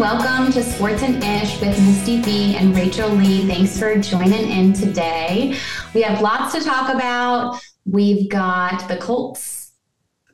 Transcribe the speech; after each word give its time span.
welcome 0.00 0.50
to 0.50 0.62
Sports 0.62 1.02
and 1.02 1.22
Ish 1.22 1.60
with 1.60 1.78
Misty 1.78 2.22
V 2.22 2.56
and 2.56 2.74
Rachael 2.74 3.10
Leigh. 3.10 3.46
Thanks 3.46 3.78
for 3.78 3.98
joining 3.98 4.50
in 4.50 4.72
today. 4.72 5.54
We 5.92 6.00
have 6.00 6.22
lots 6.22 6.54
to 6.54 6.64
talk 6.64 6.88
about. 6.88 7.60
We've 7.84 8.26
got 8.30 8.88
the 8.88 8.96
Colts 8.96 9.72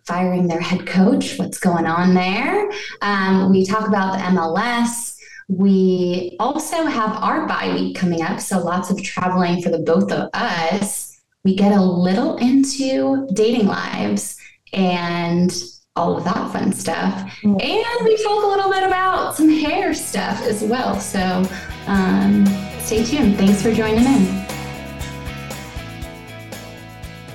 firing 0.04 0.46
their 0.46 0.60
head 0.60 0.86
coach. 0.86 1.36
What's 1.36 1.58
going 1.58 1.84
on 1.84 2.14
there? 2.14 2.70
Um, 3.02 3.50
we 3.50 3.66
talk 3.66 3.88
about 3.88 4.12
the 4.12 4.22
MLS. 4.36 5.16
We 5.48 6.36
also 6.38 6.84
have 6.84 7.16
our 7.20 7.48
bye 7.48 7.74
week 7.74 7.96
coming 7.96 8.22
up, 8.22 8.38
so 8.38 8.60
lots 8.60 8.90
of 8.90 9.02
traveling 9.02 9.62
for 9.62 9.70
the 9.70 9.80
both 9.80 10.12
of 10.12 10.30
us. 10.32 11.20
We 11.42 11.56
get 11.56 11.72
a 11.72 11.82
little 11.82 12.36
into 12.36 13.26
dating 13.32 13.66
lives 13.66 14.36
and 14.72 15.52
all 15.96 16.18
of 16.18 16.24
that 16.24 16.52
fun 16.52 16.72
stuff. 16.72 17.14
Mm. 17.42 17.62
And 17.62 18.04
we 18.04 18.22
talk 18.22 18.44
a 18.44 18.46
little 18.46 18.70
bit 18.70 18.82
about 18.82 19.34
some 19.34 19.48
hair 19.48 19.94
stuff 19.94 20.42
as 20.42 20.62
well. 20.62 21.00
So 21.00 21.42
um, 21.86 22.46
stay 22.80 23.02
tuned. 23.02 23.36
Thanks 23.38 23.62
for 23.62 23.72
joining 23.72 24.04
in. 24.04 24.46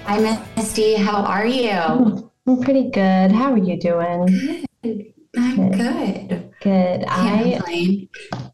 Hi, 0.05 0.43
Misty. 0.55 0.95
How 0.95 1.23
are 1.23 1.47
you? 1.47 2.31
I'm 2.47 2.61
pretty 2.61 2.89
good. 2.89 3.31
How 3.31 3.51
are 3.51 3.57
you 3.57 3.79
doing? 3.79 4.65
Good. 4.83 5.13
I'm 5.37 5.71
good. 5.71 6.29
Good. 6.29 6.50
I 6.65 8.05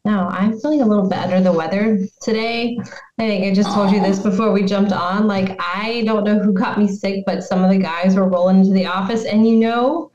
no, 0.06 0.28
I'm 0.30 0.60
feeling 0.60 0.82
a 0.82 0.86
little 0.86 1.10
better. 1.10 1.42
the 1.42 1.52
weather 1.52 2.00
today. 2.22 2.78
I 3.20 3.28
think 3.28 3.46
I 3.46 3.54
just 3.54 3.74
told 3.74 3.92
you 3.92 4.00
this 4.00 4.20
before 4.20 4.52
we 4.52 4.64
jumped 4.64 4.92
on. 4.92 5.28
Like 5.28 5.58
I 5.60 6.04
don't 6.06 6.24
know 6.24 6.40
who 6.40 6.54
got 6.54 6.78
me 6.78 6.88
sick, 6.88 7.24
but 7.26 7.44
some 7.44 7.64
of 7.64 7.70
the 7.70 7.78
guys 7.78 8.16
were 8.16 8.28
rolling 8.28 8.60
into 8.60 8.74
the 8.74 8.86
office, 8.86 9.26
and 9.26 9.48
you 9.48 9.58
know, 9.58 10.12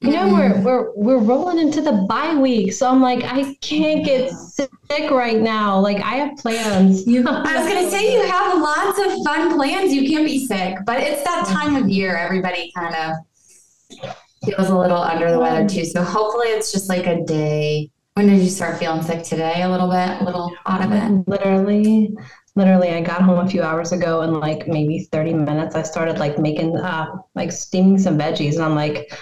you 0.00 0.12
know, 0.12 0.32
we're 0.32 0.60
we're 0.60 0.92
we're 0.94 1.18
rolling 1.18 1.58
into 1.58 1.80
the 1.80 2.06
bye 2.08 2.34
week. 2.34 2.72
So 2.72 2.88
I'm 2.88 3.00
like, 3.00 3.24
I 3.24 3.54
can't 3.60 4.04
get 4.04 4.30
sick 4.30 5.10
right 5.10 5.40
now. 5.40 5.78
Like 5.78 5.98
I 5.98 6.16
have 6.16 6.36
plans. 6.36 7.06
You, 7.06 7.24
I 7.28 7.58
was 7.58 7.72
gonna 7.72 7.90
say 7.90 8.12
you 8.12 8.22
have 8.26 8.58
lots 8.58 8.98
of 8.98 9.24
fun 9.24 9.54
plans. 9.56 9.92
You 9.92 10.08
can't 10.08 10.26
be 10.26 10.46
sick, 10.46 10.76
but 10.86 10.98
it's 11.00 11.22
that 11.24 11.46
time 11.46 11.76
of 11.76 11.88
year. 11.88 12.16
Everybody 12.16 12.70
kind 12.76 12.94
of 12.94 14.14
feels 14.44 14.68
a 14.68 14.76
little 14.76 14.98
under 14.98 15.30
the 15.30 15.38
weather 15.38 15.68
too. 15.68 15.84
So 15.84 16.02
hopefully 16.02 16.48
it's 16.48 16.72
just 16.72 16.88
like 16.88 17.06
a 17.06 17.22
day. 17.24 17.90
When 18.14 18.28
did 18.28 18.40
you 18.40 18.48
start 18.48 18.78
feeling 18.78 19.02
sick 19.02 19.24
today? 19.24 19.62
A 19.62 19.68
little 19.68 19.88
bit, 19.88 20.20
a 20.20 20.24
little 20.24 20.54
out 20.66 20.84
of 20.84 20.92
it? 20.92 21.28
Literally, 21.28 22.14
literally 22.54 22.90
I 22.90 23.00
got 23.00 23.22
home 23.22 23.44
a 23.44 23.48
few 23.48 23.62
hours 23.62 23.92
ago 23.92 24.20
and 24.20 24.38
like 24.38 24.68
maybe 24.68 25.08
30 25.10 25.34
minutes 25.34 25.74
I 25.74 25.82
started 25.82 26.18
like 26.18 26.38
making 26.38 26.76
uh 26.76 27.06
like 27.34 27.50
steaming 27.50 27.98
some 27.98 28.16
veggies 28.16 28.54
and 28.54 28.62
I'm 28.62 28.76
like 28.76 29.12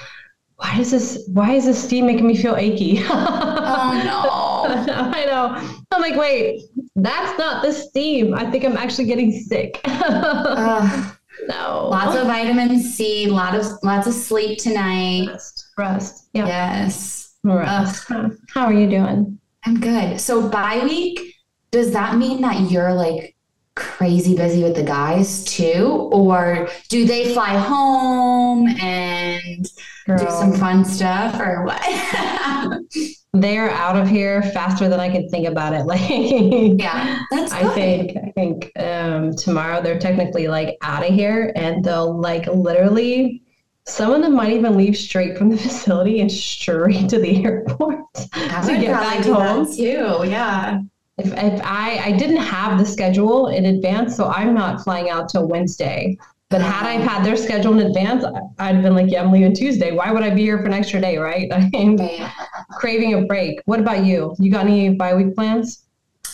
why 0.57 0.77
does 0.77 0.91
this 0.91 1.25
why 1.33 1.55
is 1.55 1.65
this 1.65 1.83
steam 1.83 2.07
making 2.07 2.27
me 2.27 2.37
feel 2.37 2.57
achy? 2.57 2.99
oh 3.03 4.03
no. 4.05 4.53
I 4.93 5.25
know. 5.27 5.81
I'm 5.91 6.01
like, 6.01 6.17
wait, 6.17 6.63
that's 6.97 7.37
not 7.39 7.63
the 7.63 7.73
steam. 7.73 8.35
I 8.35 8.49
think 8.51 8.65
I'm 8.65 8.77
actually 8.77 9.07
getting 9.07 9.33
sick. 9.33 9.81
uh, 9.85 11.13
no. 11.47 11.89
Lots 11.91 12.17
of 12.17 12.27
vitamin 12.27 12.81
C, 12.81 13.27
lot 13.27 13.55
of 13.55 13.67
lots 13.83 14.07
of 14.07 14.15
sleep 14.15 14.59
tonight. 14.59 15.29
Rest. 15.29 15.69
Rest. 15.77 16.29
Yeah. 16.33 16.47
Yes. 16.47 17.35
Rest. 17.45 18.09
How 18.55 18.67
are 18.67 18.73
you 18.73 18.89
doing? 18.89 19.39
I'm 19.65 19.81
good. 19.81 20.21
So 20.21 20.49
bye 20.49 20.81
week, 20.85 21.37
does 21.71 21.93
that 21.93 22.17
mean 22.17 22.41
that 22.43 22.71
you're 22.71 22.93
like 22.93 23.37
crazy 23.75 24.37
busy 24.37 24.63
with 24.63 24.77
the 24.77 24.83
guys 24.83 25.45
too? 25.45 26.11
Or 26.13 26.69
do 26.89 27.05
they 27.05 27.33
fly 27.33 27.57
home 27.57 28.69
and 28.81 29.67
Girl. 30.07 30.19
do 30.19 30.31
some 30.31 30.53
fun 30.55 30.85
stuff 30.85 31.41
or 31.41 31.65
what? 31.65 31.81
they're 33.35 33.71
out 33.71 33.97
of 33.97 34.09
here 34.09 34.43
faster 34.43 34.89
than 34.89 35.01
I 35.01 35.09
can 35.09 35.29
think 35.29 35.47
about 35.47 35.73
it. 35.73 35.83
Like, 35.93 36.81
yeah, 36.81 37.23
that's 37.31 37.53
I 37.53 37.69
think 37.75 38.17
I 38.17 38.31
think 38.35 38.73
um, 38.77 39.35
tomorrow 39.35 39.83
they're 39.83 39.99
technically 39.99 40.49
like 40.49 40.77
out 40.83 41.07
of 41.07 41.15
here, 41.15 41.53
and 41.57 41.85
they'll 41.85 42.19
like 42.19 42.47
literally. 42.47 43.43
Some 43.85 44.13
of 44.13 44.23
them 44.23 44.37
might 44.37 44.53
even 44.53 44.77
leave 44.77 44.97
straight 44.97 45.37
from 45.37 45.51
the 45.51 45.57
facility 45.69 46.21
and 46.21 46.31
straight 46.31 47.09
to 47.09 47.19
the 47.19 47.45
airport 47.45 48.05
I 48.33 48.65
to 48.65 48.81
get 48.81 48.93
back 48.93 49.25
home. 49.25 49.67
too, 49.67 50.23
yeah. 50.25 50.81
If, 51.19 51.33
if 51.33 51.61
I 51.65 51.99
I 52.05 52.13
didn't 52.13 52.37
have 52.37 52.79
the 52.79 52.87
schedule 52.87 53.49
in 53.49 53.67
advance, 53.67 54.17
so 54.17 54.29
I'm 54.29 54.55
not 54.55 54.83
flying 54.83 55.11
out 55.11 55.29
till 55.29 55.49
Wednesday. 55.49 56.17
But 56.53 56.61
had 56.61 56.87
I 56.87 56.93
had 56.93 57.25
their 57.25 57.35
schedule 57.35 57.73
in 57.81 57.87
advance, 57.87 58.25
I'd 58.59 58.75
have 58.75 58.85
been 58.85 58.95
like, 58.95 59.11
yeah, 59.11 59.23
I'm 59.23 59.33
leaving 59.33 59.55
Tuesday. 59.55 59.91
Why 59.91 60.13
would 60.13 60.23
I 60.23 60.31
be 60.31 60.43
here 60.43 60.59
for 60.59 60.67
an 60.67 60.75
extra 60.75 61.01
day, 61.01 61.17
right? 61.17 61.51
I'm 61.75 61.99
craving 62.71 63.15
a 63.15 63.23
break. 63.23 63.61
What 63.65 63.81
about 63.81 64.05
you? 64.05 64.37
You 64.39 64.53
got 64.53 64.67
any 64.67 64.91
bye 64.91 65.15
week 65.15 65.35
plans? 65.35 65.85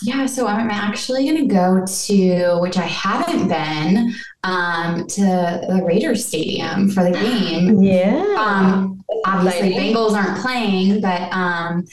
Yeah, 0.01 0.25
so 0.25 0.45
I'm 0.45 0.69
actually 0.69 1.25
going 1.25 1.47
to 1.47 1.53
go 1.53 1.85
to, 1.85 2.59
which 2.59 2.77
I 2.77 2.83
haven't 2.83 3.47
been, 3.47 4.13
um, 4.43 5.07
to 5.07 5.21
the 5.21 5.83
Raiders 5.85 6.25
Stadium 6.25 6.89
for 6.89 7.03
the 7.03 7.11
game. 7.11 7.81
Yeah. 7.81 8.35
Um, 8.37 9.03
obviously, 9.25 9.71
Bengals 9.71 10.13
aren't 10.13 10.39
playing, 10.39 11.01
but 11.01 11.31
um, 11.33 11.85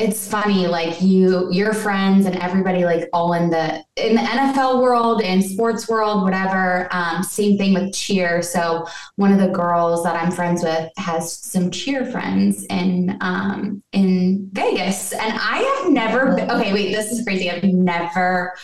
it's 0.00 0.26
funny 0.26 0.66
like 0.66 1.02
you 1.02 1.52
your 1.52 1.74
friends 1.74 2.24
and 2.24 2.36
everybody 2.36 2.84
like 2.84 3.08
all 3.12 3.34
in 3.34 3.50
the 3.50 3.84
in 3.96 4.14
the 4.14 4.22
nfl 4.22 4.80
world 4.80 5.20
and 5.22 5.44
sports 5.44 5.88
world 5.88 6.22
whatever 6.22 6.88
um, 6.90 7.22
same 7.22 7.58
thing 7.58 7.74
with 7.74 7.92
cheer. 7.92 8.40
So 8.42 8.86
one 9.16 9.32
of 9.32 9.38
the 9.38 9.48
girls 9.48 10.02
that 10.04 10.16
i'm 10.16 10.30
friends 10.30 10.62
with 10.62 10.90
has 10.96 11.36
some 11.36 11.70
cheer 11.70 12.06
friends 12.06 12.64
in 12.70 13.18
um, 13.20 13.82
in 13.92 14.48
vegas. 14.52 15.12
And 15.12 15.38
i 15.38 15.58
have 15.82 15.92
never 15.92 16.34
been, 16.34 16.50
okay 16.50 16.72
wait 16.72 16.94
this 16.94 17.12
is 17.12 17.22
crazy. 17.24 17.50
I've 17.50 17.62
never 17.64 18.54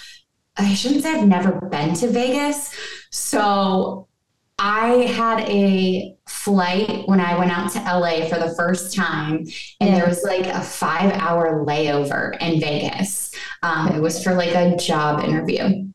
i 0.57 0.73
shouldn't 0.75 1.03
say 1.03 1.19
i've 1.19 1.29
never 1.29 1.53
been 1.53 1.95
to 1.97 2.09
vegas. 2.09 2.75
So 3.11 4.09
I 4.59 4.89
had 5.15 5.41
a 5.49 6.17
flight 6.27 7.07
when 7.07 7.21
I 7.21 7.39
went 7.39 7.51
out 7.51 7.71
to 7.73 7.79
LA 7.79 8.27
for 8.27 8.39
the 8.39 8.55
first 8.57 8.95
time, 8.95 9.47
and 9.81 9.95
there 9.95 10.07
was 10.07 10.23
like 10.23 10.47
a 10.47 10.63
five 10.63 11.13
hour 11.13 11.65
layover 11.67 12.41
in 12.41 12.59
Vegas. 12.59 13.33
Um, 13.63 13.93
it 13.93 14.01
was 14.01 14.23
for 14.23 14.35
like 14.35 14.55
a 14.55 14.77
job 14.77 15.23
interview. 15.25 15.87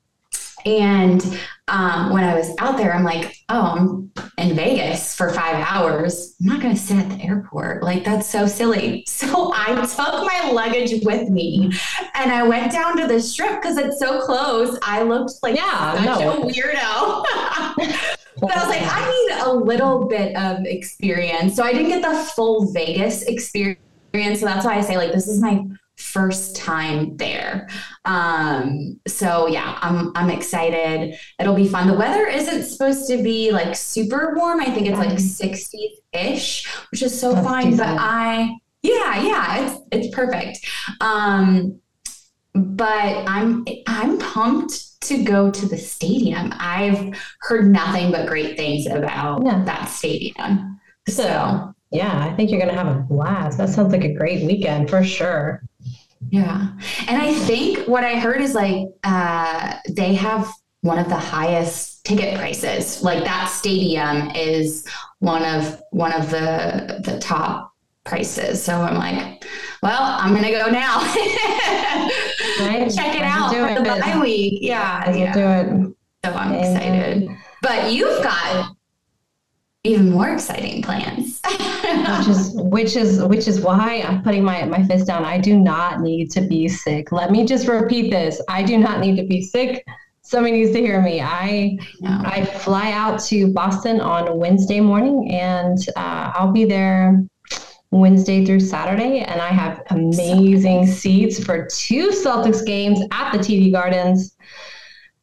And 0.64 1.40
um, 1.68 2.14
when 2.14 2.24
I 2.24 2.36
was 2.36 2.54
out 2.60 2.78
there, 2.78 2.94
I'm 2.94 3.04
like, 3.04 3.36
oh, 3.50 3.62
I'm 3.62 4.12
in 4.38 4.56
Vegas 4.56 5.16
for 5.16 5.32
five 5.32 5.56
hours. 5.56 6.36
I'm 6.40 6.48
not 6.48 6.62
going 6.62 6.76
to 6.76 6.80
sit 6.80 6.98
at 6.98 7.10
the 7.10 7.24
airport. 7.24 7.82
Like, 7.82 8.04
that's 8.04 8.30
so 8.30 8.46
silly. 8.46 9.06
So 9.22 9.52
I 9.54 9.76
took 9.76 10.26
my 10.26 10.52
luggage 10.52 11.06
with 11.06 11.30
me 11.30 11.72
and 12.16 12.32
I 12.32 12.42
went 12.42 12.72
down 12.72 12.98
to 12.98 13.08
the 13.08 13.22
strip 13.22 13.62
because 13.62 13.78
it's 13.78 14.00
so 14.00 14.20
close. 14.22 14.78
I 14.82 15.04
looked 15.04 15.34
like 15.44 15.56
yeah, 15.56 15.96
such 15.96 16.20
no. 16.20 16.42
a 16.42 16.46
weirdo. 16.46 18.18
But 18.40 18.56
I 18.56 18.60
was 18.60 18.70
like, 18.70 18.82
I 18.84 19.10
need 19.10 19.42
a 19.44 19.54
little 19.54 20.08
bit 20.08 20.36
of 20.36 20.66
experience. 20.66 21.56
So 21.56 21.64
I 21.64 21.74
didn't 21.74 21.90
get 21.90 22.02
the 22.02 22.24
full 22.36 22.72
Vegas 22.72 23.24
experience. 23.24 23.80
So 24.14 24.46
that's 24.46 24.66
why 24.66 24.78
I 24.78 24.82
say, 24.82 24.98
like, 24.98 25.12
this 25.12 25.28
is 25.28 25.42
my 25.42 25.66
first 25.98 26.56
time 26.56 27.16
there. 27.18 27.70
Um, 28.06 29.00
so 29.08 29.48
yeah, 29.48 29.78
I'm 29.82 30.12
I'm 30.16 30.30
excited. 30.30 31.16
It'll 31.40 31.56
be 31.56 31.68
fun. 31.68 31.88
The 31.88 31.94
weather 31.94 32.26
isn't 32.28 32.64
supposed 32.64 33.08
to 33.10 33.22
be 33.22 33.52
like 33.52 33.76
super 33.76 34.34
warm. 34.36 34.60
I 34.60 34.66
think 34.66 34.88
it's 34.88 34.98
like 34.98 35.10
60-ish, 35.10 36.68
which 36.92 37.02
is 37.02 37.20
so 37.20 37.34
That's 37.34 37.48
fine. 37.48 37.72
Decent. 37.72 37.78
But 37.80 37.98
I 38.00 38.58
yeah, 38.82 39.22
yeah, 39.22 39.66
it's 39.66 39.82
it's 39.92 40.16
perfect. 40.16 40.66
Um, 41.00 41.80
but 42.54 43.24
I'm 43.28 43.66
I'm 43.88 44.18
pumped 44.18 44.91
to 45.02 45.24
go 45.24 45.52
to 45.52 45.66
the 45.66 45.78
stadium. 45.78 46.54
I've 46.58 47.16
heard 47.42 47.72
nothing 47.72 48.12
but 48.12 48.28
great 48.28 48.58
things 48.58 48.86
about 48.86 49.44
yeah. 49.44 49.64
that 49.66 49.86
stadium. 49.86 50.80
So, 51.08 51.74
yeah, 51.92 52.26
I 52.26 52.36
think 52.36 52.52
you're 52.52 52.60
going 52.60 52.74
to 52.74 52.78
have 52.78 52.96
a 52.96 53.00
blast. 53.00 53.58
That 53.58 53.70
sounds 53.70 53.92
like 53.92 54.04
a 54.04 54.14
great 54.14 54.46
weekend 54.46 54.90
for 54.90 55.04
sure. 55.04 55.64
Yeah. 56.30 56.70
And 57.08 57.22
I 57.22 57.34
think 57.34 57.88
what 57.88 58.04
I 58.04 58.20
heard 58.20 58.42
is 58.42 58.54
like 58.54 58.88
uh, 59.04 59.78
they 59.90 60.14
have 60.14 60.52
one 60.82 61.00
of 61.00 61.10
the 61.10 61.16
highest 61.16 62.06
ticket 62.06 62.38
prices. 62.38 63.02
Like 63.02 63.24
that 63.24 63.50
stadium 63.50 64.32
is 64.32 64.88
one 65.20 65.44
of 65.44 65.82
one 65.92 66.14
of 66.14 66.30
the 66.30 67.02
the 67.04 67.20
top 67.20 67.74
prices. 68.04 68.64
So 68.64 68.82
I'm 68.82 68.96
like, 68.96 69.41
well, 69.82 70.02
I'm 70.20 70.34
gonna 70.34 70.52
go 70.52 70.70
now. 70.70 71.00
right. 72.60 72.92
Check 72.96 73.16
it 73.16 73.24
out 73.24 73.52
for 73.52 73.84
the 73.84 74.00
bye 74.02 74.20
week. 74.22 74.60
Yeah, 74.62 75.12
yeah. 75.12 75.34
Do 75.34 75.40
it. 75.40 75.96
So 76.26 76.34
I'm 76.34 76.54
excited. 76.54 77.30
But 77.62 77.92
you've 77.92 78.22
got 78.24 78.76
even 79.84 80.12
more 80.12 80.30
exciting 80.30 80.84
plans. 80.84 81.42
which 81.44 82.28
is 82.28 82.52
which 82.56 82.96
is 82.96 83.24
which 83.24 83.48
is 83.48 83.62
why 83.62 84.04
I'm 84.08 84.22
putting 84.24 84.44
my 84.44 84.66
my 84.66 84.84
fist 84.86 85.08
down. 85.08 85.26
I 85.26 85.40
do 85.40 85.58
not 85.60 86.02
need 86.02 86.30
to 86.32 86.42
be 86.42 86.68
sick. 86.68 87.12
Let 87.12 87.32
me 87.32 87.46
just 87.46 87.68
repeat 87.68 88.12
this. 88.12 88.42
I 88.48 88.62
do 88.64 88.78
not 88.78 89.00
need 89.00 89.16
to 89.18 89.24
be 89.24 89.42
sick. 89.42 89.84
Somebody 90.22 90.58
needs 90.58 90.72
to 90.74 90.80
hear 90.80 91.02
me. 91.02 91.20
I 91.22 91.78
no. 92.00 92.22
I 92.24 92.46
fly 92.46 92.92
out 92.92 93.20
to 93.24 93.52
Boston 93.52 94.00
on 94.00 94.38
Wednesday 94.38 94.80
morning, 94.80 95.32
and 95.32 95.78
uh, 95.96 96.32
I'll 96.36 96.52
be 96.52 96.66
there 96.66 97.26
Wednesday 97.92 98.46
through 98.46 98.62
Saturday, 98.62 99.20
and 99.20 99.42
I 99.42 99.50
have 99.50 99.84
amazing 99.90 100.88
seats 100.88 101.44
for 101.44 101.68
two 101.68 102.10
Celtics 102.10 102.66
games 102.66 103.02
at 103.12 103.32
the 103.32 103.38
TD 103.38 103.72
Gardens. 103.72 104.36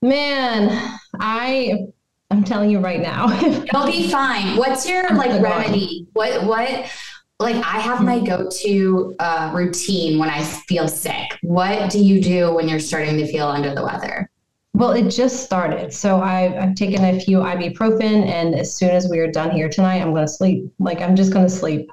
Man, 0.02 0.98
I 1.18 1.86
I'm 2.30 2.44
telling 2.44 2.70
you 2.70 2.78
right 2.78 3.00
now. 3.00 3.28
You'll 3.72 3.86
be 3.86 4.10
fine. 4.10 4.56
What's 4.56 4.88
your 4.88 5.08
like 5.14 5.42
remedy? 5.42 6.06
What 6.12 6.44
what 6.44 6.90
like 7.40 7.56
I 7.56 7.78
have 7.78 8.02
my 8.02 8.18
go-to 8.20 9.14
uh, 9.20 9.52
routine 9.54 10.18
when 10.18 10.28
I 10.28 10.42
feel 10.42 10.88
sick. 10.88 11.38
What 11.42 11.90
do 11.90 12.00
you 12.00 12.20
do 12.20 12.52
when 12.52 12.68
you're 12.68 12.80
starting 12.80 13.16
to 13.18 13.30
feel 13.30 13.46
under 13.46 13.74
the 13.74 13.84
weather? 13.84 14.28
Well, 14.74 14.92
it 14.92 15.08
just 15.08 15.44
started. 15.44 15.92
So 15.92 16.20
I've, 16.20 16.54
I've 16.54 16.74
taken 16.74 17.04
a 17.04 17.18
few 17.18 17.38
ibuprofen, 17.38 18.26
and 18.26 18.54
as 18.54 18.76
soon 18.76 18.90
as 18.90 19.08
we 19.08 19.18
are 19.18 19.30
done 19.30 19.50
here 19.50 19.68
tonight, 19.68 20.00
I'm 20.02 20.12
going 20.12 20.26
to 20.26 20.32
sleep. 20.32 20.72
Like, 20.78 21.00
I'm 21.00 21.16
just 21.16 21.32
going 21.32 21.46
to 21.46 21.52
sleep. 21.52 21.90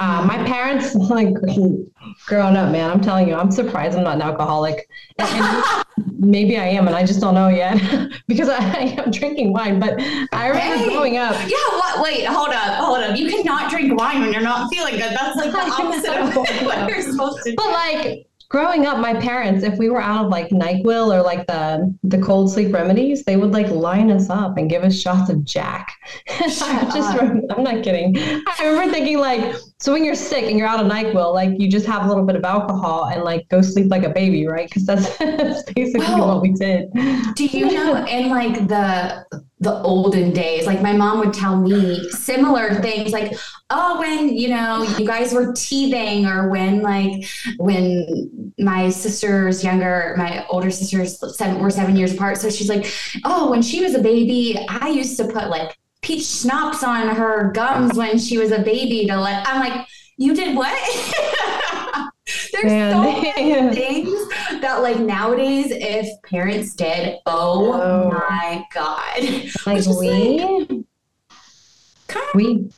Uh, 0.00 0.24
my 0.24 0.42
parents, 0.44 0.94
like 0.94 1.34
growing 2.26 2.56
up, 2.56 2.72
man, 2.72 2.90
I'm 2.90 3.02
telling 3.02 3.28
you, 3.28 3.34
I'm 3.34 3.50
surprised 3.50 3.98
I'm 3.98 4.04
not 4.04 4.16
an 4.16 4.22
alcoholic. 4.22 4.88
Maybe 6.18 6.56
I 6.56 6.68
am, 6.68 6.86
and 6.86 6.96
I 6.96 7.04
just 7.04 7.20
don't 7.20 7.34
know 7.34 7.48
yet 7.48 7.78
because 8.26 8.48
I, 8.48 8.56
I, 8.56 9.02
am 9.04 9.10
drinking 9.10 9.52
wine. 9.52 9.78
But 9.78 10.00
I 10.32 10.48
remember 10.48 10.84
hey, 10.84 10.88
growing 10.88 11.18
up. 11.18 11.34
Yeah, 11.46 11.58
what? 11.72 12.02
Wait, 12.02 12.24
hold 12.24 12.48
up, 12.48 12.78
hold 12.78 12.98
up. 13.00 13.18
You 13.18 13.28
cannot 13.28 13.70
drink 13.70 13.98
wine 13.98 14.22
when 14.22 14.32
you're 14.32 14.40
not 14.40 14.72
feeling 14.72 14.94
good. 14.94 15.12
That's 15.12 15.36
like 15.36 15.52
the 15.52 15.58
opposite 15.82 16.16
of 16.16 16.34
what 16.64 16.88
you're 16.88 17.02
supposed 17.02 17.42
to 17.44 17.50
do. 17.50 17.56
But 17.56 17.70
like, 17.70 18.26
growing 18.48 18.86
up, 18.86 18.98
my 18.98 19.12
parents, 19.12 19.64
if 19.64 19.78
we 19.78 19.90
were 19.90 20.00
out 20.00 20.24
of 20.24 20.30
like 20.30 20.48
NyQuil 20.48 21.14
or 21.14 21.22
like 21.22 21.46
the 21.46 21.94
the 22.04 22.18
cold 22.18 22.50
sleep 22.50 22.72
remedies, 22.72 23.24
they 23.24 23.36
would 23.36 23.52
like 23.52 23.68
line 23.68 24.10
us 24.10 24.30
up 24.30 24.56
and 24.56 24.70
give 24.70 24.82
us 24.82 24.98
shots 24.98 25.28
of 25.28 25.44
Jack. 25.44 25.92
I 26.30 26.48
just 26.94 27.18
remember, 27.18 27.54
I'm 27.54 27.62
not 27.62 27.84
kidding. 27.84 28.16
I 28.18 28.56
remember 28.62 28.94
thinking 28.94 29.18
like, 29.18 29.54
so 29.80 29.92
when 29.92 30.04
you're 30.04 30.14
sick 30.14 30.44
and 30.44 30.58
you're 30.58 30.68
out 30.68 30.84
of 30.84 30.90
NyQuil, 30.90 31.34
like 31.34 31.58
you 31.58 31.68
just 31.68 31.86
have 31.86 32.04
a 32.04 32.08
little 32.08 32.24
bit 32.24 32.36
of 32.36 32.44
alcohol 32.44 33.06
and 33.06 33.22
like 33.22 33.48
go 33.48 33.62
sleep 33.62 33.90
like 33.90 34.04
a 34.04 34.10
baby, 34.10 34.46
right? 34.46 34.68
Because 34.68 34.84
that's, 34.84 35.16
that's 35.18 35.62
basically 35.72 36.00
well, 36.00 36.28
what 36.28 36.42
we 36.42 36.52
did. 36.52 36.92
Do 37.34 37.46
you 37.46 37.70
know 37.70 38.04
in 38.06 38.28
like 38.28 38.68
the 38.68 39.24
the 39.60 39.74
olden 39.82 40.32
days. 40.32 40.66
Like 40.66 40.80
my 40.80 40.94
mom 40.94 41.18
would 41.18 41.34
tell 41.34 41.60
me 41.60 42.08
similar 42.10 42.74
things 42.76 43.12
like, 43.12 43.34
oh, 43.68 43.98
when, 44.00 44.34
you 44.34 44.48
know, 44.48 44.82
you 44.98 45.06
guys 45.06 45.34
were 45.34 45.52
teething 45.52 46.24
or 46.26 46.48
when 46.48 46.80
like 46.80 47.26
when 47.58 48.52
my 48.58 48.88
sisters 48.88 49.62
younger, 49.62 50.14
my 50.16 50.46
older 50.48 50.70
sisters 50.70 51.22
seven 51.36 51.60
were 51.60 51.70
seven 51.70 51.94
years 51.94 52.14
apart. 52.14 52.38
So 52.38 52.48
she's 52.48 52.70
like, 52.70 52.90
oh, 53.24 53.50
when 53.50 53.60
she 53.60 53.82
was 53.82 53.94
a 53.94 54.00
baby, 54.00 54.58
I 54.68 54.88
used 54.88 55.18
to 55.18 55.24
put 55.24 55.50
like 55.50 55.76
peach 56.02 56.26
schnapps 56.26 56.82
on 56.82 57.14
her 57.14 57.50
gums 57.52 57.96
when 57.96 58.18
she 58.18 58.38
was 58.38 58.52
a 58.52 58.60
baby 58.60 59.06
to 59.06 59.16
let 59.16 59.46
I'm 59.46 59.60
like, 59.60 59.86
you 60.16 60.34
did 60.34 60.56
what? 60.56 60.72
There's 62.52 62.64
Man. 62.64 62.92
so 62.92 63.22
many 63.38 63.74
things 63.74 64.28
that 64.60 64.82
like 64.82 64.98
nowadays, 64.98 65.68
if 65.70 66.08
parents 66.22 66.74
did, 66.74 67.18
oh, 67.26 67.72
oh. 67.72 68.10
my 68.10 68.64
god, 68.72 69.22
like 69.66 69.86
we. 69.98 70.40
Like, 70.40 70.84
we 72.34 72.68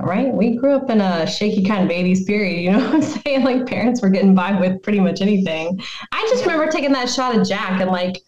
right 0.00 0.32
we 0.32 0.56
grew 0.56 0.72
up 0.72 0.90
in 0.90 1.00
a 1.00 1.26
shaky 1.26 1.64
kind 1.64 1.84
of 1.84 1.90
80s 1.90 2.24
period 2.24 2.60
you 2.60 2.70
know 2.70 2.78
what 2.84 2.94
i'm 2.94 3.02
saying 3.02 3.42
like 3.42 3.66
parents 3.66 4.00
were 4.00 4.08
getting 4.08 4.32
by 4.32 4.52
with 4.52 4.80
pretty 4.82 5.00
much 5.00 5.20
anything 5.20 5.80
i 6.12 6.26
just 6.30 6.44
remember 6.44 6.70
taking 6.70 6.92
that 6.92 7.10
shot 7.10 7.36
of 7.36 7.46
jack 7.46 7.80
and 7.80 7.90
like 7.90 8.22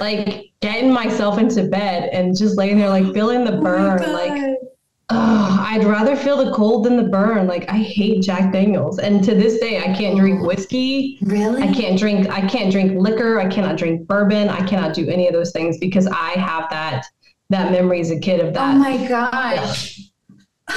like 0.00 0.52
getting 0.60 0.92
myself 0.92 1.38
into 1.38 1.64
bed 1.64 2.08
and 2.12 2.36
just 2.36 2.56
laying 2.56 2.78
there 2.78 2.88
like 2.88 3.12
feeling 3.12 3.44
the 3.44 3.56
oh 3.56 3.60
burn 3.60 4.02
oh 4.02 4.12
like 4.12 4.58
Oh, 5.14 5.66
I'd 5.68 5.84
rather 5.84 6.16
feel 6.16 6.42
the 6.42 6.52
cold 6.52 6.86
than 6.86 6.96
the 6.96 7.02
burn. 7.02 7.46
Like 7.46 7.68
I 7.68 7.76
hate 7.76 8.22
Jack 8.22 8.50
Daniels, 8.50 8.98
and 8.98 9.22
to 9.24 9.34
this 9.34 9.60
day, 9.60 9.78
I 9.78 9.94
can't 9.94 10.16
drink 10.16 10.40
oh. 10.42 10.46
whiskey. 10.46 11.18
Really? 11.20 11.62
I 11.62 11.70
can't 11.72 11.98
drink. 11.98 12.30
I 12.30 12.46
can't 12.46 12.72
drink 12.72 12.98
liquor. 12.98 13.38
I 13.38 13.46
cannot 13.46 13.76
drink 13.76 14.06
bourbon. 14.06 14.48
I 14.48 14.66
cannot 14.66 14.94
do 14.94 15.06
any 15.10 15.26
of 15.26 15.34
those 15.34 15.52
things 15.52 15.76
because 15.78 16.06
I 16.06 16.30
have 16.30 16.70
that 16.70 17.04
that 17.50 17.72
memory 17.72 18.00
as 18.00 18.10
a 18.10 18.18
kid 18.18 18.40
of 18.40 18.54
that. 18.54 18.74
Oh 18.74 18.78
my 18.78 19.06
gosh. 19.06 20.00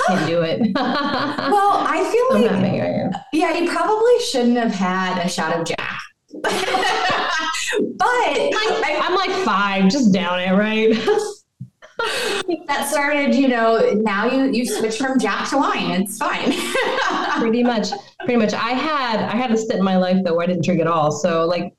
Can't 0.07 0.27
do 0.27 0.41
it. 0.41 0.59
well, 0.75 1.71
I 1.87 2.03
feel 2.11 2.41
like 2.41 3.13
yeah, 3.31 3.57
you 3.57 3.69
probably 3.69 4.19
shouldn't 4.19 4.57
have 4.57 4.73
had 4.73 5.25
a 5.25 5.29
shot 5.29 5.57
of 5.57 5.65
Jack. 5.65 6.01
But 6.41 6.51
I, 8.01 8.99
I'm 9.03 9.15
like 9.15 9.45
five, 9.45 9.89
just 9.89 10.13
down 10.13 10.39
it, 10.39 10.51
right? 10.51 10.93
that 12.67 12.87
started, 12.89 13.33
you 13.35 13.47
know, 13.47 13.93
now 14.01 14.25
you 14.25 14.51
you 14.51 14.65
switch 14.65 14.97
from 14.97 15.19
Jack 15.19 15.49
to 15.49 15.57
wine. 15.57 15.91
It's 16.01 16.17
fine. 16.17 16.53
pretty 17.39 17.63
much, 17.63 17.89
pretty 18.19 18.37
much. 18.37 18.53
I 18.53 18.71
had 18.71 19.19
I 19.19 19.35
had 19.35 19.51
a 19.51 19.57
stint 19.57 19.79
in 19.79 19.85
my 19.85 19.97
life 19.97 20.17
though 20.23 20.35
where 20.35 20.43
I 20.43 20.47
didn't 20.47 20.65
drink 20.65 20.81
at 20.81 20.87
all. 20.87 21.11
So 21.11 21.45
like 21.45 21.73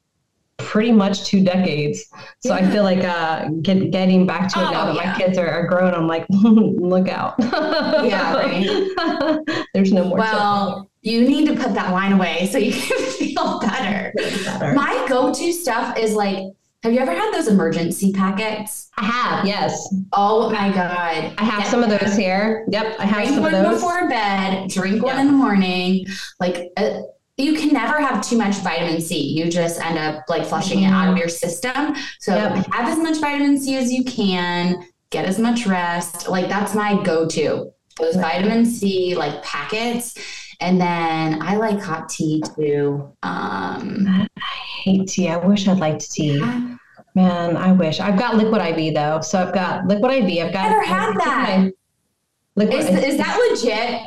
pretty 0.58 0.92
much 0.92 1.24
two 1.24 1.44
decades. 1.44 2.06
So 2.40 2.54
yeah. 2.54 2.66
I 2.66 2.70
feel 2.70 2.82
like 2.82 3.04
uh, 3.04 3.48
get, 3.62 3.90
getting 3.90 4.26
back 4.26 4.52
to 4.52 4.60
it 4.60 4.64
oh, 4.64 4.70
now 4.70 4.86
that 4.86 4.94
yeah. 4.94 5.12
my 5.12 5.18
kids 5.18 5.38
are, 5.38 5.48
are 5.48 5.66
grown, 5.66 5.94
I'm 5.94 6.06
like, 6.06 6.26
look 6.30 7.08
out. 7.08 7.34
yeah, 7.38 8.34
right. 8.34 9.40
There's 9.74 9.92
no 9.92 10.04
more. 10.04 10.18
Well, 10.18 10.90
you 11.06 11.22
need 11.22 11.46
to 11.46 11.54
put 11.54 11.72
that 11.74 11.92
wine 11.92 12.12
away 12.12 12.48
so 12.50 12.58
you 12.58 12.72
can 12.80 12.98
feel 13.12 13.60
better. 13.60 14.12
better. 14.44 14.74
My 14.74 15.06
go-to 15.08 15.52
stuff 15.52 15.96
is 15.96 16.14
like 16.14 16.52
have 16.82 16.92
you 16.92 17.00
ever 17.00 17.12
had 17.12 17.34
those 17.34 17.48
Emergen-C 17.48 18.12
packets? 18.12 18.90
I 18.96 19.06
have, 19.06 19.44
yes. 19.44 19.92
Oh 20.12 20.50
my 20.50 20.70
god! 20.70 21.34
I 21.36 21.42
have 21.42 21.66
some 21.66 21.82
of 21.82 21.90
those 21.90 22.14
here. 22.14 22.64
Yep, 22.68 22.96
I 23.00 23.06
have 23.06 23.24
drink 23.24 23.34
some 23.34 23.42
one 23.42 23.54
of 23.54 23.64
those 23.64 23.80
before 23.80 24.08
bed. 24.08 24.70
Drink 24.70 25.02
one 25.02 25.18
in 25.18 25.26
the 25.26 25.32
morning. 25.32 26.06
Like 26.38 26.70
uh, 26.76 27.00
you 27.38 27.54
can 27.54 27.72
never 27.72 28.00
have 28.00 28.22
too 28.22 28.38
much 28.38 28.56
vitamin 28.56 29.00
C. 29.00 29.20
You 29.20 29.50
just 29.50 29.80
end 29.80 29.98
up 29.98 30.24
like 30.28 30.46
flushing 30.46 30.78
mm-hmm. 30.78 30.92
it 30.92 30.96
out 30.96 31.10
of 31.10 31.18
your 31.18 31.28
system. 31.28 31.96
So 32.20 32.34
yep. 32.34 32.66
have 32.72 32.88
as 32.88 32.98
much 32.98 33.18
vitamin 33.20 33.58
C 33.58 33.74
as 33.76 33.92
you 33.92 34.04
can. 34.04 34.86
Get 35.10 35.24
as 35.24 35.40
much 35.40 35.66
rest. 35.66 36.28
Like 36.28 36.48
that's 36.48 36.74
my 36.74 37.02
go-to. 37.02 37.72
Those 37.98 38.14
vitamin 38.16 38.64
C 38.64 39.16
like 39.16 39.42
packets. 39.42 40.14
And 40.60 40.80
then 40.80 41.42
I 41.42 41.56
like 41.56 41.80
hot 41.80 42.08
tea 42.08 42.42
too. 42.56 43.12
Um, 43.22 44.06
I 44.08 44.28
hate 44.82 45.08
tea. 45.08 45.28
I 45.28 45.36
wish 45.36 45.68
I 45.68 45.74
liked 45.74 46.10
tea. 46.10 46.40
Man, 47.14 47.56
I 47.56 47.72
wish. 47.72 48.00
I've 48.00 48.18
got 48.18 48.36
liquid 48.36 48.60
IV 48.60 48.94
though. 48.94 49.20
So 49.20 49.42
I've 49.42 49.54
got 49.54 49.86
liquid 49.86 50.12
IV. 50.12 50.46
I've 50.46 50.52
got. 50.52 50.70
Never 50.70 50.82
had 50.82 51.14
that. 51.14 51.70
Liquid, 52.56 52.78
is, 52.78 52.88
is 52.88 53.16
that 53.18 53.38
legit? 53.50 54.02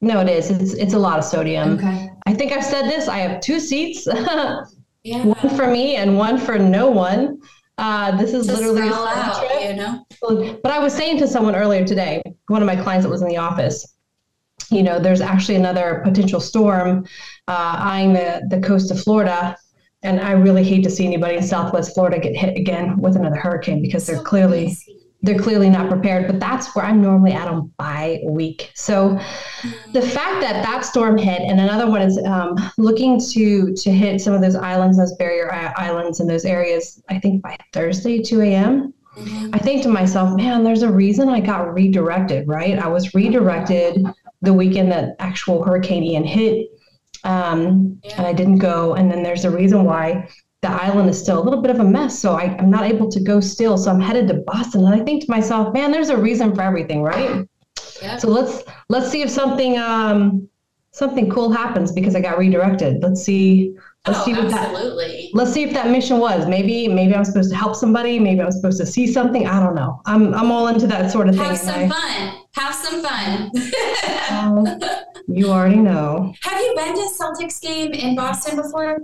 No, 0.00 0.20
it 0.20 0.28
is. 0.28 0.50
It's 0.50 0.74
it's 0.74 0.94
a 0.94 0.98
lot 0.98 1.18
of 1.18 1.24
sodium. 1.24 1.78
Okay. 1.78 2.10
I 2.26 2.34
think 2.34 2.52
I've 2.52 2.64
said 2.64 2.82
this. 2.90 3.08
I 3.08 3.18
have 3.18 3.40
two 3.40 3.58
seats. 3.58 4.06
yeah. 5.02 5.24
One 5.24 5.56
for 5.56 5.66
me 5.66 5.96
and 5.96 6.18
one 6.18 6.36
for 6.38 6.58
no 6.58 6.90
one. 6.90 7.40
Uh, 7.76 8.16
this 8.16 8.32
is 8.32 8.46
Just 8.46 8.60
literally 8.60 8.88
out, 8.92 9.64
you 9.64 9.74
know. 9.74 10.04
But 10.62 10.70
I 10.70 10.78
was 10.78 10.94
saying 10.94 11.18
to 11.18 11.26
someone 11.26 11.56
earlier 11.56 11.84
today, 11.84 12.22
one 12.46 12.62
of 12.62 12.66
my 12.66 12.76
clients 12.76 13.04
that 13.04 13.10
was 13.10 13.22
in 13.22 13.28
the 13.28 13.36
office, 13.36 13.93
you 14.70 14.82
know, 14.82 14.98
there's 14.98 15.20
actually 15.20 15.56
another 15.56 16.00
potential 16.04 16.40
storm 16.40 17.06
uh, 17.48 17.76
eyeing 17.78 18.12
the 18.12 18.46
the 18.50 18.60
coast 18.60 18.90
of 18.90 19.00
Florida 19.02 19.56
and 20.04 20.20
I 20.20 20.32
really 20.32 20.62
hate 20.62 20.84
to 20.84 20.90
see 20.90 21.06
anybody 21.06 21.36
in 21.36 21.42
Southwest 21.42 21.94
Florida 21.94 22.20
get 22.20 22.36
hit 22.36 22.56
again 22.56 22.98
with 22.98 23.16
another 23.16 23.36
hurricane 23.36 23.80
because 23.80 24.06
they're 24.06 24.22
clearly 24.22 24.76
they're 25.22 25.38
clearly 25.38 25.70
not 25.70 25.88
prepared. 25.88 26.26
But 26.26 26.38
that's 26.38 26.76
where 26.76 26.84
I'm 26.84 27.00
normally 27.00 27.32
at 27.32 27.48
on 27.48 27.72
bye 27.78 28.20
week. 28.26 28.70
So 28.74 29.18
the 29.94 30.02
fact 30.02 30.42
that 30.42 30.62
that 30.62 30.84
storm 30.84 31.16
hit 31.16 31.40
and 31.40 31.58
another 31.58 31.88
one 31.88 32.02
is 32.02 32.18
um, 32.26 32.54
looking 32.76 33.18
to 33.32 33.74
to 33.74 33.90
hit 33.90 34.20
some 34.20 34.34
of 34.34 34.42
those 34.42 34.54
islands, 34.54 34.98
those 34.98 35.16
barrier 35.16 35.50
islands, 35.78 36.20
and 36.20 36.28
those 36.28 36.44
areas. 36.44 37.02
I 37.08 37.18
think 37.18 37.42
by 37.42 37.56
Thursday, 37.72 38.20
2 38.22 38.42
a.m. 38.42 38.92
Mm-hmm. 39.16 39.54
I 39.54 39.58
think 39.58 39.82
to 39.84 39.88
myself, 39.88 40.36
man, 40.36 40.64
there's 40.64 40.82
a 40.82 40.92
reason 40.92 41.30
I 41.30 41.40
got 41.40 41.72
redirected. 41.72 42.46
Right, 42.46 42.78
I 42.78 42.88
was 42.88 43.14
redirected 43.14 44.04
the 44.44 44.52
weekend 44.52 44.92
that 44.92 45.16
actual 45.18 45.64
Hurricane 45.64 46.04
Ian 46.04 46.24
hit 46.24 46.68
um, 47.24 47.98
yeah. 48.04 48.16
and 48.18 48.26
I 48.26 48.32
didn't 48.32 48.58
go. 48.58 48.94
And 48.94 49.10
then 49.10 49.22
there's 49.22 49.44
a 49.44 49.50
reason 49.50 49.84
why 49.84 50.28
the 50.62 50.70
island 50.70 51.10
is 51.10 51.18
still 51.18 51.42
a 51.42 51.44
little 51.44 51.60
bit 51.60 51.70
of 51.70 51.80
a 51.80 51.84
mess. 51.84 52.18
So 52.18 52.34
I, 52.34 52.56
am 52.58 52.70
not 52.70 52.84
able 52.84 53.10
to 53.10 53.20
go 53.20 53.40
still. 53.40 53.76
So 53.76 53.90
I'm 53.90 54.00
headed 54.00 54.28
to 54.28 54.34
Boston, 54.46 54.84
and 54.84 54.94
I 54.94 55.04
think 55.04 55.24
to 55.24 55.30
myself, 55.30 55.74
man, 55.74 55.90
there's 55.90 56.10
a 56.10 56.16
reason 56.16 56.54
for 56.54 56.62
everything, 56.62 57.02
right? 57.02 57.46
Yeah. 58.00 58.18
So 58.18 58.28
let's 58.28 58.62
let's 58.88 59.10
see 59.10 59.22
if 59.22 59.30
something 59.30 59.78
um, 59.78 60.48
something 60.92 61.30
cool 61.30 61.52
happens 61.52 61.92
because 61.92 62.14
I 62.14 62.20
got 62.20 62.38
redirected. 62.38 63.02
Let's 63.02 63.22
see. 63.22 63.74
Let's 64.06 64.20
oh, 64.20 64.24
see 64.24 64.32
what 64.34 64.52
absolutely. 64.52 65.30
that. 65.32 65.38
Let's 65.38 65.52
see 65.52 65.62
if 65.62 65.72
that 65.72 65.88
mission 65.88 66.18
was. 66.18 66.46
Maybe 66.46 66.88
maybe 66.88 67.14
I'm 67.14 67.24
supposed 67.24 67.50
to 67.50 67.56
help 67.56 67.74
somebody. 67.74 68.18
Maybe 68.18 68.42
I'm 68.42 68.52
supposed 68.52 68.78
to 68.78 68.86
see 68.86 69.06
something. 69.06 69.46
I 69.46 69.60
don't 69.60 69.74
know. 69.74 70.02
I'm 70.04 70.34
I'm 70.34 70.50
all 70.52 70.68
into 70.68 70.86
that 70.88 71.10
sort 71.10 71.28
of 71.28 71.36
Have 71.36 71.58
thing. 71.58 71.68
Have 71.68 71.90
some 71.90 71.90
fun. 71.90 72.44
Have 72.54 72.74
some 72.74 73.02
fun. 73.02 73.50
uh, 74.30 74.98
you 75.26 75.48
already 75.48 75.76
know. 75.76 76.34
Have 76.42 76.60
you 76.60 76.74
been 76.76 76.94
to 76.94 77.08
Celtics 77.18 77.60
game 77.60 77.92
in 77.92 78.14
Boston 78.14 78.56
before? 78.56 78.98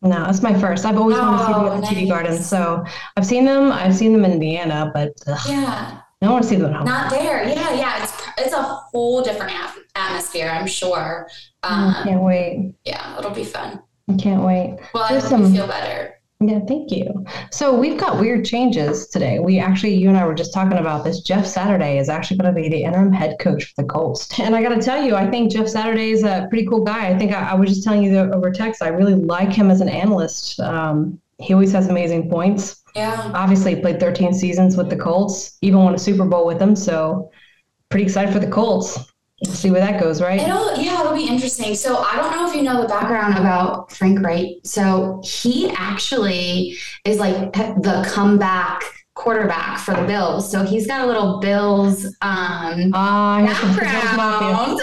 No, 0.00 0.26
it's 0.28 0.42
my 0.42 0.58
first. 0.58 0.86
I've 0.86 0.96
always 0.96 1.18
oh, 1.18 1.22
wanted 1.22 1.38
to 1.38 1.46
see 1.46 1.52
them 1.52 1.66
at 1.66 1.74
the 1.74 1.80
nice. 1.80 1.92
TD 1.92 2.08
Garden. 2.08 2.38
So 2.38 2.84
I've 3.16 3.26
seen 3.26 3.44
them. 3.44 3.70
I've 3.70 3.94
seen 3.94 4.12
them 4.12 4.24
in 4.24 4.32
Indiana, 4.32 4.90
but 4.94 5.12
ugh, 5.26 5.38
yeah, 5.46 6.00
I 6.22 6.30
want 6.30 6.42
to 6.44 6.48
see 6.48 6.56
them 6.56 6.70
at 6.70 6.76
home. 6.76 6.86
Not 6.86 7.10
there. 7.10 7.46
Yeah, 7.46 7.74
yeah. 7.74 8.02
It's 8.02 8.12
it's 8.38 8.52
a 8.54 8.62
whole 8.62 9.22
different 9.22 9.52
atmosphere 9.52 9.78
atmosphere, 9.98 10.48
I'm 10.48 10.66
sure. 10.66 11.28
Um, 11.62 11.94
I 11.94 12.02
can't 12.04 12.22
wait. 12.22 12.74
Yeah, 12.84 13.18
it'll 13.18 13.30
be 13.30 13.44
fun. 13.44 13.82
I 14.08 14.16
can't 14.16 14.42
wait. 14.42 14.78
Well, 14.94 15.04
I 15.04 15.08
hope 15.08 15.22
some... 15.22 15.44
you 15.46 15.52
feel 15.52 15.66
better. 15.66 16.14
Yeah, 16.40 16.60
thank 16.68 16.92
you. 16.92 17.24
So 17.50 17.74
we've 17.74 17.98
got 17.98 18.20
weird 18.20 18.44
changes 18.44 19.08
today. 19.08 19.40
We 19.40 19.58
actually, 19.58 19.94
you 19.94 20.08
and 20.08 20.16
I 20.16 20.24
were 20.24 20.36
just 20.36 20.54
talking 20.54 20.78
about 20.78 21.02
this. 21.02 21.20
Jeff 21.20 21.44
Saturday 21.44 21.98
is 21.98 22.08
actually 22.08 22.36
going 22.36 22.54
to 22.54 22.60
be 22.60 22.68
the 22.68 22.84
interim 22.84 23.12
head 23.12 23.38
coach 23.40 23.64
for 23.64 23.82
the 23.82 23.88
Colts. 23.88 24.38
And 24.48 24.54
I 24.54 24.62
got 24.62 24.68
to 24.68 24.80
tell 24.80 25.02
you, 25.02 25.16
I 25.16 25.28
think 25.28 25.50
Jeff 25.50 25.66
Saturday 25.66 26.10
is 26.10 26.22
a 26.22 26.46
pretty 26.48 26.64
cool 26.66 26.84
guy. 26.84 27.08
I 27.08 27.18
think 27.18 27.32
I, 27.32 27.50
I 27.50 27.54
was 27.54 27.70
just 27.70 27.82
telling 27.82 28.04
you 28.04 28.16
over 28.16 28.52
text, 28.52 28.82
I 28.82 28.88
really 28.88 29.16
like 29.16 29.52
him 29.52 29.68
as 29.68 29.80
an 29.80 29.88
analyst. 29.88 30.60
Um, 30.60 31.20
he 31.38 31.54
always 31.54 31.72
has 31.72 31.88
amazing 31.88 32.30
points. 32.30 32.82
Yeah. 32.94 33.32
Obviously, 33.34 33.74
he 33.74 33.80
played 33.80 33.98
13 33.98 34.32
seasons 34.32 34.76
with 34.76 34.90
the 34.90 34.96
Colts, 34.96 35.58
even 35.60 35.80
won 35.80 35.94
a 35.94 35.98
Super 35.98 36.24
Bowl 36.24 36.46
with 36.46 36.60
them. 36.60 36.76
So 36.76 37.30
pretty 37.88 38.04
excited 38.04 38.32
for 38.32 38.38
the 38.38 38.50
Colts. 38.50 39.12
See 39.44 39.70
where 39.70 39.80
that 39.80 40.00
goes, 40.00 40.20
right? 40.20 40.40
It'll 40.40 40.76
yeah, 40.76 41.00
it'll 41.00 41.14
be 41.14 41.28
interesting. 41.28 41.74
So 41.76 41.98
I 41.98 42.16
don't 42.16 42.32
know 42.32 42.48
if 42.48 42.56
you 42.56 42.62
know 42.62 42.82
the 42.82 42.88
background 42.88 43.38
about 43.38 43.92
Frank 43.92 44.20
Reich. 44.20 44.56
So 44.64 45.22
he 45.24 45.70
actually 45.70 46.76
is 47.04 47.18
like 47.18 47.52
the 47.52 48.08
comeback 48.12 48.82
quarterback 49.14 49.78
for 49.78 49.94
the 49.94 50.02
Bills. 50.02 50.50
So 50.50 50.64
he's 50.64 50.86
got 50.88 51.02
a 51.02 51.06
little 51.06 51.38
Bills 51.38 52.04
um 52.20 52.92
uh, 52.92 53.46
background. 53.76 54.80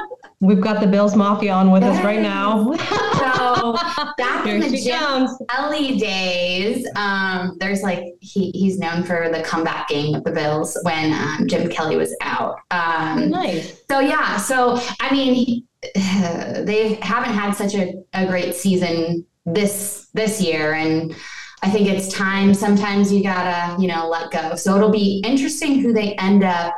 We've 0.40 0.60
got 0.60 0.80
the 0.80 0.86
Bills 0.86 1.16
Mafia 1.16 1.52
on 1.52 1.72
with 1.72 1.82
us 1.82 2.02
right 2.04 2.20
now. 2.20 2.72
so 2.76 3.72
back 4.16 4.46
in 4.46 4.60
the 4.60 4.70
Jim 4.70 5.28
Kelly 5.50 5.98
days, 5.98 6.86
um, 6.94 7.56
there's 7.58 7.82
like 7.82 8.04
he 8.20 8.52
he's 8.52 8.78
known 8.78 9.02
for 9.02 9.30
the 9.32 9.42
comeback 9.42 9.88
game 9.88 10.12
with 10.12 10.22
the 10.22 10.30
Bills 10.30 10.78
when 10.82 11.12
um, 11.12 11.48
Jim 11.48 11.68
Kelly 11.68 11.96
was 11.96 12.14
out. 12.20 12.60
Um, 12.70 13.30
nice. 13.30 13.82
So 13.90 13.98
yeah, 13.98 14.36
so 14.36 14.80
I 15.00 15.12
mean, 15.12 15.34
he, 15.34 15.64
they 15.94 16.98
haven't 17.02 17.34
had 17.34 17.52
such 17.54 17.74
a, 17.74 17.94
a 18.14 18.24
great 18.24 18.54
season 18.54 19.26
this 19.44 20.08
this 20.14 20.40
year, 20.40 20.74
and 20.74 21.16
I 21.64 21.70
think 21.70 21.88
it's 21.88 22.12
time. 22.14 22.54
Sometimes 22.54 23.12
you 23.12 23.24
gotta 23.24 23.80
you 23.82 23.88
know 23.88 24.08
let 24.08 24.30
go. 24.30 24.54
So 24.54 24.76
it'll 24.76 24.92
be 24.92 25.20
interesting 25.26 25.80
who 25.80 25.92
they 25.92 26.14
end 26.14 26.44
up 26.44 26.74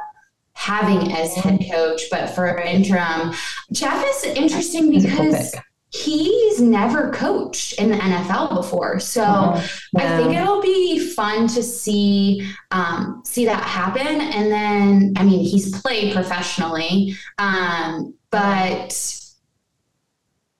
having 0.61 1.11
as 1.12 1.35
head 1.35 1.59
coach, 1.73 2.02
but 2.11 2.29
for 2.29 2.59
interim, 2.59 3.33
Jeff 3.73 4.05
is 4.07 4.25
interesting 4.25 4.90
because 4.90 5.55
he's 5.88 6.61
never 6.61 7.11
coached 7.12 7.73
in 7.81 7.88
the 7.88 7.97
NFL 7.97 8.55
before. 8.55 9.00
So 9.00 9.23
yeah. 9.23 9.62
I 9.97 10.17
think 10.19 10.37
it'll 10.37 10.61
be 10.61 10.99
fun 11.14 11.49
to 11.49 11.62
see 11.62 12.47
um, 12.73 13.23
see 13.25 13.47
that 13.47 13.64
happen. 13.64 14.07
And 14.07 14.52
then, 14.52 15.14
I 15.17 15.25
mean, 15.25 15.40
he's 15.40 15.81
played 15.81 16.12
professionally, 16.12 17.17
um, 17.38 18.12
but 18.31 19.17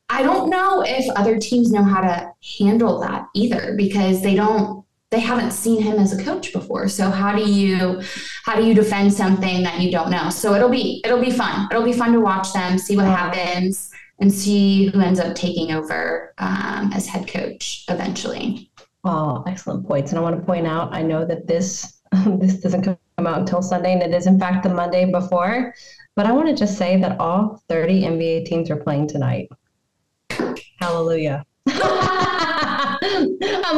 I 0.09 0.23
don't 0.23 0.49
know 0.49 0.83
if 0.85 1.09
other 1.14 1.38
teams 1.38 1.71
know 1.71 1.85
how 1.85 2.00
to 2.00 2.33
handle 2.59 3.00
that 3.00 3.26
either 3.35 3.75
because 3.76 4.23
they 4.23 4.35
don't 4.35 4.83
they 5.11 5.19
haven't 5.19 5.50
seen 5.50 5.83
him 5.83 5.99
as 5.99 6.17
a 6.17 6.23
coach 6.23 6.52
before. 6.52 6.88
So 6.88 7.11
how 7.11 7.35
do 7.35 7.43
you 7.43 8.00
how 8.45 8.55
do 8.55 8.64
you 8.64 8.75
defend 8.75 9.12
something 9.12 9.62
that 9.64 9.81
you 9.81 9.90
don't 9.90 10.11
know? 10.11 10.31
So 10.31 10.55
it'll 10.55 10.69
be 10.69 11.02
it'll 11.05 11.21
be 11.21 11.33
fun. 11.33 11.67
It'll 11.71 11.85
be 11.85 11.93
fun 11.93 12.12
to 12.12 12.21
watch 12.21 12.52
them 12.52 12.79
see 12.79 12.97
what 12.97 13.07
happens 13.07 13.90
and 14.21 14.33
see 14.33 14.87
who 14.87 15.00
ends 15.00 15.19
up 15.19 15.35
taking 15.35 15.73
over 15.73 16.35
um, 16.38 16.93
as 16.95 17.07
head 17.07 17.26
coach 17.26 17.85
eventually. 17.88 18.71
Oh 19.02 19.43
excellent 19.49 19.87
points. 19.87 20.12
And 20.12 20.19
i 20.19 20.23
want 20.23 20.38
to 20.38 20.47
point 20.47 20.67
out 20.67 20.95
i 20.95 21.02
know 21.02 21.25
that 21.25 21.47
this 21.47 22.00
this 22.26 22.61
doesn't 22.61 22.83
come 22.83 22.99
out 23.19 23.40
until 23.40 23.62
sunday 23.62 23.93
and 23.93 24.02
it 24.02 24.14
is 24.14 24.26
in 24.26 24.38
fact 24.38 24.62
the 24.62 24.69
monday 24.69 25.11
before. 25.11 25.75
But 26.14 26.26
i 26.26 26.33
want 26.33 26.49
to 26.49 26.55
just 26.55 26.79
say 26.79 27.00
that 27.00 27.19
all 27.19 27.62
30 27.69 28.02
nba 28.02 28.45
teams 28.45 28.71
are 28.71 28.76
playing 28.76 29.09
tonight. 29.09 29.49
Hallelujah. 30.79 31.45
I'm 31.67 32.99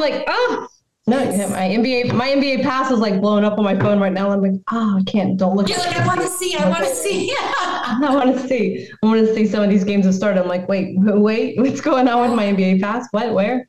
like 0.01 0.25
oh 0.27 0.69
no, 1.09 1.21
yeah, 1.21 1.49
my 1.49 1.69
NBA 1.69 2.15
my 2.15 2.29
NBA 2.29 2.63
pass 2.63 2.93
is 2.93 3.01
like 3.01 3.21
blowing 3.21 3.45
up 3.45 3.59
on 3.59 3.65
my 3.65 3.77
phone 3.77 3.99
right 3.99 4.13
now. 4.13 4.31
I'm 4.31 4.41
like, 4.41 4.61
oh, 4.71 4.99
I 5.01 5.03
can't. 5.11 5.37
Don't 5.37 5.57
look. 5.57 5.69
You're 5.69 5.79
like, 5.79 5.97
I 5.97 6.07
want 6.07 6.21
to 6.21 6.29
see. 6.29 6.55
I 6.55 6.69
want 6.69 6.85
to 6.85 6.95
see. 6.95 7.35
I 7.37 8.11
want 8.15 8.37
to 8.37 8.47
see. 8.47 8.89
I 9.03 9.07
want 9.07 9.27
to 9.27 9.35
see 9.35 9.47
some 9.47 9.65
of 9.65 9.69
these 9.69 9.83
games 9.83 10.07
have 10.07 10.15
started. 10.15 10.41
I'm 10.41 10.49
like, 10.49 10.69
wait, 10.69 10.95
wait, 10.99 11.59
what's 11.59 11.81
going 11.81 12.07
on 12.07 12.29
with 12.29 12.37
my 12.37 12.45
NBA 12.45 12.81
pass? 12.81 13.09
What? 13.11 13.35
Where? 13.35 13.67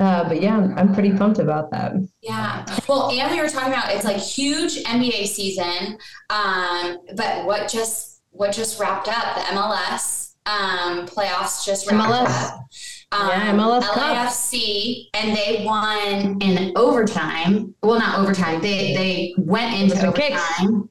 Uh, 0.00 0.28
but 0.28 0.42
yeah, 0.42 0.74
I'm 0.76 0.92
pretty 0.92 1.12
pumped 1.12 1.38
about 1.38 1.70
that. 1.70 1.92
Yeah. 2.20 2.66
Well, 2.88 3.08
and 3.12 3.30
we 3.30 3.40
were 3.40 3.48
talking 3.48 3.72
about 3.72 3.92
it's 3.92 4.04
like 4.04 4.16
huge 4.16 4.82
NBA 4.82 5.28
season. 5.28 5.96
Um, 6.30 6.98
but 7.14 7.44
what 7.44 7.68
just 7.68 8.20
what 8.30 8.52
just 8.52 8.80
wrapped 8.80 9.06
up 9.06 9.36
the 9.36 9.42
MLS 9.54 10.34
um, 10.46 11.06
playoffs 11.06 11.64
just 11.64 11.90
wrapped 11.90 12.12
MLS. 12.12 12.50
up 12.50 12.66
um, 13.14 13.28
yeah, 13.28 13.52
MLS 13.52 13.82
LAFC, 13.82 15.12
Cup. 15.12 15.22
and 15.22 15.36
they 15.36 15.64
won 15.64 16.40
in 16.40 16.72
overtime. 16.76 17.74
Well, 17.82 17.98
not 17.98 18.18
overtime. 18.18 18.60
They 18.60 18.94
they 18.94 19.34
went 19.38 19.80
into 19.80 19.96
the 19.96 20.08
overtime. 20.08 20.88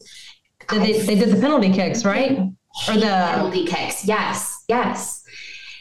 Did 0.70 0.82
they, 0.82 1.02
they 1.02 1.16
did 1.16 1.30
the 1.30 1.42
penalty 1.42 1.72
kicks, 1.72 2.06
right? 2.06 2.40
Or 2.88 2.94
the 2.94 3.02
penalty 3.02 3.66
kicks. 3.66 4.06
Yes, 4.08 4.64
yes. 4.68 5.24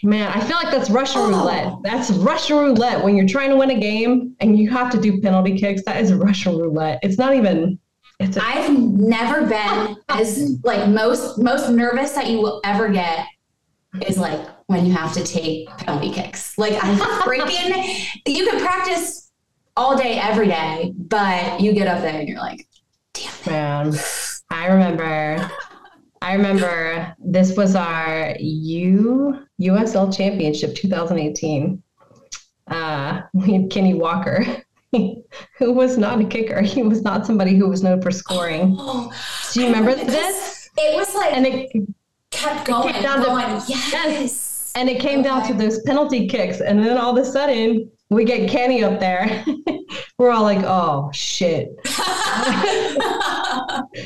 Man, 0.03 0.29
I 0.29 0.41
feel 0.41 0.57
like 0.57 0.73
that's 0.73 0.91
Russian 0.91 1.21
oh. 1.23 1.29
roulette. 1.31 1.75
That's 1.85 2.11
Russian 2.11 2.57
roulette 2.57 3.05
when 3.05 3.17
you're 3.17 3.29
trying 3.29 3.51
to 3.51 3.57
win 3.57 3.71
a 3.71 3.79
game 3.79 4.35
and 4.41 4.59
you 4.59 4.69
have 4.71 4.91
to 4.91 5.01
do 5.01 5.21
penalty 5.21 5.57
kicks. 5.57 5.85
That 5.85 6.01
is 6.03 6.13
Russian 6.13 6.59
roulette. 6.59 6.99
It's 7.03 7.19
not 7.19 7.35
even. 7.35 7.79
It's 8.19 8.37
a- 8.37 8.45
I've 8.45 8.77
never 8.77 9.47
been 9.47 9.97
as 10.09 10.59
like 10.65 10.89
most 10.89 11.39
most 11.39 11.71
nervous 11.71 12.13
that 12.13 12.29
you 12.29 12.39
will 12.39 12.61
ever 12.65 12.89
get 12.89 13.27
is 14.07 14.19
like 14.19 14.41
when 14.73 14.87
you 14.87 14.93
have 14.93 15.12
to 15.12 15.23
take 15.23 15.69
penalty 15.76 16.11
kicks. 16.11 16.57
Like 16.59 16.73
I 16.73 16.95
freaking 17.25 18.23
you 18.26 18.49
can 18.49 18.61
practice 18.61 19.31
all 19.76 19.97
day 19.97 20.19
every 20.19 20.49
day, 20.49 20.93
but 20.97 21.61
you 21.61 21.73
get 21.73 21.87
up 21.87 22.00
there 22.00 22.19
and 22.19 22.29
you're 22.29 22.38
like, 22.38 22.67
damn. 23.12 23.91
Man, 23.91 23.95
I 24.50 24.67
remember 24.67 25.50
I 26.23 26.35
remember 26.35 27.14
this 27.19 27.57
was 27.57 27.75
our 27.76 28.35
U 28.41 29.47
USL 29.61 30.17
Championship 30.17 30.75
2018. 30.75 31.83
Uh, 32.69 33.21
we 33.35 33.55
had 33.55 33.71
Kenny 33.71 33.93
Walker, 33.93 34.45
who 34.93 35.73
was 35.73 35.99
not 35.99 36.21
a 36.21 36.25
kicker. 36.25 36.62
He 36.62 36.83
was 36.83 37.02
not 37.02 37.26
somebody 37.26 37.57
who 37.57 37.69
was 37.69 37.83
known 37.83 38.00
for 38.00 38.11
scoring. 38.11 38.76
Oh, 38.81 39.12
Do 39.52 39.61
you 39.61 39.67
remember 39.67 39.95
this? 39.95 40.71
It 40.79 40.97
was 40.97 41.14
like 41.14 41.35
and 41.35 41.47
it 41.47 41.71
kept 42.31 42.67
going, 42.67 43.02
down 43.02 43.23
going. 43.23 43.45
To, 43.45 43.64
yes. 43.69 43.93
yes 43.93 44.52
and 44.76 44.88
it 44.88 45.00
came 45.00 45.21
okay. 45.21 45.29
down 45.29 45.47
to 45.47 45.55
those 45.55 45.81
penalty 45.83 46.26
kicks. 46.29 46.61
And 46.61 46.85
then 46.85 46.99
all 46.99 47.17
of 47.17 47.25
a 47.25 47.25
sudden, 47.29 47.91
we 48.11 48.25
get 48.25 48.50
Kenny 48.50 48.85
up 48.85 49.00
there. 49.00 49.45
We're 50.19 50.31
all 50.31 50.43
like, 50.43 50.62
oh, 50.64 51.11
shit. 51.12 51.71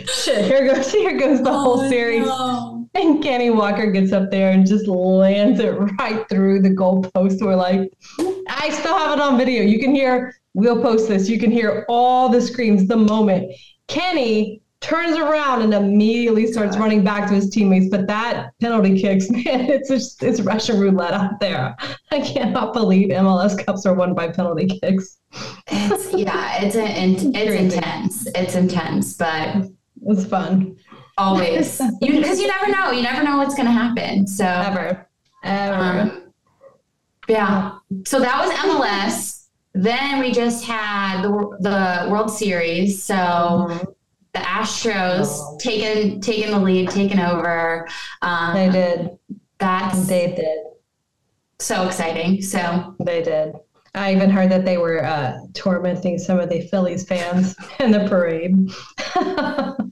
shit, 0.08 0.44
here 0.44 0.66
goes, 0.66 0.90
here 0.90 1.18
goes 1.18 1.42
the 1.42 1.50
oh, 1.50 1.58
whole 1.58 1.88
series. 1.88 2.26
No. 2.26 2.88
And 2.94 3.22
Kenny 3.22 3.50
Walker 3.50 3.90
gets 3.90 4.12
up 4.12 4.30
there 4.30 4.52
and 4.52 4.66
just 4.66 4.86
lands 4.86 5.60
it 5.60 5.72
right 5.98 6.26
through 6.28 6.62
the 6.62 6.70
goalpost. 6.70 7.42
We're 7.42 7.56
like, 7.56 7.92
I 8.48 8.70
still 8.70 8.96
have 8.96 9.12
it 9.12 9.20
on 9.20 9.36
video. 9.36 9.62
You 9.62 9.78
can 9.78 9.94
hear, 9.94 10.34
we'll 10.54 10.80
post 10.80 11.08
this. 11.08 11.28
You 11.28 11.38
can 11.38 11.50
hear 11.50 11.84
all 11.88 12.28
the 12.30 12.40
screams 12.40 12.86
the 12.86 12.96
moment 12.96 13.52
Kenny 13.88 14.62
turns 14.86 15.16
around 15.16 15.62
and 15.62 15.74
immediately 15.74 16.46
starts 16.46 16.76
running 16.76 17.02
back 17.02 17.28
to 17.28 17.34
his 17.34 17.50
teammates. 17.50 17.88
But 17.90 18.06
that 18.06 18.52
penalty 18.60 19.00
kicks, 19.00 19.28
man, 19.30 19.42
it's 19.44 19.88
just 19.88 20.22
it's 20.22 20.40
Russian 20.40 20.78
roulette 20.78 21.12
out 21.12 21.40
there. 21.40 21.76
I 22.10 22.20
cannot 22.20 22.72
believe 22.72 23.08
MLS 23.08 23.64
Cups 23.64 23.84
are 23.84 23.94
won 23.94 24.14
by 24.14 24.28
penalty 24.28 24.66
kicks. 24.66 25.18
It's 25.66 26.12
yeah, 26.14 26.62
it's 26.62 26.76
a, 26.76 26.84
it's 26.86 27.76
intense. 27.76 28.26
It's 28.34 28.54
intense, 28.54 29.14
but 29.14 29.68
it's 30.02 30.24
fun. 30.24 30.76
Always, 31.18 31.78
because 32.00 32.38
you, 32.38 32.44
you, 32.44 32.46
never 32.46 32.70
know. 32.70 32.90
You 32.90 33.02
never 33.02 33.22
know 33.22 33.38
what's 33.38 33.54
going 33.54 33.66
to 33.66 33.72
happen. 33.72 34.26
So 34.26 34.44
ever, 34.44 35.08
ever. 35.44 35.74
Um, 35.74 36.32
yeah. 37.26 37.78
So 38.04 38.20
that 38.20 38.46
was 38.46 38.54
MLS. 38.54 39.46
Then 39.72 40.20
we 40.20 40.30
just 40.30 40.64
had 40.64 41.22
the 41.22 41.30
the 41.60 42.08
World 42.10 42.30
Series. 42.30 43.02
So. 43.02 43.14
Mm-hmm 43.14 43.92
the 44.36 44.42
Astros 44.42 45.28
oh. 45.30 45.58
taking 45.58 46.20
taking 46.20 46.50
the 46.50 46.58
lead, 46.58 46.90
taking 46.90 47.18
over. 47.18 47.88
Um, 48.22 48.54
they 48.54 48.70
did. 48.70 49.18
That's 49.58 50.06
they 50.06 50.34
did. 50.34 50.58
So 51.58 51.86
exciting. 51.86 52.42
So 52.42 52.94
they 53.02 53.22
did. 53.22 53.54
I 53.94 54.12
even 54.12 54.28
heard 54.28 54.50
that 54.50 54.66
they 54.66 54.76
were 54.76 55.02
uh, 55.02 55.38
tormenting 55.54 56.18
some 56.18 56.38
of 56.38 56.50
the 56.50 56.60
Phillies 56.68 57.06
fans 57.06 57.56
in 57.80 57.90
the 57.90 58.06
parade. 58.06 58.54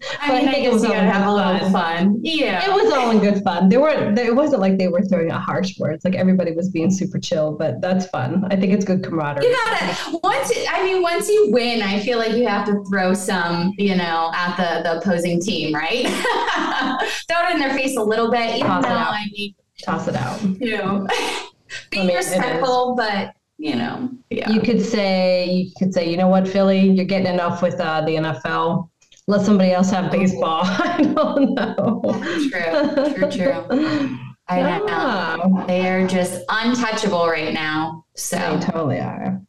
I 0.65 0.73
mean, 0.77 0.93
I, 0.93 0.97
I 0.97 1.05
it 1.05 1.05
was 1.05 1.13
all 1.13 1.13
have 1.13 1.27
a 1.27 1.33
little 1.33 1.71
fun. 1.71 2.21
Yeah, 2.23 2.65
it 2.65 2.73
was 2.73 2.93
all 2.93 3.11
in 3.11 3.21
good 3.21 3.43
fun. 3.43 3.69
They 3.69 3.79
weren't. 3.79 4.19
It 4.19 4.35
wasn't 4.35 4.61
like 4.61 4.79
they 4.79 4.89
were 4.89 5.03
throwing 5.03 5.31
out 5.31 5.43
harsh 5.43 5.79
words. 5.79 6.05
Like 6.05 6.15
everybody 6.15 6.53
was 6.53 6.71
being 6.71 6.91
super 6.91 7.19
chill, 7.19 7.53
but 7.53 7.81
that's 7.81 8.07
fun. 8.07 8.47
I 8.51 8.57
think 8.57 8.73
it's 8.73 8.85
good 8.85 9.03
camaraderie. 9.03 9.47
You 9.47 9.53
gotta 9.53 10.19
once. 10.23 10.53
I 10.71 10.83
mean, 10.85 11.03
once 11.03 11.29
you 11.29 11.49
win, 11.51 11.83
I 11.83 12.01
feel 12.01 12.19
like 12.19 12.33
you 12.33 12.47
have 12.47 12.67
to 12.67 12.85
throw 12.91 13.15
some, 13.15 13.73
you 13.79 13.97
know, 13.97 14.31
at 14.35 14.57
the 14.57 14.83
the 14.83 14.99
opposing 14.99 15.41
team, 15.41 15.75
right? 15.75 16.07
throw 17.29 17.49
it 17.49 17.53
in 17.53 17.59
their 17.59 17.75
face 17.75 17.97
a 17.97 18.03
little 18.03 18.31
bit, 18.31 18.57
even 18.57 18.67
Toss 18.67 18.85
though 18.85 18.91
I 18.91 19.27
mean, 19.33 19.55
toss 19.83 20.09
it 20.09 20.17
out. 20.17 20.43
You 20.43 20.79
know, 20.79 21.07
be 21.91 22.01
I 22.01 22.07
mean, 22.07 22.17
respectful, 22.17 22.95
but 22.97 23.35
you 23.59 23.77
know, 23.77 24.11
yeah. 24.31 24.51
You 24.51 24.61
could 24.61 24.85
say, 24.85 25.47
you 25.47 25.73
could 25.79 25.95
say, 25.95 26.11
you 26.11 26.17
know 26.17 26.29
what, 26.29 26.47
Philly, 26.47 26.91
you're 26.91 27.05
getting 27.05 27.33
enough 27.33 27.63
with 27.63 27.81
uh, 27.81 28.01
the 28.03 28.13
NFL 28.13 28.91
let 29.27 29.45
somebody 29.45 29.73
else 29.73 29.91
have 29.91 30.11
baseball. 30.11 30.61
I 30.65 31.03
don't 31.15 31.55
know. 31.55 32.03
True, 32.51 33.15
true, 33.15 33.31
true. 33.31 34.19
I 34.49 34.61
don't 34.61 34.87
know. 34.87 35.65
They 35.67 35.89
are 35.89 36.07
just 36.07 36.43
untouchable 36.49 37.27
right 37.27 37.55
now. 37.55 38.05
So 38.15 38.37
they 38.37 38.67
totally 38.67 39.01
are. 39.01 39.41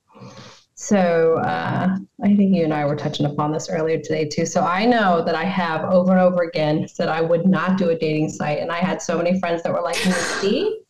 So 0.75 1.37
uh, 1.39 1.97
I 2.23 2.35
think 2.35 2.55
you 2.55 2.63
and 2.63 2.73
I 2.73 2.85
were 2.85 2.95
touching 2.95 3.25
upon 3.25 3.51
this 3.51 3.69
earlier 3.69 3.97
today 3.97 4.25
too. 4.25 4.45
So 4.45 4.61
I 4.61 4.85
know 4.85 5.23
that 5.25 5.35
I 5.35 5.43
have 5.43 5.83
over 5.85 6.11
and 6.11 6.21
over 6.21 6.43
again 6.43 6.87
said 6.87 7.09
I 7.09 7.21
would 7.21 7.45
not 7.45 7.77
do 7.77 7.89
a 7.89 7.97
dating 7.97 8.29
site, 8.29 8.59
and 8.59 8.71
I 8.71 8.77
had 8.77 9.01
so 9.01 9.17
many 9.17 9.39
friends 9.39 9.63
that 9.63 9.73
were 9.73 9.81
like, 9.81 9.95
"See, 9.95 10.81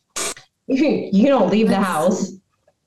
you, 0.66 1.08
you 1.12 1.26
don't 1.26 1.50
leave 1.50 1.68
the 1.68 1.80
house. 1.80 2.32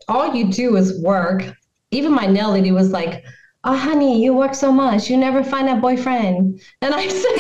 All 0.08 0.36
you 0.36 0.51
do 0.51 0.75
is 0.75 1.01
work." 1.01 1.51
Even 1.91 2.12
my 2.13 2.27
nail 2.27 2.51
lady 2.51 2.72
was 2.72 2.91
like, 2.91 3.24
oh 3.63 3.75
honey 3.75 4.22
you 4.24 4.34
work 4.34 4.54
so 4.54 4.72
much. 4.72 5.10
You 5.10 5.18
never 5.18 5.44
find 5.44 5.70
a 5.70 5.75
boyfriend. 5.75 6.62
And 6.82 6.94
i 6.94 7.08
said 7.08 7.38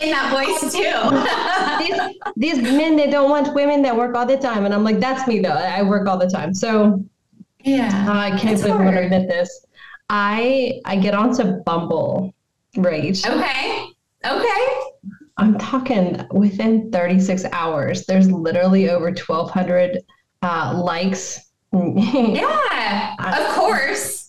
in 0.00 0.10
that 0.10 0.30
voice 0.30 0.72
too. 0.78 2.14
These, 2.36 2.56
these 2.56 2.62
men 2.62 2.96
they 2.96 3.10
don't 3.10 3.30
want 3.30 3.54
women 3.54 3.82
that 3.82 3.96
work 3.96 4.14
all 4.14 4.26
the 4.26 4.36
time. 4.36 4.64
And 4.64 4.74
i'm 4.74 4.84
like 4.84 5.00
that's 5.00 5.26
me 5.28 5.40
though. 5.40 5.50
I 5.50 5.82
work 5.82 6.08
all 6.08 6.18
the 6.18 6.28
time. 6.28 6.54
So 6.54 7.04
yeah. 7.64 8.06
Uh, 8.08 8.12
i 8.12 8.30
can't 8.38 8.58
believe 8.58 8.74
i'm 8.74 8.82
going 8.82 8.96
admit 8.96 9.28
this. 9.28 9.66
I 10.10 10.80
i 10.84 10.96
get 10.96 11.14
onto 11.14 11.44
bumble 11.64 12.34
rage. 12.76 13.26
Okay. 13.26 13.86
Okay. 14.24 14.66
I'm 15.36 15.56
talking 15.56 16.26
within 16.32 16.90
36 16.90 17.44
hours. 17.52 18.06
There's 18.06 18.28
literally 18.28 18.90
over 18.90 19.06
1200 19.06 19.98
uh, 20.42 20.80
likes. 20.82 21.40
Yeah. 21.70 23.14
Of 23.18 23.54
course 23.54 24.27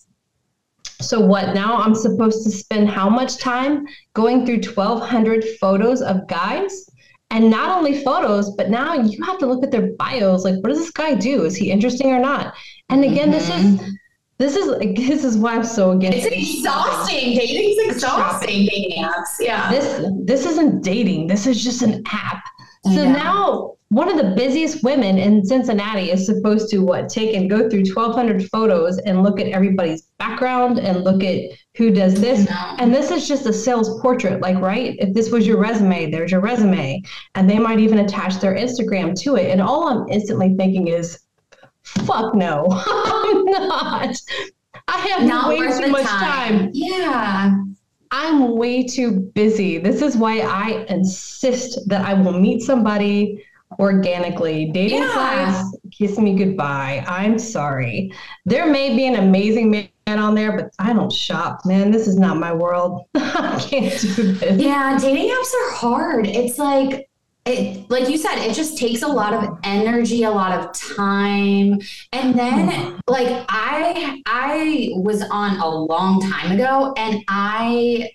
so 1.00 1.20
what 1.20 1.54
now 1.54 1.76
I'm 1.76 1.94
supposed 1.94 2.44
to 2.44 2.50
spend 2.50 2.88
how 2.88 3.08
much 3.08 3.38
time 3.38 3.86
going 4.14 4.44
through 4.44 4.60
1200 4.62 5.44
photos 5.60 6.02
of 6.02 6.26
guys? 6.28 6.88
And 7.32 7.48
not 7.48 7.76
only 7.76 8.02
photos, 8.02 8.50
but 8.56 8.70
now 8.70 8.94
you 8.94 9.22
have 9.24 9.38
to 9.38 9.46
look 9.46 9.62
at 9.62 9.70
their 9.70 9.92
bios. 9.92 10.44
Like, 10.44 10.56
what 10.56 10.70
does 10.70 10.78
this 10.78 10.90
guy 10.90 11.14
do? 11.14 11.44
Is 11.44 11.54
he 11.54 11.70
interesting 11.70 12.12
or 12.12 12.18
not? 12.18 12.54
And 12.88 13.04
again, 13.04 13.30
mm-hmm. 13.30 13.76
this 13.76 14.56
is 14.56 14.56
this 14.56 14.56
is 14.96 14.96
this 14.96 15.24
is 15.24 15.36
why 15.36 15.54
I'm 15.54 15.62
so 15.62 15.92
against. 15.92 16.26
It's 16.26 16.58
exhausting. 16.58 17.36
Dating's 17.36 17.94
exhausting. 17.94 18.66
Dating 18.66 19.04
apps. 19.04 19.36
Yeah. 19.38 19.70
This 19.70 20.04
this 20.24 20.46
isn't 20.46 20.82
dating. 20.82 21.28
This 21.28 21.46
is 21.46 21.62
just 21.62 21.82
an 21.82 22.02
app. 22.10 22.42
So 22.84 23.02
yeah. 23.02 23.12
now 23.12 23.74
one 23.90 24.08
of 24.08 24.16
the 24.16 24.34
busiest 24.36 24.84
women 24.84 25.18
in 25.18 25.44
Cincinnati 25.44 26.12
is 26.12 26.24
supposed 26.24 26.70
to 26.70 26.78
what 26.78 27.08
take 27.08 27.34
and 27.34 27.50
go 27.50 27.68
through 27.68 27.84
1200 27.84 28.48
photos 28.48 28.98
and 28.98 29.24
look 29.24 29.40
at 29.40 29.48
everybody's 29.48 30.02
background 30.18 30.78
and 30.78 31.02
look 31.02 31.24
at 31.24 31.50
who 31.76 31.90
does 31.90 32.20
this. 32.20 32.48
and 32.78 32.94
this 32.94 33.10
is 33.10 33.26
just 33.26 33.46
a 33.46 33.52
sales 33.52 34.00
portrait 34.00 34.40
like 34.40 34.58
right? 34.60 34.96
If 35.00 35.12
this 35.12 35.30
was 35.30 35.46
your 35.46 35.58
resume 35.58 36.10
there's 36.10 36.30
your 36.30 36.40
resume. 36.40 37.02
And 37.34 37.50
they 37.50 37.58
might 37.58 37.80
even 37.80 37.98
attach 37.98 38.36
their 38.36 38.54
Instagram 38.54 39.20
to 39.22 39.34
it. 39.34 39.50
And 39.50 39.60
all 39.60 39.88
I'm 39.88 40.08
instantly 40.08 40.54
thinking 40.56 40.86
is 40.86 41.18
fuck 41.82 42.34
no 42.34 42.66
I'm 42.70 43.44
not. 43.44 44.16
I 44.86 44.98
have 44.98 45.24
not 45.24 45.48
way 45.48 45.58
too 45.58 45.90
much 45.90 46.06
time. 46.06 46.58
time. 46.58 46.70
Yeah 46.72 47.56
I'm 48.10 48.56
way 48.56 48.82
too 48.82 49.30
busy. 49.34 49.78
This 49.78 50.02
is 50.02 50.16
why 50.16 50.40
I 50.40 50.84
insist 50.88 51.88
that 51.88 52.04
I 52.04 52.14
will 52.14 52.32
meet 52.32 52.62
somebody 52.62 53.44
organically. 53.78 54.70
Dating 54.72 54.98
yeah. 54.98 55.52
sites, 55.52 55.76
kiss 55.92 56.18
me 56.18 56.34
goodbye. 56.34 57.04
I'm 57.06 57.38
sorry. 57.38 58.12
There 58.46 58.70
may 58.70 58.96
be 58.96 59.06
an 59.06 59.16
amazing 59.16 59.70
man 59.70 59.88
on 60.06 60.34
there, 60.34 60.56
but 60.56 60.72
I 60.78 60.92
don't 60.92 61.12
shop, 61.12 61.64
man. 61.64 61.90
This 61.90 62.08
is 62.08 62.18
not 62.18 62.36
my 62.36 62.52
world. 62.52 63.06
I 63.14 63.64
can't 63.68 64.00
do 64.00 64.32
this. 64.32 64.60
Yeah, 64.60 64.98
dating 64.98 65.30
apps 65.30 65.54
are 65.54 65.74
hard. 65.74 66.26
It's 66.26 66.58
like 66.58 67.09
it 67.46 67.90
like 67.90 68.08
you 68.08 68.18
said 68.18 68.36
it 68.36 68.54
just 68.54 68.76
takes 68.76 69.02
a 69.02 69.08
lot 69.08 69.32
of 69.32 69.58
energy 69.64 70.24
a 70.24 70.30
lot 70.30 70.52
of 70.58 70.72
time 70.78 71.78
and 72.12 72.38
then 72.38 72.68
mm-hmm. 72.68 72.98
like 73.08 73.44
i 73.48 74.20
i 74.26 74.90
was 74.96 75.22
on 75.30 75.58
a 75.58 75.68
long 75.68 76.20
time 76.20 76.52
ago 76.52 76.92
and 76.98 77.24
i 77.28 78.10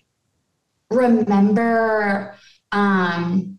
remember 0.91 2.35
um 2.71 3.55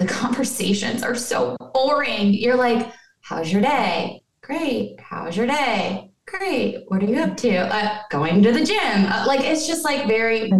the 0.00 0.06
conversations 0.06 1.02
are 1.02 1.14
so 1.14 1.56
boring. 1.74 2.32
You're 2.32 2.56
like, 2.56 2.90
how's 3.20 3.52
your 3.52 3.60
day? 3.60 4.22
Great. 4.40 4.98
How's 4.98 5.36
your 5.36 5.46
day? 5.46 6.10
Great. 6.26 6.84
What 6.88 7.02
are 7.02 7.06
you 7.06 7.20
up 7.20 7.36
to? 7.38 7.56
Uh, 7.56 7.98
going 8.10 8.42
to 8.42 8.50
the 8.50 8.64
gym. 8.64 8.78
Uh, 9.06 9.24
like 9.26 9.40
it's 9.40 9.66
just 9.66 9.84
like 9.84 10.08
very 10.08 10.50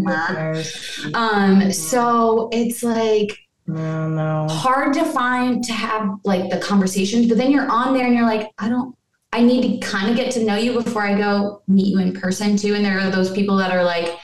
um 1.15 1.73
so 1.73 2.51
it's 2.53 2.83
like 2.83 3.31
no, 3.67 4.09
no. 4.09 4.49
hard 4.49 4.95
to 4.95 5.05
find 5.05 5.63
to 5.65 5.73
have 5.73 6.19
like 6.25 6.51
the 6.51 6.59
conversations, 6.59 7.29
but 7.29 7.39
then 7.39 7.51
you're 7.51 7.71
on 7.71 7.95
there 7.95 8.07
and 8.07 8.15
you're 8.15 8.27
like, 8.27 8.51
I 8.59 8.69
don't 8.69 8.95
I 9.33 9.43
need 9.43 9.81
to 9.81 9.87
kind 9.87 10.11
of 10.11 10.17
get 10.17 10.33
to 10.33 10.45
know 10.45 10.57
you 10.57 10.73
before 10.73 11.03
I 11.03 11.17
go 11.17 11.63
meet 11.69 11.87
you 11.87 12.01
in 12.01 12.13
person 12.13 12.57
too. 12.57 12.75
And 12.75 12.85
there 12.85 12.99
are 12.99 13.11
those 13.11 13.31
people 13.31 13.57
that 13.59 13.71
are 13.71 13.85
like, 13.85 14.19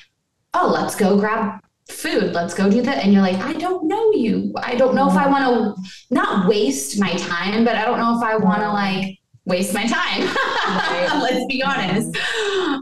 oh, 0.52 0.68
let's 0.74 0.96
go 0.96 1.16
grab 1.16 1.60
food. 1.88 2.32
Let's 2.32 2.54
go 2.54 2.68
do 2.68 2.82
that. 2.82 3.04
And 3.04 3.12
you're 3.12 3.22
like 3.22 3.38
i 3.38 3.52
don't 3.52 3.86
know 3.86 4.12
you. 4.12 4.52
I 4.56 4.74
don't 4.74 4.94
know 4.94 5.08
if 5.08 5.16
i 5.16 5.24
mm-hmm. 5.24 5.32
want 5.32 5.76
to 5.76 6.14
not 6.14 6.48
waste 6.48 6.98
my 6.98 7.14
time 7.14 7.64
but 7.64 7.76
i 7.76 7.84
don't 7.84 7.98
know 7.98 8.16
if 8.16 8.22
i 8.22 8.36
want 8.36 8.60
to 8.62 8.70
like 8.70 9.18
waste 9.46 9.72
my 9.72 9.86
time 9.86 10.22
right. 10.22 11.18
let's 11.22 11.46
be 11.46 11.62
honest 11.62 12.16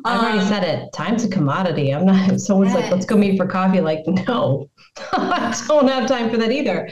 i've 0.05 0.19
um, 0.19 0.25
already 0.25 0.45
said 0.47 0.65
it 0.65 0.93
time's 0.93 1.25
a 1.25 1.29
commodity 1.29 1.95
i'm 1.95 2.07
not 2.07 2.41
someone's 2.41 2.73
yes. 2.73 2.83
like 2.83 2.91
let's 2.91 3.07
go 3.07 3.17
meet 3.17 3.37
for 3.37 3.47
coffee 3.47 3.81
like 3.81 4.01
no 4.07 4.69
i 5.13 5.65
don't 5.69 5.89
have 5.89 6.09
time 6.09 6.31
for 6.31 6.39
that 6.39 6.51
either 6.51 6.89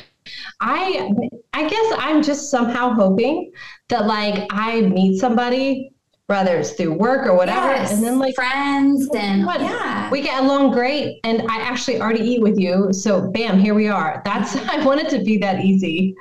i 0.61 1.11
i 1.54 1.68
guess 1.68 1.94
i'm 1.98 2.22
just 2.22 2.50
somehow 2.50 2.92
hoping 2.92 3.50
that 3.88 4.06
like 4.06 4.46
i 4.50 4.82
meet 4.82 5.18
somebody 5.18 5.90
whether 6.26 6.56
it's 6.56 6.72
through 6.72 6.94
work 6.94 7.26
or 7.26 7.37
whatever. 7.37 7.66
Yes, 7.66 7.92
and 7.92 8.02
then 8.02 8.18
like 8.18 8.35
friends 8.35 9.06
and 9.14 9.44
what? 9.44 9.61
yeah. 9.61 10.08
We 10.11 10.22
get 10.22 10.42
along 10.42 10.70
great. 10.70 11.20
And 11.24 11.42
I 11.50 11.56
actually 11.56 12.00
already 12.00 12.20
eat 12.20 12.40
with 12.40 12.58
you. 12.58 12.90
So 12.92 13.30
bam, 13.30 13.58
here 13.58 13.74
we 13.74 13.88
are. 13.88 14.22
That's 14.24 14.56
I 14.56 14.82
want 14.82 15.00
it 15.00 15.11
to 15.11 15.22
be 15.22 15.37
that 15.38 15.62
easy. 15.62 16.14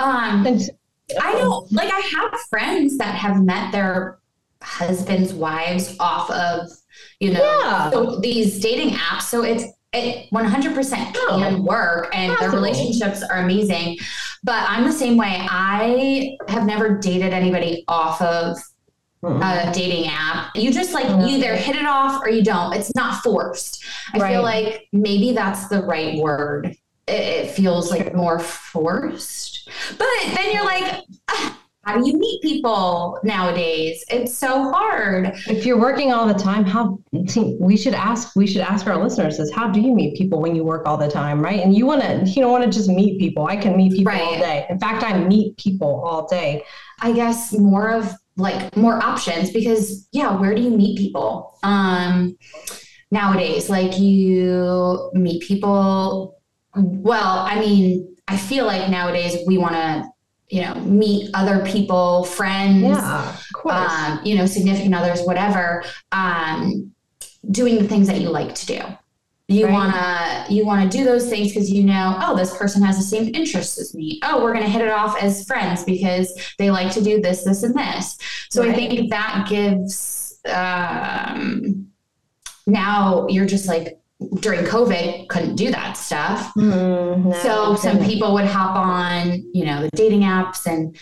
um 0.00 0.58
I 1.20 1.32
don't 1.32 1.70
like 1.72 1.90
I 1.92 2.00
have 2.00 2.40
friends 2.48 2.98
that 2.98 3.14
have 3.14 3.42
met 3.42 3.72
their 3.72 4.18
husbands' 4.62 5.32
wives 5.32 5.96
off 5.98 6.30
of, 6.30 6.68
you 7.18 7.32
know, 7.32 7.42
yeah. 7.42 7.90
so 7.90 8.20
these 8.20 8.60
dating 8.60 8.90
apps. 8.90 9.22
So 9.22 9.42
it's 9.42 9.64
it 9.92 10.30
100% 10.30 11.14
can 11.14 11.64
work 11.64 12.10
and 12.14 12.30
possible. 12.30 12.52
their 12.52 12.60
relationships 12.60 13.24
are 13.24 13.38
amazing 13.38 13.98
but 14.44 14.64
i'm 14.70 14.84
the 14.84 14.92
same 14.92 15.16
way 15.16 15.44
i 15.50 16.36
have 16.46 16.64
never 16.64 16.96
dated 16.98 17.32
anybody 17.32 17.82
off 17.88 18.22
of 18.22 18.56
mm-hmm. 19.22 19.68
a 19.68 19.72
dating 19.72 20.10
app. 20.10 20.54
You 20.56 20.72
just 20.72 20.92
like 20.92 21.06
mm-hmm. 21.06 21.26
you 21.26 21.36
either 21.38 21.54
hit 21.54 21.76
it 21.76 21.86
off 21.86 22.22
or 22.22 22.28
you 22.28 22.42
don't. 22.42 22.72
It's 22.74 22.94
not 22.94 23.22
forced. 23.22 23.84
I 24.14 24.18
right. 24.18 24.32
feel 24.32 24.42
like 24.42 24.88
maybe 24.92 25.32
that's 25.32 25.68
the 25.68 25.82
right 25.82 26.18
word. 26.18 26.76
It, 27.06 27.12
it 27.12 27.50
feels 27.50 27.90
like 27.90 28.14
more 28.14 28.38
forced. 28.38 29.49
But 29.98 30.06
then 30.34 30.52
you're 30.52 30.64
like, 30.64 31.04
ah, 31.28 31.60
how 31.84 31.98
do 31.98 32.06
you 32.06 32.18
meet 32.18 32.42
people 32.42 33.18
nowadays? 33.24 34.04
It's 34.10 34.36
so 34.36 34.70
hard. 34.70 35.32
If 35.48 35.64
you're 35.64 35.78
working 35.78 36.12
all 36.12 36.26
the 36.26 36.34
time, 36.34 36.64
how 36.64 36.98
we 37.12 37.76
should 37.76 37.94
ask 37.94 38.36
we 38.36 38.46
should 38.46 38.60
ask 38.60 38.86
our 38.86 39.02
listeners 39.02 39.38
is 39.38 39.50
how 39.52 39.70
do 39.70 39.80
you 39.80 39.94
meet 39.94 40.16
people 40.16 40.42
when 40.42 40.54
you 40.54 40.62
work 40.62 40.86
all 40.86 40.98
the 40.98 41.10
time, 41.10 41.40
right? 41.40 41.60
And 41.60 41.74
you 41.74 41.86
want 41.86 42.02
to 42.02 42.30
you 42.30 42.42
don't 42.42 42.52
want 42.52 42.64
to 42.64 42.70
just 42.70 42.88
meet 42.90 43.18
people. 43.18 43.46
I 43.46 43.56
can 43.56 43.76
meet 43.76 43.92
people 43.92 44.12
right. 44.12 44.20
all 44.20 44.38
day. 44.38 44.66
In 44.68 44.78
fact, 44.78 45.02
I 45.02 45.18
meet 45.18 45.56
people 45.56 46.02
all 46.04 46.28
day. 46.28 46.64
I 47.00 47.12
guess 47.12 47.52
more 47.52 47.90
of 47.90 48.14
like 48.36 48.76
more 48.76 49.02
options 49.02 49.50
because 49.50 50.06
yeah, 50.12 50.38
where 50.38 50.54
do 50.54 50.60
you 50.60 50.70
meet 50.70 50.98
people? 50.98 51.58
Um 51.62 52.36
nowadays 53.10 53.70
like 53.70 53.98
you 53.98 55.10
meet 55.14 55.42
people 55.42 56.36
well, 56.76 57.40
I 57.40 57.58
mean, 57.58 58.09
I 58.30 58.36
feel 58.36 58.64
like 58.66 58.88
nowadays 58.90 59.38
we 59.46 59.58
want 59.58 59.74
to 59.74 60.08
you 60.50 60.62
know, 60.62 60.74
meet 60.80 61.30
other 61.32 61.64
people, 61.64 62.24
friends, 62.24 62.82
yeah, 62.82 63.36
um, 63.66 64.20
you 64.24 64.34
know, 64.34 64.46
significant 64.46 64.92
others, 64.94 65.22
whatever, 65.22 65.84
um, 66.10 66.92
doing 67.52 67.78
the 67.78 67.86
things 67.86 68.08
that 68.08 68.20
you 68.20 68.30
like 68.30 68.52
to 68.56 68.66
do. 68.66 68.80
You 69.46 69.66
Right. 69.66 69.72
wanna 69.72 70.46
you 70.48 70.64
wanna 70.66 70.88
do 70.88 71.04
those 71.04 71.28
things 71.28 71.48
because 71.48 71.70
you 71.70 71.84
know, 71.84 72.16
oh, 72.20 72.36
this 72.36 72.56
person 72.56 72.82
has 72.82 72.96
the 72.96 73.02
same 73.04 73.32
interests 73.34 73.78
as 73.80 73.94
me. 73.94 74.20
Oh, 74.24 74.42
we're 74.42 74.52
gonna 74.52 74.68
hit 74.68 74.82
it 74.82 74.90
off 74.90 75.20
as 75.22 75.44
friends 75.44 75.84
because 75.84 76.32
they 76.58 76.70
like 76.70 76.92
to 76.94 77.02
do 77.02 77.20
this, 77.20 77.44
this, 77.44 77.62
and 77.62 77.74
this. 77.74 78.18
So 78.48 78.62
I 78.62 78.72
think 78.72 79.10
that 79.10 79.46
gives 79.48 80.38
um 80.46 81.86
now 82.66 83.26
you're 83.28 83.46
just 83.46 83.68
like 83.68 83.99
during 84.40 84.64
COVID 84.64 85.28
couldn't 85.28 85.56
do 85.56 85.70
that 85.70 85.94
stuff. 85.96 86.52
Mm, 86.54 87.24
no, 87.24 87.32
So 87.42 87.74
some 87.76 87.98
people 88.04 88.34
would 88.34 88.46
hop 88.46 88.76
on, 88.76 89.42
you 89.54 89.64
know, 89.64 89.82
the 89.82 89.90
dating 89.94 90.22
apps 90.22 90.66
and 90.66 90.96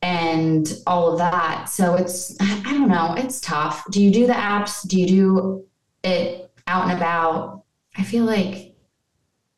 and 0.00 0.72
all 0.86 1.12
of 1.12 1.18
that. 1.18 1.68
So 1.68 1.94
it's 1.94 2.36
I 2.40 2.62
I 2.66 2.72
don't 2.72 2.88
know, 2.88 3.14
it's 3.16 3.40
tough. 3.40 3.84
Do 3.90 4.02
you 4.02 4.10
do 4.10 4.26
the 4.26 4.32
apps? 4.32 4.86
Do 4.86 5.00
you 5.00 5.06
do 5.06 5.66
it 6.02 6.50
out 6.66 6.88
and 6.88 6.96
about? 6.96 7.64
I 7.96 8.04
feel 8.04 8.24
like 8.24 8.74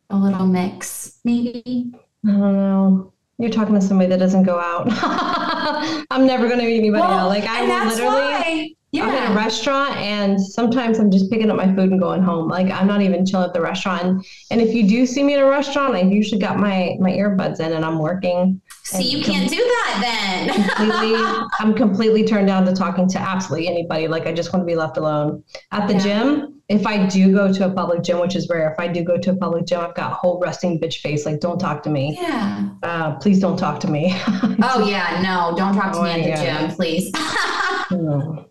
a 0.09 0.17
little 0.17 0.47
mix, 0.47 1.19
maybe. 1.25 1.93
I 2.27 2.31
don't 2.31 2.41
know. 2.41 3.13
You're 3.41 3.51
talking 3.51 3.75
to 3.75 3.81
somebody 3.81 4.09
that 4.11 4.19
doesn't 4.19 4.43
go 4.43 4.59
out. 4.59 4.87
I'm 6.11 6.27
never 6.27 6.47
going 6.47 6.61
to 6.61 6.67
meet 6.67 6.79
anybody 6.79 7.01
Well, 7.03 7.31
else. 7.31 7.31
Like 7.31 7.45
I 7.49 7.63
will 7.63 7.89
literally. 7.89 8.11
why. 8.21 8.71
I'm 8.93 9.09
in 9.15 9.33
a 9.33 9.35
restaurant 9.37 9.97
and 9.99 10.41
sometimes 10.41 10.99
I'm 10.99 11.13
just 11.13 11.31
picking 11.31 11.49
up 11.49 11.57
my 11.57 11.67
food 11.77 11.91
and 11.93 12.01
going 12.01 12.23
home. 12.23 12.49
Like 12.49 12.71
I'm 12.73 12.89
not 12.89 13.03
even 13.03 13.25
chilling 13.25 13.47
at 13.47 13.55
the 13.55 13.61
restaurant. 13.61 14.03
And, 14.03 14.25
and 14.51 14.61
if 14.61 14.75
you 14.75 14.87
do 14.89 15.07
see 15.07 15.23
me 15.23 15.35
in 15.35 15.41
a 15.41 15.47
restaurant, 15.47 15.95
I've 15.95 16.11
usually 16.11 16.41
got 16.41 16.59
my 16.59 16.97
my 16.99 17.13
earbuds 17.13 17.61
in 17.61 17.73
and 17.73 17.85
I'm 17.85 18.01
working. 18.01 18.61
See, 18.83 19.09
you 19.09 19.23
can't 19.23 19.49
do 19.49 19.57
that 19.57 20.01
then. 20.03 20.65
Completely, 20.77 21.47
I'm 21.61 21.75
completely 21.75 22.25
turned 22.25 22.49
down 22.49 22.65
to 22.67 22.73
talking 22.75 23.09
to 23.11 23.19
absolutely 23.21 23.69
anybody. 23.69 24.09
Like 24.09 24.27
I 24.27 24.33
just 24.33 24.53
want 24.53 24.65
to 24.65 24.67
be 24.67 24.75
left 24.75 24.97
alone. 24.97 25.45
At 25.71 25.87
the 25.87 25.95
Yeah. 25.95 26.01
gym, 26.01 26.60
if 26.71 26.87
I 26.87 27.05
do 27.07 27.33
go 27.35 27.53
to 27.53 27.67
a 27.67 27.71
public 27.71 28.03
gym, 28.05 28.21
which 28.21 28.37
is 28.37 28.49
rare, 28.49 28.71
if 28.73 28.79
I 28.79 28.87
do 28.87 29.03
go 29.03 29.19
to 29.19 29.31
a 29.33 29.37
public 29.37 29.67
gym, 29.67 29.81
I've 29.81 29.95
got 29.95 30.13
whole 30.13 30.39
resting 30.39 30.79
bitch 30.81 31.01
face. 31.01 31.27
Like 31.27 31.41
don't 31.41 31.59
talk 31.59 31.83
to 31.83 31.91
me. 31.91 32.17
yeah. 32.21 32.71
Uh, 32.85 33.17
please 33.17 33.41
don't 33.41 33.57
talk 33.59 33.81
to 33.81 33.91
me. 33.91 34.15
Oh 34.63 34.87
yeah, 34.89 35.21
no, 35.23 35.57
don't 35.57 35.75
talk 35.75 35.93
to 35.95 35.99
Oh 35.99 36.03
me 36.05 36.11
at 36.11 36.39
the 36.39 36.45
gym, 36.45 36.71
please. 36.77 37.13
No. 37.91 38.47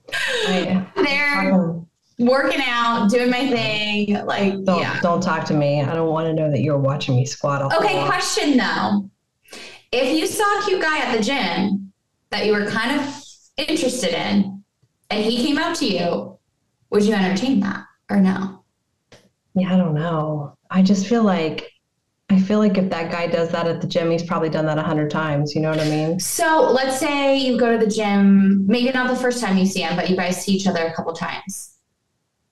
I- 0.48 0.86
They're 0.98 1.80
working 2.20 2.60
out, 2.66 3.10
doing 3.10 3.30
my 3.30 3.48
thing. 3.50 4.26
Like, 4.26 4.64
Don't 4.66 4.80
yeah. 4.82 5.00
don't 5.02 5.22
talk 5.22 5.46
to 5.46 5.54
me. 5.54 5.82
I 5.82 5.94
don't 5.94 6.10
want 6.10 6.28
to 6.28 6.34
know 6.34 6.52
that 6.52 6.60
you're 6.62 6.78
watching 6.78 7.16
me 7.16 7.26
squat 7.26 7.70
the 7.70 7.78
Okay, 7.78 8.06
question 8.06 8.58
though. 8.58 9.10
If 9.94 10.18
you 10.18 10.28
saw 10.28 10.60
a 10.60 10.64
cute 10.66 10.82
guy 10.82 11.00
at 11.00 11.16
the 11.18 11.24
gym 11.24 11.94
that 12.32 12.46
you 12.46 12.52
were 12.52 12.66
kind 12.66 13.00
of 13.00 13.24
interested 13.58 14.14
in 14.14 14.64
and 15.10 15.24
he 15.24 15.38
came 15.46 15.58
up 15.58 15.78
to 15.78 15.86
you, 15.88 16.38
would 16.90 17.04
you 17.04 17.14
entertain 17.14 17.60
that 17.62 17.86
or 18.10 18.20
no? 18.20 18.64
Yeah, 19.56 19.74
I 19.74 19.78
don't 19.78 19.94
know. 19.96 20.56
I 20.70 20.82
just 20.82 21.08
feel 21.08 21.24
like 21.24 21.72
I 22.32 22.40
feel 22.40 22.60
like 22.60 22.78
if 22.78 22.90
that 22.92 23.12
guy 23.12 23.26
does 23.26 23.50
that 23.50 23.66
at 23.68 23.82
the 23.82 23.88
gym, 23.88 24.12
he's 24.12 24.24
probably 24.24 24.50
done 24.50 24.66
that 24.68 24.78
a 24.78 24.84
hundred 24.84 25.10
times. 25.10 25.56
You 25.56 25.62
know 25.62 25.72
what 25.72 25.80
I 25.80 25.90
mean? 25.90 26.20
So 26.20 26.70
let's 26.72 27.00
say 27.00 27.38
you 27.38 27.58
go 27.58 27.72
to 27.78 27.84
the 27.84 27.90
gym, 27.92 28.68
maybe 28.68 28.92
not 28.92 29.10
the 29.10 29.16
first 29.16 29.42
time 29.42 29.58
you 29.58 29.66
see 29.66 29.82
him, 29.82 29.96
but 29.96 30.10
you 30.10 30.16
guys 30.16 30.44
see 30.44 30.52
each 30.54 30.68
other 30.68 30.86
a 30.86 30.94
couple 30.94 31.14
times. 31.14 31.78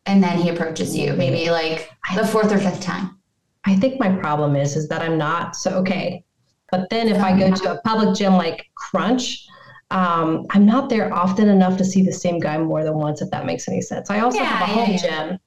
And 0.07 0.23
then 0.23 0.39
he 0.39 0.49
approaches 0.49 0.95
you, 0.97 1.13
maybe 1.13 1.51
like 1.51 1.91
the 2.15 2.25
fourth 2.25 2.51
or 2.51 2.57
fifth 2.57 2.81
time. 2.81 3.19
I 3.65 3.75
think 3.75 3.99
my 3.99 4.09
problem 4.15 4.55
is 4.55 4.75
is 4.75 4.87
that 4.87 5.01
I'm 5.01 5.17
not 5.17 5.55
so 5.55 5.71
okay. 5.81 6.23
But 6.71 6.89
then 6.89 7.07
if 7.07 7.21
I 7.21 7.37
go 7.37 7.53
to 7.53 7.73
a 7.73 7.81
public 7.81 8.15
gym 8.17 8.33
like 8.33 8.65
Crunch, 8.75 9.45
um, 9.91 10.45
I'm 10.49 10.65
not 10.65 10.89
there 10.89 11.13
often 11.13 11.47
enough 11.49 11.77
to 11.77 11.85
see 11.85 12.01
the 12.03 12.11
same 12.11 12.39
guy 12.39 12.57
more 12.57 12.83
than 12.83 12.95
once, 12.95 13.21
if 13.21 13.29
that 13.31 13.45
makes 13.45 13.67
any 13.69 13.81
sense. 13.81 14.09
I 14.09 14.19
also 14.21 14.39
Yeah, 14.39 14.45
have 14.45 14.69
a 14.69 14.73
home 14.73 14.91
yeah. 14.91 14.97
gym, 14.97 15.39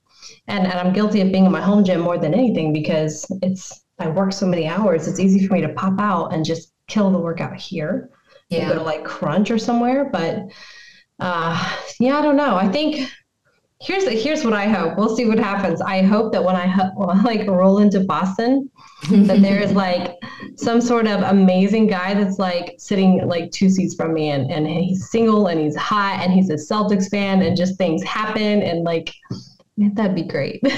and, 0.47 0.65
and 0.65 0.73
I'm 0.73 0.93
guilty 0.93 1.21
of 1.21 1.31
being 1.31 1.45
in 1.45 1.51
my 1.51 1.61
home 1.61 1.83
gym 1.83 2.01
more 2.01 2.17
than 2.17 2.33
anything 2.33 2.73
because 2.73 3.25
it's 3.41 3.81
I 3.99 4.09
work 4.09 4.33
so 4.33 4.47
many 4.47 4.67
hours. 4.67 5.07
It's 5.07 5.19
easy 5.19 5.45
for 5.47 5.53
me 5.53 5.61
to 5.61 5.69
pop 5.69 5.99
out 5.99 6.33
and 6.33 6.43
just 6.43 6.73
kill 6.87 7.11
the 7.11 7.19
workout 7.19 7.55
here. 7.55 8.09
and 8.49 8.69
go 8.69 8.75
to 8.75 8.83
like 8.83 9.05
Crunch 9.05 9.51
or 9.51 9.57
somewhere. 9.57 10.09
But 10.11 10.47
uh, 11.19 11.77
yeah, 11.99 12.17
I 12.17 12.21
don't 12.21 12.35
know. 12.35 12.55
I 12.55 12.67
think 12.67 13.09
here's 13.79 14.07
here's 14.07 14.43
what 14.43 14.53
I 14.53 14.67
hope. 14.67 14.97
We'll 14.97 15.15
see 15.15 15.27
what 15.27 15.39
happens. 15.39 15.81
I 15.81 16.01
hope 16.01 16.31
that 16.33 16.43
when 16.43 16.55
I 16.55 16.67
ho- 16.67 16.91
like 17.23 17.47
roll 17.47 17.79
into 17.79 17.99
Boston, 18.01 18.69
that 19.09 19.41
there 19.41 19.61
is 19.61 19.71
like 19.85 20.17
some 20.55 20.81
sort 20.81 21.07
of 21.07 21.21
amazing 21.21 21.87
guy 21.87 22.13
that's 22.13 22.39
like 22.39 22.75
sitting 22.77 23.27
like 23.27 23.51
two 23.51 23.69
seats 23.69 23.95
from 23.95 24.13
me 24.13 24.29
and, 24.29 24.51
and 24.51 24.67
he's 24.67 25.09
single 25.09 25.47
and 25.47 25.59
he's 25.59 25.75
hot 25.75 26.19
and 26.21 26.31
he's 26.33 26.49
a 26.49 26.55
Celtics 26.55 27.09
fan 27.09 27.41
and 27.41 27.55
just 27.55 27.77
things 27.77 28.03
happen 28.03 28.61
and 28.61 28.83
like 28.83 29.13
that'd 29.95 30.15
be 30.15 30.23
great. 30.23 30.61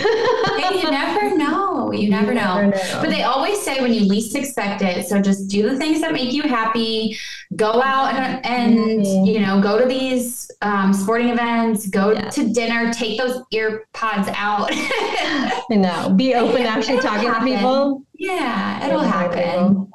You 0.74 0.90
never 0.92 1.38
know. 1.38 1.92
You 1.92 2.10
never 2.10 2.34
know. 2.34 2.72
But 3.02 3.10
they 3.10 3.24
always 3.24 3.62
say 3.62 3.82
when 3.82 3.94
you 3.94 4.02
least 4.02 4.36
expect 4.36 4.82
it. 4.82 5.06
So 5.08 5.22
just 5.22 5.48
do 5.50 5.70
the 5.70 5.78
things 5.78 6.02
that 6.02 6.12
make 6.14 6.34
you 6.34 6.44
happy. 6.44 7.18
Go 7.56 7.82
out 7.82 8.14
and, 8.14 8.46
and 8.46 8.78
Mhm. 9.02 9.28
you 9.28 9.40
know 9.40 9.62
go 9.62 9.80
to 9.80 9.86
these 9.86 10.50
um, 10.62 10.94
sporting 10.94 11.30
events. 11.30 11.88
Go 11.88 12.14
to 12.30 12.54
dinner. 12.54 12.92
Take 12.94 13.18
those 13.20 13.42
ear 13.52 13.86
pods 13.94 14.30
out. 14.36 14.70
I 14.72 15.62
know. 15.72 16.10
Be 16.16 16.36
open 16.36 16.62
actually 16.66 16.98
It'll 16.98 17.10
talking 17.12 17.30
happen. 17.30 17.48
to 17.50 17.56
people. 17.56 18.04
yeah, 18.14 18.86
it'll 18.88 19.02
Yeah, 19.04 19.12
happen. 19.12 19.92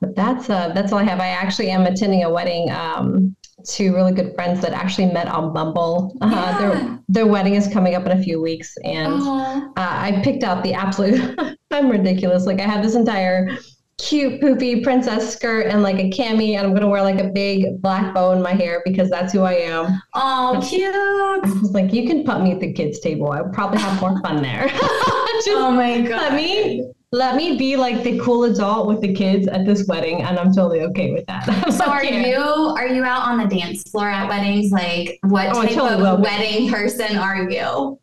But 0.00 0.14
that's 0.14 0.48
uh 0.50 0.68
that's 0.74 0.92
all 0.92 0.98
I 1.00 1.04
have. 1.04 1.20
I 1.20 1.28
actually 1.28 1.70
am 1.70 1.82
attending 1.86 2.22
a 2.24 2.30
wedding. 2.30 2.70
Um, 2.70 3.34
two 3.66 3.94
really 3.94 4.12
good 4.12 4.34
friends 4.34 4.60
that 4.62 4.72
actually 4.72 5.06
met 5.12 5.28
on 5.28 5.52
Bumble. 5.52 6.16
Uh, 6.20 6.28
Yeah. 6.30 6.58
Their 6.58 6.98
their 7.08 7.26
wedding 7.26 7.54
is 7.54 7.68
coming 7.68 7.94
up 7.94 8.04
in 8.06 8.12
a 8.12 8.22
few 8.22 8.40
weeks, 8.40 8.76
and 8.84 9.22
uh, 9.22 9.70
I 9.76 10.20
picked 10.22 10.44
out 10.44 10.62
the 10.62 10.74
absolute. 10.74 11.38
I'm 11.70 11.88
ridiculous. 11.90 12.44
Like 12.46 12.60
I 12.60 12.64
have 12.64 12.82
this 12.82 12.94
entire 12.94 13.48
cute 13.98 14.40
poopy 14.40 14.82
princess 14.82 15.32
skirt 15.32 15.66
and 15.66 15.82
like 15.82 15.96
a 15.98 16.08
cami, 16.10 16.56
and 16.56 16.66
I'm 16.66 16.74
gonna 16.74 16.88
wear 16.88 17.02
like 17.02 17.18
a 17.20 17.28
big 17.28 17.80
black 17.82 18.14
bow 18.14 18.32
in 18.32 18.42
my 18.42 18.52
hair 18.52 18.80
because 18.84 19.10
that's 19.10 19.32
who 19.32 19.40
I 19.42 19.54
am. 19.54 20.00
Oh, 20.14 20.64
cute. 20.68 20.94
I 20.94 21.38
was 21.60 21.72
like, 21.72 21.92
you 21.92 22.06
can 22.06 22.24
put 22.24 22.40
me 22.42 22.52
at 22.52 22.60
the 22.60 22.72
kids' 22.72 23.00
table. 23.00 23.32
I 23.32 23.40
would 23.42 23.52
probably 23.52 23.78
have 23.80 24.00
more 24.00 24.20
fun 24.22 24.42
there. 24.42 24.70
Oh 25.50 25.70
my 25.70 25.98
let 25.98 26.08
god. 26.08 26.34
me 26.34 26.90
let 27.12 27.36
me 27.36 27.56
be 27.56 27.76
like 27.76 28.02
the 28.02 28.18
cool 28.18 28.44
adult 28.44 28.86
with 28.86 29.00
the 29.00 29.14
kids 29.14 29.46
at 29.48 29.64
this 29.64 29.86
wedding, 29.88 30.22
and 30.22 30.38
I'm 30.38 30.52
totally 30.52 30.82
okay 30.82 31.12
with 31.12 31.24
that. 31.26 31.46
So 31.72 31.84
are 31.86 32.04
Yeah. 32.04 32.26
you 32.26 32.42
are 32.42 32.86
you 32.88 33.04
out 33.04 33.22
on 33.22 33.38
the 33.38 33.46
dance 33.56 33.82
floor 33.90 34.08
at 34.10 34.28
weddings? 34.28 34.72
Like 34.72 35.18
what 35.22 35.48
Oh, 35.56 35.62
type 35.62 35.70
totally 35.74 36.06
of 36.08 36.20
wedding 36.20 36.70
person 36.70 37.16
are 37.16 37.48
you? 37.50 37.98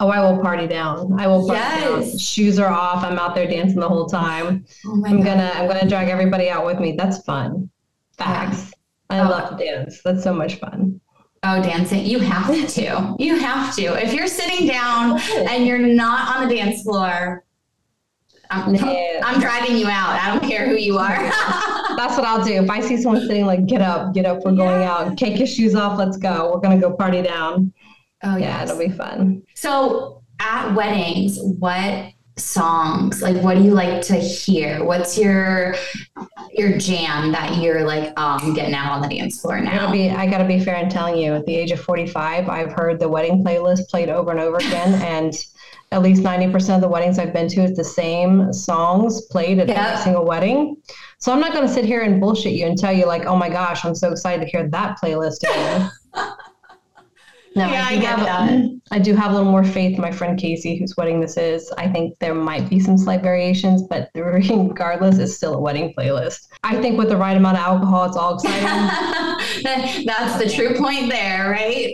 Oh, 0.00 0.08
I 0.08 0.20
will 0.20 0.40
party 0.42 0.66
down. 0.66 1.18
I 1.20 1.26
will 1.26 1.46
party 1.46 1.60
down. 1.84 2.00
Yes. 2.02 2.20
Shoes 2.20 2.58
are 2.58 2.72
off. 2.72 3.04
I'm 3.04 3.18
out 3.18 3.34
there 3.34 3.46
dancing 3.46 3.78
the 3.80 3.88
whole 3.88 4.06
time. 4.06 4.64
Oh 4.86 4.96
my 4.96 5.08
I'm 5.10 5.18
god. 5.18 5.26
gonna 5.26 5.52
I'm 5.54 5.68
gonna 5.68 5.88
drag 5.88 6.08
everybody 6.08 6.48
out 6.48 6.64
with 6.64 6.80
me. 6.80 6.92
That's 6.96 7.22
fun. 7.24 7.70
Facts. 8.16 8.72
I 9.10 9.20
Oh. 9.20 9.24
love 9.28 9.58
to 9.58 9.62
dance. 9.64 10.00
That's 10.02 10.22
so 10.24 10.32
much 10.32 10.54
fun. 10.56 11.00
Oh, 11.44 11.62
dancing. 11.62 12.04
You 12.06 12.18
have 12.20 12.46
to. 12.74 13.14
You 13.18 13.36
have 13.38 13.74
to. 13.76 13.82
If 14.02 14.14
you're 14.14 14.26
sitting 14.28 14.66
down 14.66 15.20
and 15.50 15.66
you're 15.66 15.78
not 15.78 16.36
on 16.36 16.48
the 16.48 16.54
dance 16.56 16.82
floor, 16.82 17.44
I'm, 18.52 18.74
Yeah. 18.74 19.20
I'm 19.24 19.40
dragging 19.40 19.76
you 19.76 19.86
out. 19.86 20.18
I 20.22 20.30
don't 20.38 20.48
care 20.48 20.66
who 20.68 20.76
you 20.76 20.98
are. 20.98 21.16
That's 21.96 22.16
what 22.16 22.24
I'll 22.24 22.44
do. 22.44 22.52
If 22.62 22.70
I 22.70 22.80
see 22.80 22.96
someone 22.96 23.20
sitting 23.22 23.46
like, 23.46 23.66
get 23.66 23.80
up, 23.82 24.14
get 24.14 24.24
up, 24.26 24.40
we're 24.44 24.52
going 24.56 24.82
out. 24.82 25.16
Take 25.18 25.38
your 25.38 25.46
shoes 25.46 25.74
off, 25.74 25.98
let's 25.98 26.16
go. 26.16 26.52
We're 26.52 26.60
gonna 26.60 26.80
go 26.80 26.92
party 26.94 27.22
down. 27.22 27.72
oh, 28.24 28.36
Yeah, 28.36 28.60
yes. 28.60 28.70
it'll 28.70 28.80
be 28.82 28.90
fun. 28.92 29.42
So 29.54 30.22
at 30.40 30.74
weddings, 30.74 31.38
what 31.40 32.12
songs, 32.38 33.20
like 33.22 33.36
what 33.42 33.56
do 33.58 33.62
you 33.62 33.72
like 33.72 34.02
to 34.06 34.14
hear? 34.16 34.82
What's 34.84 35.18
your 35.18 35.74
your 36.52 36.76
jam 36.78 37.30
that 37.32 37.56
you're 37.62 37.82
like, 37.84 38.10
oh, 38.16 38.38
I'm 38.40 38.54
getting 38.54 38.74
out 38.74 38.92
on 38.92 39.02
the 39.02 39.08
dance 39.08 39.40
floor 39.40 39.58
I 39.58 39.64
gotta 39.64 39.76
now? 39.76 39.92
be 39.92 40.10
I 40.10 40.26
gotta 40.26 40.46
be 40.46 40.58
fair 40.58 40.76
in 40.76 40.88
telling 40.88 41.16
you, 41.18 41.34
at 41.34 41.44
the 41.46 41.54
age 41.54 41.70
of 41.72 41.80
45, 41.80 42.48
I've 42.48 42.72
heard 42.72 42.98
the 43.00 43.08
wedding 43.08 43.44
playlist 43.44 43.88
played 43.88 44.08
over 44.08 44.30
and 44.30 44.40
over 44.40 44.56
again, 44.56 44.94
and 45.02 45.34
at 45.92 46.02
least 46.02 46.22
90% 46.22 46.74
of 46.74 46.80
the 46.80 46.88
weddings 46.88 47.18
I've 47.18 47.32
been 47.32 47.48
to, 47.48 47.60
it's 47.62 47.76
the 47.76 47.84
same 47.84 48.52
songs 48.52 49.26
played 49.30 49.58
at 49.60 49.68
Yeah. 49.68 49.88
every 49.90 50.02
single 50.02 50.24
wedding. 50.24 50.76
So 51.18 51.32
I'm 51.32 51.40
not 51.40 51.52
gonna 51.52 51.68
sit 51.68 51.84
here 51.84 52.00
and 52.00 52.20
bullshit 52.20 52.54
you 52.54 52.66
and 52.66 52.76
tell 52.78 52.92
you 52.92 53.06
like, 53.06 53.26
oh 53.26 53.36
my 53.36 53.48
gosh, 53.48 53.84
I'm 53.84 53.94
so 53.94 54.10
excited 54.10 54.42
to 54.44 54.50
hear 54.50 54.68
that 54.70 54.96
playlist 55.00 55.42
again. 55.44 55.90
No, 57.54 57.68
Yeah, 57.68 57.84
I 57.86 57.96
do 57.96 58.00
get 58.00 58.18
have, 58.18 58.20
that. 58.20 58.80
I 58.92 58.98
do 58.98 59.14
have 59.14 59.32
a 59.32 59.34
little 59.34 59.50
more 59.50 59.62
faith 59.62 59.96
in 59.96 60.00
my 60.00 60.10
friend 60.10 60.38
Casey, 60.38 60.78
whose 60.78 60.96
wedding 60.96 61.20
this 61.20 61.36
is. 61.36 61.70
I 61.76 61.86
think 61.86 62.18
there 62.18 62.32
might 62.34 62.70
be 62.70 62.80
some 62.80 62.96
slight 62.96 63.22
variations, 63.22 63.82
but 63.82 64.08
regardless, 64.14 65.18
it's 65.18 65.34
still 65.36 65.52
a 65.56 65.60
wedding 65.60 65.92
playlist. 65.92 66.48
I 66.64 66.80
think 66.80 66.96
with 66.96 67.10
the 67.10 67.16
right 67.18 67.36
amount 67.36 67.58
of 67.58 67.62
alcohol, 67.64 68.06
it's 68.06 68.16
all 68.16 68.36
exciting. 68.36 68.64
That's 70.06 70.42
the 70.42 70.48
true 70.48 70.74
point 70.78 71.10
there, 71.10 71.50
right? 71.50 71.92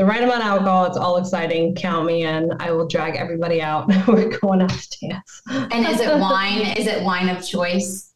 The 0.00 0.06
right 0.06 0.22
amount 0.22 0.40
of 0.40 0.46
alcohol, 0.46 0.86
it's 0.86 0.96
all 0.96 1.18
exciting. 1.18 1.74
Count 1.74 2.06
me 2.06 2.22
in. 2.22 2.50
I 2.58 2.70
will 2.70 2.88
drag 2.88 3.16
everybody 3.16 3.60
out. 3.60 3.86
We're 4.08 4.34
going 4.38 4.62
out 4.62 4.70
to 4.70 4.98
dance. 4.98 5.42
And 5.46 5.86
is 5.86 6.00
it 6.00 6.08
wine? 6.18 6.74
Is 6.78 6.86
it 6.86 7.02
wine 7.02 7.28
of 7.28 7.46
choice? 7.46 8.14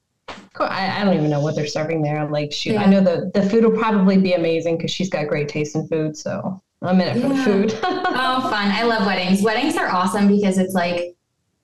I, 0.59 1.03
I 1.03 1.05
don't 1.05 1.15
even 1.15 1.29
know 1.29 1.41
what 1.41 1.57
they're 1.57 1.67
serving 1.67 2.01
there. 2.01 2.27
Like, 2.27 2.53
shoot, 2.53 2.73
yeah. 2.73 2.85
I 2.85 2.87
know 2.87 3.03
the 3.03 3.31
the 3.35 3.47
food 3.51 3.65
will 3.65 3.77
probably 3.77 4.17
be 4.17 4.33
amazing 4.33 4.79
because 4.79 4.93
she's 4.93 5.11
got 5.11 5.29
great 5.29 5.47
taste 5.47 5.77
in 5.77 5.87
food. 5.87 6.17
So 6.17 6.63
I'm 6.81 6.99
in 7.03 7.19
it 7.19 7.21
for 7.21 7.29
the 7.29 7.45
food. 7.45 7.79
oh, 7.83 8.49
fun! 8.49 8.71
I 8.71 8.85
love 8.85 9.05
weddings. 9.05 9.43
Weddings 9.43 9.77
are 9.77 9.91
awesome 9.91 10.27
because 10.27 10.57
it's 10.57 10.73
like 10.73 11.15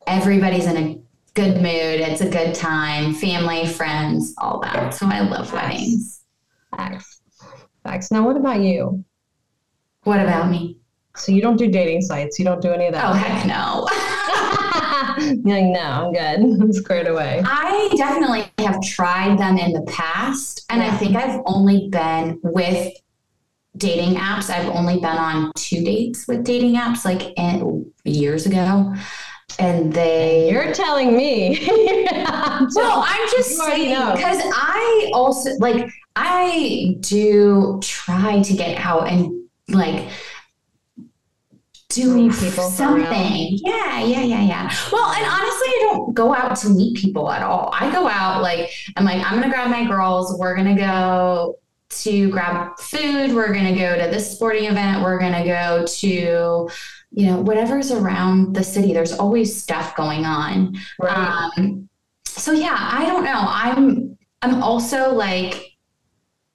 everybody's 0.07 0.67
in 0.67 0.77
a 0.77 1.01
good 1.33 1.63
mood. 1.63 2.01
It's 2.01 2.21
a 2.21 2.29
good 2.29 2.55
time, 2.55 3.15
family, 3.15 3.67
friends, 3.67 4.35
all 4.37 4.61
that. 4.61 4.93
So 4.93 5.07
I 5.07 5.21
love 5.21 5.51
weddings. 5.51 6.21
Facts. 6.77 7.23
Facts. 7.85 8.11
Now, 8.11 8.27
what 8.27 8.37
about 8.37 8.61
you? 8.61 9.03
What 10.05 10.21
about 10.21 10.51
me? 10.51 10.79
So 11.17 11.33
you 11.33 11.43
don't 11.43 11.57
do 11.57 11.69
dating 11.71 12.03
sites. 12.03 12.39
You 12.39 12.45
don't 12.45 12.63
do 12.63 12.73
any 12.73 12.87
of 12.87 12.93
that. 12.93 13.05
Oh 13.09 13.13
heck 13.13 13.47
no. 13.47 13.87
You're 15.45 15.61
like, 15.61 15.73
no, 15.73 15.81
I'm 15.81 16.13
good. 16.13 16.61
I'm 16.63 16.73
squared 16.73 17.07
away. 17.07 17.43
I 17.45 17.93
definitely 17.97 18.51
have 18.59 18.81
tried 18.83 19.39
them 19.39 19.59
in 19.59 19.73
the 19.73 19.83
past, 19.83 20.65
and 20.71 20.81
yeah. 20.81 20.89
I 20.89 20.97
think 20.97 21.17
I've 21.17 21.41
only 21.47 21.89
been 21.89 22.41
with 22.43 22.95
dating 23.77 24.17
apps. 24.17 24.51
I've 24.51 24.69
only 24.69 24.97
been 24.97 25.07
on 25.07 25.53
two 25.57 25.85
dates 25.85 26.27
with 26.27 26.45
dating 26.45 26.75
apps, 26.77 27.05
like 27.05 27.37
in, 27.37 27.93
years 28.05 28.47
ago 28.47 28.95
and 29.59 29.93
they 29.93 30.51
you're 30.51 30.73
telling 30.73 31.17
me 31.17 31.59
well 32.75 33.05
i'm 33.07 33.31
just 33.31 33.57
saying 33.59 33.91
because 34.15 34.41
i 34.55 35.11
also 35.13 35.51
like 35.59 35.91
i 36.17 36.97
do 37.01 37.79
try 37.83 38.41
to 38.43 38.55
get 38.55 38.79
out 38.79 39.09
and 39.09 39.40
like 39.71 40.09
do 41.89 42.31
people 42.33 42.71
something. 42.71 43.59
Yeah 43.65 44.05
yeah 44.05 44.23
yeah 44.23 44.43
yeah. 44.43 44.75
Well 44.93 45.11
and 45.11 45.27
honestly 45.27 45.69
i 45.69 45.79
don't 45.81 46.15
go 46.15 46.35
out 46.35 46.57
to 46.59 46.69
meet 46.69 46.97
people 46.97 47.31
at 47.31 47.43
all. 47.43 47.71
I 47.73 47.91
go 47.91 48.07
out 48.07 48.43
like 48.43 48.71
i'm 48.97 49.05
like 49.05 49.25
i'm 49.25 49.41
gonna 49.41 49.53
grab 49.53 49.71
my 49.71 49.85
girls. 49.85 50.39
We're 50.39 50.55
gonna 50.55 50.77
go 50.77 51.59
to 51.91 52.31
grab 52.31 52.79
food. 52.79 53.35
We're 53.35 53.53
gonna 53.53 53.77
go 53.77 53.97
to 53.97 54.11
this 54.11 54.31
sporting 54.31 54.67
event. 54.67 55.03
We're 55.03 55.19
gonna 55.19 55.45
go 55.45 55.85
to 55.87 56.71
you 57.13 57.27
know, 57.27 57.41
whatever's 57.41 57.91
around 57.91 58.55
the 58.55 58.63
city, 58.63 58.93
there's 58.93 59.13
always 59.13 59.61
stuff 59.61 59.97
going 59.97 60.25
on. 60.25 60.77
Right. 61.01 61.51
Um, 61.57 61.89
so 62.25 62.53
yeah, 62.53 62.77
I 62.79 63.07
don't 63.07 63.25
know. 63.25 63.45
I'm 63.47 64.19
I'm 64.43 64.63
also 64.63 65.13
like 65.13 65.77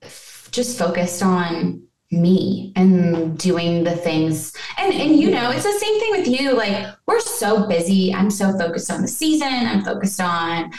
f- 0.02 0.48
just 0.52 0.78
focused 0.78 1.22
on 1.22 1.85
me 2.12 2.72
and 2.76 3.38
doing 3.38 3.84
the 3.84 3.96
things 3.96 4.54
and 4.78 4.94
and 4.94 5.16
you 5.16 5.32
know 5.32 5.50
it's 5.50 5.64
the 5.64 5.80
same 5.80 6.00
thing 6.00 6.12
with 6.12 6.28
you 6.28 6.54
like 6.54 6.88
we're 7.08 7.20
so 7.20 7.68
busy 7.68 8.14
i'm 8.14 8.30
so 8.30 8.56
focused 8.58 8.92
on 8.92 9.02
the 9.02 9.08
season 9.08 9.48
i'm 9.48 9.84
focused 9.84 10.22
on 10.22 10.72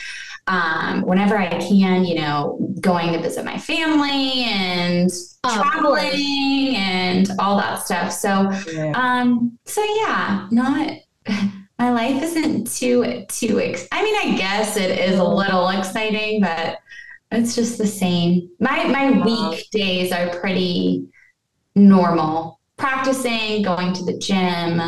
um, 0.49 1.03
whenever 1.03 1.37
I 1.37 1.49
can, 1.49 2.05
you 2.05 2.21
know, 2.21 2.59
going 2.81 3.13
to 3.13 3.21
visit 3.21 3.45
my 3.45 3.59
family 3.59 4.45
and 4.45 5.11
oh, 5.45 5.61
traveling 5.61 6.77
and 6.77 7.29
all 7.39 7.57
that 7.57 7.83
stuff. 7.83 8.13
So, 8.13 8.51
yeah. 8.73 8.93
um, 8.95 9.59
so 9.65 9.83
yeah, 9.83 10.47
not 10.53 10.99
my 11.79 11.91
life 11.91 12.23
isn't 12.23 12.73
too 12.73 13.25
too. 13.29 13.61
Ex- 13.61 13.89
I 13.93 14.03
mean, 14.03 14.15
I 14.17 14.37
guess 14.37 14.77
it 14.77 14.99
is 14.99 15.19
a 15.19 15.25
little 15.25 15.69
exciting, 15.69 16.41
but 16.41 16.79
it's 17.33 17.55
just 17.55 17.77
the 17.77 17.87
same. 17.87 18.49
My 18.61 18.85
my 18.85 19.11
weekdays 19.25 20.13
are 20.13 20.29
pretty 20.39 21.09
normal. 21.77 22.61
Practicing, 22.77 23.63
going 23.63 23.93
to 23.93 24.05
the 24.05 24.19
gym, 24.19 24.81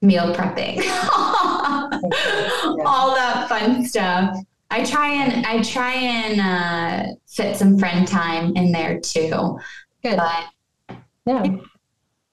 meal 0.00 0.34
prepping, 0.34 0.78
all 2.86 3.14
that 3.14 3.46
fun 3.48 3.84
stuff. 3.84 4.38
I 4.70 4.84
try 4.84 5.08
and 5.08 5.46
I 5.46 5.62
try 5.62 5.94
and 5.94 6.40
uh, 6.40 7.12
fit 7.26 7.56
some 7.56 7.78
friend 7.78 8.06
time 8.06 8.54
in 8.56 8.70
there 8.70 9.00
too. 9.00 9.58
Good. 10.02 10.16
But, 10.16 10.98
yeah. 11.26 11.44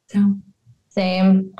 So 0.07 0.35
same. 0.89 1.55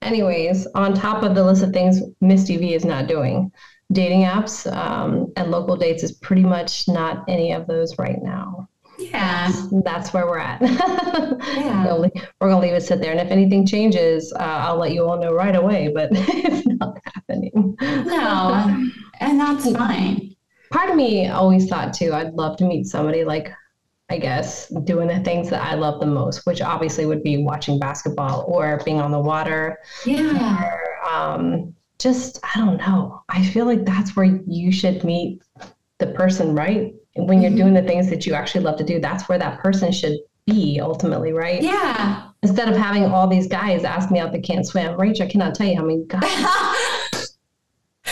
Anyways, 0.00 0.66
on 0.74 0.94
top 0.94 1.24
of 1.24 1.34
the 1.34 1.44
list 1.44 1.62
of 1.62 1.72
things 1.72 2.00
Misty 2.20 2.56
V 2.56 2.74
is 2.74 2.84
not 2.84 3.08
doing, 3.08 3.50
dating 3.92 4.22
apps 4.22 4.70
um, 4.72 5.32
and 5.36 5.50
local 5.50 5.76
dates 5.76 6.02
is 6.02 6.12
pretty 6.12 6.42
much 6.42 6.88
not 6.88 7.24
any 7.28 7.52
of 7.52 7.66
those 7.66 7.98
right 7.98 8.22
now. 8.22 8.67
Yeah. 9.10 9.52
That's 9.84 10.12
where 10.12 10.26
we're 10.26 10.38
at. 10.38 10.60
yeah. 10.62 11.92
we're 11.92 12.10
going 12.40 12.52
to 12.52 12.58
leave 12.58 12.74
it 12.74 12.82
sit 12.82 13.00
there. 13.00 13.12
And 13.12 13.20
if 13.20 13.30
anything 13.30 13.66
changes, 13.66 14.32
uh, 14.32 14.38
I'll 14.38 14.76
let 14.76 14.92
you 14.92 15.08
all 15.08 15.18
know 15.18 15.32
right 15.32 15.56
away, 15.56 15.90
but 15.94 16.10
it's 16.12 16.66
not 16.66 16.98
happening. 17.04 17.76
No, 17.80 18.88
and 19.20 19.40
that's 19.40 19.70
fine. 19.76 20.34
Part 20.70 20.90
of 20.90 20.96
me 20.96 21.28
always 21.28 21.68
thought 21.68 21.94
too, 21.94 22.12
I'd 22.12 22.34
love 22.34 22.56
to 22.58 22.64
meet 22.64 22.86
somebody 22.86 23.24
like, 23.24 23.50
I 24.10 24.18
guess, 24.18 24.68
doing 24.84 25.08
the 25.08 25.20
things 25.20 25.50
that 25.50 25.62
I 25.62 25.74
love 25.74 26.00
the 26.00 26.06
most, 26.06 26.46
which 26.46 26.60
obviously 26.60 27.06
would 27.06 27.22
be 27.22 27.42
watching 27.42 27.78
basketball 27.78 28.44
or 28.48 28.80
being 28.84 29.00
on 29.00 29.10
the 29.10 29.20
water. 29.20 29.78
Yeah. 30.04 30.64
Or, 30.64 31.08
um, 31.08 31.74
just, 31.98 32.38
I 32.42 32.58
don't 32.58 32.78
know. 32.78 33.22
I 33.28 33.44
feel 33.44 33.66
like 33.66 33.84
that's 33.84 34.14
where 34.14 34.40
you 34.46 34.70
should 34.70 35.04
meet 35.04 35.42
the 35.98 36.08
person, 36.08 36.54
right? 36.54 36.94
When 37.26 37.42
you're 37.42 37.50
mm-hmm. 37.50 37.60
doing 37.60 37.74
the 37.74 37.82
things 37.82 38.08
that 38.10 38.26
you 38.26 38.34
actually 38.34 38.62
love 38.62 38.76
to 38.78 38.84
do, 38.84 39.00
that's 39.00 39.28
where 39.28 39.38
that 39.38 39.60
person 39.60 39.92
should 39.92 40.18
be 40.46 40.80
ultimately, 40.80 41.32
right? 41.32 41.62
Yeah. 41.62 42.28
Instead 42.42 42.68
of 42.68 42.76
having 42.76 43.04
all 43.04 43.26
these 43.26 43.46
guys 43.46 43.84
ask 43.84 44.10
me 44.10 44.20
out 44.20 44.32
that 44.32 44.44
can't 44.44 44.66
swim. 44.66 44.96
Rach, 44.96 45.20
I 45.20 45.26
cannot 45.26 45.54
tell 45.54 45.66
you 45.66 45.76
how 45.76 45.84
many 45.84 46.04
guys 46.06 46.22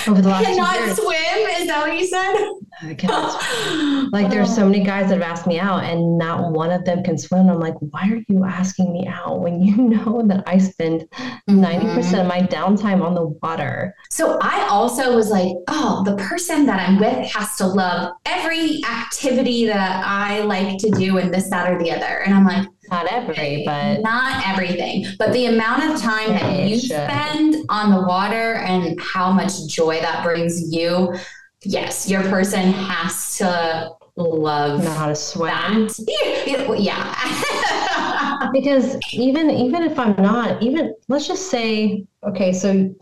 over 0.09 0.23
the 0.23 0.29
last 0.29 0.47
cannot 0.47 0.97
swim. 0.97 1.17
Is 1.61 1.67
that 1.67 1.87
what 1.87 1.99
you 1.99 2.07
said? 2.07 2.35
I 2.83 2.95
cannot 2.95 4.13
Like 4.13 4.31
there's 4.31 4.55
so 4.55 4.67
many 4.67 4.85
guys 4.85 5.09
that 5.09 5.21
have 5.21 5.23
asked 5.23 5.47
me 5.47 5.59
out 5.59 5.85
and 5.85 6.19
not 6.19 6.53
one 6.53 6.71
of 6.71 6.85
them 6.85 7.03
can 7.03 7.19
swim. 7.19 7.49
I'm 7.49 7.59
like, 7.59 7.75
why 7.79 8.09
are 8.11 8.23
you 8.29 8.45
asking 8.45 8.93
me 8.93 9.07
out 9.07 9.41
when 9.41 9.61
you 9.61 9.77
know 9.77 10.23
that 10.27 10.45
I 10.47 10.59
spend 10.59 11.09
90% 11.11 11.43
mm-hmm. 11.49 12.15
of 12.15 12.27
my 12.27 12.43
downtime 12.43 13.03
on 13.03 13.15
the 13.15 13.27
water? 13.43 13.95
So 14.11 14.39
I 14.41 14.67
also 14.69 15.15
was 15.15 15.31
like, 15.31 15.53
oh, 15.69 16.03
the 16.05 16.17
person 16.17 16.67
that 16.67 16.89
I'm 16.89 16.99
with 16.99 17.31
has 17.33 17.57
to 17.57 17.67
love 17.67 18.15
every 18.25 18.83
activity 18.85 19.67
that 19.67 20.05
I 20.05 20.41
like 20.41 20.79
to 20.79 20.91
do 20.91 21.19
and 21.19 21.33
this, 21.33 21.51
that, 21.51 21.71
or 21.71 21.79
the 21.83 21.91
other. 21.91 22.23
And 22.25 22.35
I'm 22.35 22.45
like, 22.45 22.69
not 22.91 23.11
every, 23.11 23.63
but 23.65 24.01
not 24.03 24.47
everything. 24.47 25.07
But 25.19 25.33
the 25.33 25.47
amount 25.47 25.85
of 25.85 26.01
time 26.01 26.29
that 26.31 26.69
you 26.69 26.79
spend 26.79 27.65
on 27.69 27.91
the 27.91 28.07
water 28.07 28.55
and 28.55 29.01
how 29.01 29.33
much 29.33 29.67
joy 29.67 30.01
that 30.01 30.25
brings 30.25 30.73
you 30.73 31.15
yes, 31.67 32.09
your 32.09 32.23
person 32.23 32.73
has 32.73 33.37
to 33.39 33.91
love 34.17 34.83
know 34.83 34.91
how 34.91 35.07
to 35.07 35.17
swim. 35.17 35.51
That. 35.51 36.77
Yeah. 36.79 38.49
because 38.53 38.97
even 39.13 39.51
even 39.51 39.83
if 39.83 39.99
I'm 39.99 40.17
not, 40.17 40.63
even 40.63 40.95
let's 41.09 41.27
just 41.27 41.51
say, 41.51 42.05
okay, 42.25 42.53
so 42.53 42.95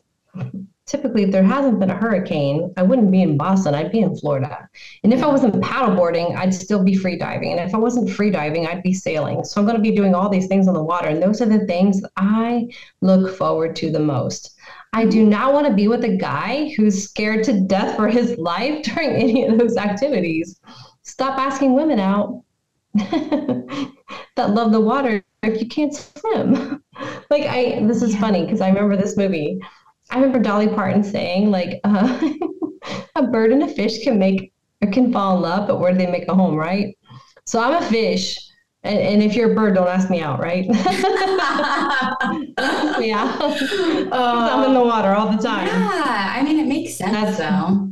typically 0.86 1.22
if 1.22 1.30
there 1.30 1.42
hasn't 1.42 1.80
been 1.80 1.90
a 1.90 1.96
hurricane, 1.96 2.72
I 2.76 2.82
wouldn't 2.82 3.10
be 3.10 3.22
in 3.22 3.36
Boston, 3.36 3.74
I'd 3.74 3.92
be 3.92 4.00
in 4.00 4.16
Florida. 4.16 4.68
And 5.02 5.12
if 5.12 5.22
I 5.22 5.26
wasn't 5.26 5.62
paddleboarding, 5.62 6.36
I'd 6.36 6.52
still 6.52 6.84
be 6.84 6.94
free 6.94 7.16
diving. 7.16 7.52
And 7.52 7.60
if 7.60 7.74
I 7.74 7.78
wasn't 7.78 8.10
free 8.10 8.30
diving, 8.30 8.66
I'd 8.66 8.82
be 8.82 8.92
sailing. 8.92 9.44
So 9.44 9.60
I'm 9.60 9.66
going 9.66 9.76
to 9.76 9.82
be 9.82 9.96
doing 9.96 10.14
all 10.14 10.28
these 10.28 10.46
things 10.46 10.68
on 10.68 10.74
the 10.74 10.82
water. 10.82 11.08
And 11.08 11.22
those 11.22 11.40
are 11.40 11.46
the 11.46 11.66
things 11.66 12.02
I 12.16 12.68
look 13.00 13.34
forward 13.36 13.74
to 13.76 13.90
the 13.90 14.00
most. 14.00 14.58
I 14.92 15.06
do 15.06 15.24
not 15.24 15.52
want 15.52 15.66
to 15.66 15.72
be 15.72 15.88
with 15.88 16.04
a 16.04 16.16
guy 16.16 16.72
who's 16.76 17.02
scared 17.02 17.44
to 17.44 17.60
death 17.60 17.96
for 17.96 18.08
his 18.08 18.36
life 18.38 18.82
during 18.94 19.10
any 19.10 19.46
of 19.46 19.58
those 19.58 19.76
activities. 19.76 20.60
Stop 21.02 21.38
asking 21.38 21.74
women 21.74 21.98
out 21.98 22.42
that 22.94 24.50
love 24.50 24.70
the 24.70 24.80
water 24.80 25.24
if 25.42 25.60
you 25.60 25.68
can't 25.68 25.94
swim. 25.94 26.82
like 27.30 27.42
I 27.42 27.84
this 27.86 28.02
is 28.02 28.16
funny 28.16 28.44
because 28.44 28.60
I 28.60 28.68
remember 28.68 28.96
this 28.96 29.16
movie. 29.16 29.58
I 30.10 30.16
remember 30.16 30.38
Dolly 30.38 30.68
Parton 30.68 31.02
saying 31.02 31.50
like 31.50 31.80
uh, 31.84 32.30
a 33.16 33.22
bird 33.24 33.52
and 33.52 33.62
a 33.62 33.68
fish 33.68 34.02
can 34.02 34.18
make 34.18 34.52
or 34.82 34.90
can 34.90 35.12
fall 35.12 35.36
in 35.36 35.42
love, 35.42 35.66
but 35.66 35.80
where 35.80 35.92
do 35.92 35.98
they 35.98 36.06
make 36.06 36.28
a 36.28 36.34
home, 36.34 36.54
right? 36.54 36.96
So 37.46 37.60
I'm 37.60 37.82
a 37.82 37.86
fish 37.86 38.38
and, 38.84 38.98
and 38.98 39.22
if 39.22 39.34
you're 39.34 39.52
a 39.52 39.54
bird, 39.54 39.74
don't 39.74 39.88
ask 39.88 40.10
me 40.10 40.20
out, 40.20 40.40
right? 40.40 40.66
yeah. 43.02 43.36
Uh, 43.40 44.48
I'm 44.52 44.64
in 44.68 44.74
the 44.74 44.84
water 44.84 45.14
all 45.14 45.34
the 45.34 45.42
time. 45.42 45.66
Yeah. 45.66 46.34
I 46.36 46.42
mean, 46.42 46.58
it 46.58 46.66
makes 46.66 46.98
sense 46.98 47.12
That's, 47.12 47.38
though. 47.38 47.88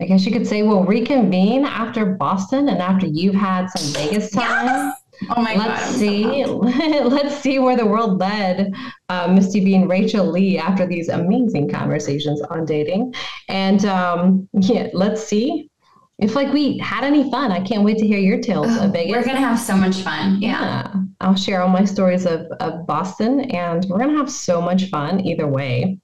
I 0.00 0.06
guess 0.06 0.24
you 0.24 0.30
could 0.32 0.46
say 0.46 0.62
we'll 0.62 0.84
reconvene 0.84 1.64
after 1.64 2.06
Boston 2.06 2.68
and 2.68 2.80
after 2.80 3.06
you've 3.06 3.34
had 3.34 3.66
some 3.70 3.92
Vegas 3.92 4.30
time. 4.30 4.66
Yes. 4.66 4.99
Oh 5.28 5.42
my 5.42 5.54
god 5.54 5.68
let's 5.68 5.90
God. 5.90 5.98
see. 5.98 6.44
So 6.44 6.56
let's 6.58 7.38
see 7.38 7.58
where 7.58 7.76
the 7.76 7.86
world 7.86 8.18
led 8.18 8.72
uh, 9.08 9.28
Misty 9.28 9.64
V 9.64 9.74
and 9.74 9.88
Rachael 9.88 10.26
Leigh 10.26 10.58
after 10.58 10.86
these 10.86 11.08
amazing 11.08 11.68
conversations 11.68 12.40
on 12.42 12.64
dating. 12.64 13.14
And 13.48 13.84
um, 13.84 14.48
yeah, 14.52 14.88
let's 14.92 15.22
see 15.22 15.70
if 16.18 16.34
like 16.34 16.52
we 16.52 16.78
had 16.78 17.02
any 17.02 17.30
fun, 17.30 17.50
I 17.50 17.60
can't 17.60 17.82
wait 17.82 17.98
to 17.98 18.06
hear 18.06 18.18
your 18.18 18.40
tales 18.40 18.68
oh, 18.70 18.86
of 18.86 18.92
Vegas. 18.92 19.16
We're 19.16 19.24
gonna 19.24 19.38
have 19.38 19.58
so 19.58 19.76
much 19.76 19.96
fun. 20.02 20.40
Yeah. 20.40 20.60
yeah. 20.60 20.94
I'll 21.20 21.34
share 21.34 21.62
all 21.62 21.68
my 21.68 21.84
stories 21.84 22.26
of, 22.26 22.46
of 22.60 22.86
Boston 22.86 23.40
and 23.40 23.84
we're 23.88 23.98
gonna 23.98 24.18
have 24.18 24.30
so 24.30 24.60
much 24.60 24.90
fun 24.90 25.26
either 25.26 25.46
way. 25.46 25.98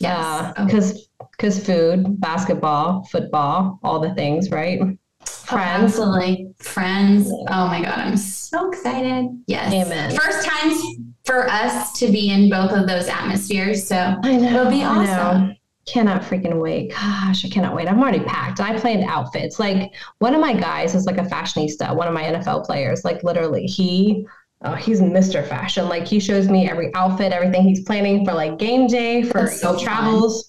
Yeah. 0.00 0.52
Because 0.64 1.08
uh, 1.20 1.24
because 1.32 1.64
food, 1.64 2.20
basketball, 2.20 3.04
football, 3.04 3.78
all 3.82 4.00
the 4.00 4.14
things, 4.14 4.50
right? 4.50 4.80
Friends. 5.48 5.98
Absolutely. 5.98 6.54
Friends. 6.58 7.30
Oh 7.30 7.66
my 7.66 7.82
God. 7.82 7.98
I'm 7.98 8.16
so 8.16 8.68
excited. 8.70 9.28
Yes. 9.46 9.72
Amen. 9.72 10.14
First 10.14 10.46
times 10.46 10.80
for 11.24 11.48
us 11.48 11.98
to 11.98 12.08
be 12.08 12.30
in 12.30 12.50
both 12.50 12.72
of 12.72 12.86
those 12.86 13.06
atmospheres. 13.08 13.86
So 13.86 13.96
I 13.96 14.36
know. 14.36 14.60
it'll 14.60 14.70
be 14.70 14.82
I 14.82 15.04
know. 15.04 15.12
awesome. 15.12 15.56
Cannot 15.86 16.20
freaking 16.20 16.60
wait. 16.60 16.90
Gosh, 16.90 17.46
I 17.46 17.48
cannot 17.48 17.74
wait. 17.74 17.88
I'm 17.88 17.98
already 17.98 18.20
packed. 18.20 18.60
I 18.60 18.78
planned 18.78 19.04
outfits. 19.04 19.58
Like 19.58 19.94
one 20.18 20.34
of 20.34 20.40
my 20.42 20.52
guys 20.52 20.94
is 20.94 21.06
like 21.06 21.16
a 21.16 21.22
fashionista, 21.22 21.96
one 21.96 22.08
of 22.08 22.12
my 22.12 22.24
NFL 22.24 22.66
players. 22.66 23.06
Like 23.06 23.22
literally, 23.22 23.64
he 23.64 24.26
oh, 24.62 24.74
he's 24.74 25.00
Mr. 25.00 25.46
Fashion. 25.46 25.88
Like 25.88 26.06
he 26.06 26.20
shows 26.20 26.48
me 26.48 26.68
every 26.68 26.94
outfit, 26.94 27.32
everything 27.32 27.62
he's 27.62 27.84
planning 27.84 28.24
for 28.26 28.34
like 28.34 28.58
game 28.58 28.86
day, 28.86 29.22
for 29.22 29.46
so 29.46 29.78
travels, 29.78 30.47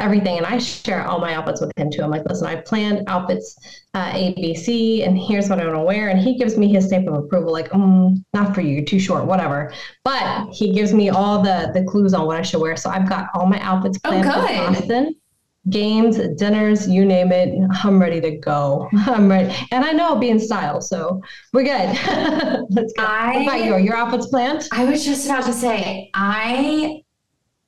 everything. 0.00 0.36
And 0.38 0.46
I 0.46 0.58
share 0.58 1.06
all 1.06 1.18
my 1.20 1.34
outfits 1.34 1.60
with 1.60 1.70
him 1.76 1.90
too. 1.90 2.02
I'm 2.02 2.10
like, 2.10 2.24
listen, 2.28 2.46
I 2.46 2.56
planned 2.56 3.04
outfits 3.08 3.54
uh, 3.94 4.10
A, 4.14 4.34
B, 4.34 4.54
C, 4.54 5.02
and 5.04 5.18
here's 5.18 5.48
what 5.48 5.60
I 5.60 5.64
want 5.64 5.76
to 5.76 5.82
wear. 5.82 6.08
And 6.08 6.18
he 6.18 6.36
gives 6.36 6.56
me 6.56 6.68
his 6.72 6.86
stamp 6.86 7.08
of 7.08 7.14
approval, 7.14 7.52
like, 7.52 7.70
mm, 7.70 8.16
not 8.34 8.54
for 8.54 8.60
you, 8.60 8.84
too 8.84 8.98
short, 8.98 9.26
whatever. 9.26 9.72
But 10.04 10.48
he 10.52 10.72
gives 10.72 10.92
me 10.92 11.10
all 11.10 11.42
the 11.42 11.70
the 11.74 11.84
clues 11.84 12.14
on 12.14 12.26
what 12.26 12.36
I 12.36 12.42
should 12.42 12.60
wear. 12.60 12.76
So 12.76 12.90
I've 12.90 13.08
got 13.08 13.28
all 13.34 13.46
my 13.46 13.60
outfits 13.60 13.98
Oh, 14.04 14.10
planned 14.10 14.24
for 14.24 14.86
good. 14.86 15.14
Games, 15.68 16.16
dinners, 16.38 16.88
you 16.88 17.04
name 17.04 17.32
it. 17.32 17.54
I'm 17.84 18.00
ready 18.00 18.18
to 18.22 18.30
go. 18.38 18.88
I'm 19.06 19.28
ready. 19.28 19.54
And 19.70 19.84
I 19.84 19.92
know 19.92 20.04
I'll 20.06 20.18
be 20.18 20.30
in 20.30 20.40
style, 20.40 20.80
so 20.80 21.20
we're 21.52 21.64
good. 21.64 21.88
Let's 22.70 22.92
go. 22.94 23.04
I- 23.04 23.34
what 23.34 23.42
about 23.42 23.64
you? 23.66 23.74
Are 23.74 23.78
your 23.80 23.94
outfits 23.94 24.26
planned? 24.28 24.66
I 24.72 24.86
was 24.86 25.04
just 25.04 25.26
about 25.26 25.44
to 25.44 25.52
say, 25.52 26.10
I 26.14 27.02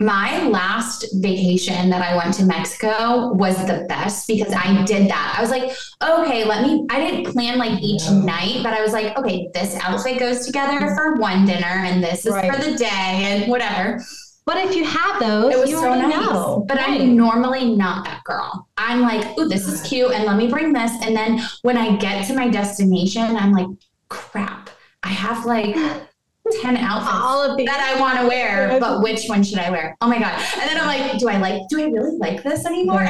my 0.03 0.43
last 0.49 1.07
vacation 1.15 1.91
that 1.91 2.03
I 2.03 2.17
went 2.17 2.35
to 2.35 2.45
Mexico 2.45 3.33
was 3.33 3.57
the 3.67 3.87
best 3.89 4.27
because 4.27 4.53
I 4.53 4.83
did 4.85 5.09
that. 5.11 5.35
I 5.39 5.41
was 5.41 5.51
like, 5.51 5.73
okay, 6.03 6.45
let 6.45 6.63
me 6.63 6.87
I 6.91 7.01
didn't 7.01 7.33
plan 7.33 7.59
like 7.59 7.81
each 7.83 8.03
Yeah. 8.05 8.19
night, 8.25 8.61
but 8.63 8.73
I 8.75 8.83
was 8.83 8.93
like, 8.93 9.17
okay, 9.17 9.49
this 9.55 9.77
outfit 9.83 10.19
goes 10.19 10.47
together 10.47 10.79
mm-hmm. 10.81 10.95
for 10.95 11.15
one 11.17 11.47
dinner 11.47 11.67
and 11.67 12.03
this 12.03 12.27
is 12.27 12.33
Right. 12.33 12.53
for 12.53 12.61
the 12.63 12.77
day 12.77 12.87
and 12.91 13.51
whatever. 13.51 14.03
But 14.45 14.57
if 14.57 14.75
you 14.75 14.85
have 14.85 15.21
those, 15.21 15.55
It 15.55 15.59
was 15.59 15.71
you 15.71 15.79
so 15.79 15.95
nice. 15.95 16.15
know. 16.15 16.65
But 16.67 16.79
Right. 16.79 17.01
I'm 17.01 17.17
normally 17.17 17.77
not 17.77 18.05
that 18.07 18.25
girl. 18.25 18.67
I'm 18.77 19.01
like, 19.03 19.39
ooh, 19.39 19.49
this 19.49 19.69
is 19.69 19.81
cute, 19.83 20.11
and 20.11 20.25
let 20.25 20.37
me 20.37 20.49
bring 20.49 20.73
this. 20.73 20.91
And 21.03 21.15
then 21.17 21.41
when 21.63 21.77
I 21.77 21.97
get 21.97 22.27
to 22.27 22.35
my 22.35 22.49
destination, 22.49 23.37
I'm 23.37 23.53
like, 23.53 23.69
crap, 24.09 24.69
I 25.05 25.09
have 25.11 25.47
like 25.47 25.77
10 26.61 26.77
outfits 26.79 27.13
all 27.13 27.43
of 27.43 27.57
these. 27.57 27.67
that 27.67 27.81
I 27.81 28.01
want 28.01 28.19
to 28.21 28.27
wear, 28.27 28.77
but 28.81 29.03
which 29.03 29.27
one 29.27 29.43
should 29.43 29.59
I 29.59 29.71
wear? 29.71 29.97
Oh 30.01 30.09
my 30.09 30.19
God. 30.19 30.39
And 30.61 30.69
then 30.69 30.79
I'm 30.79 30.87
like, 30.87 31.19
do 31.19 31.29
I 31.29 31.39
like, 31.39 31.63
do 31.69 31.81
I 31.81 31.87
really 31.87 32.19
like 32.19 32.43
this 32.43 32.67
anymore? 32.67 33.09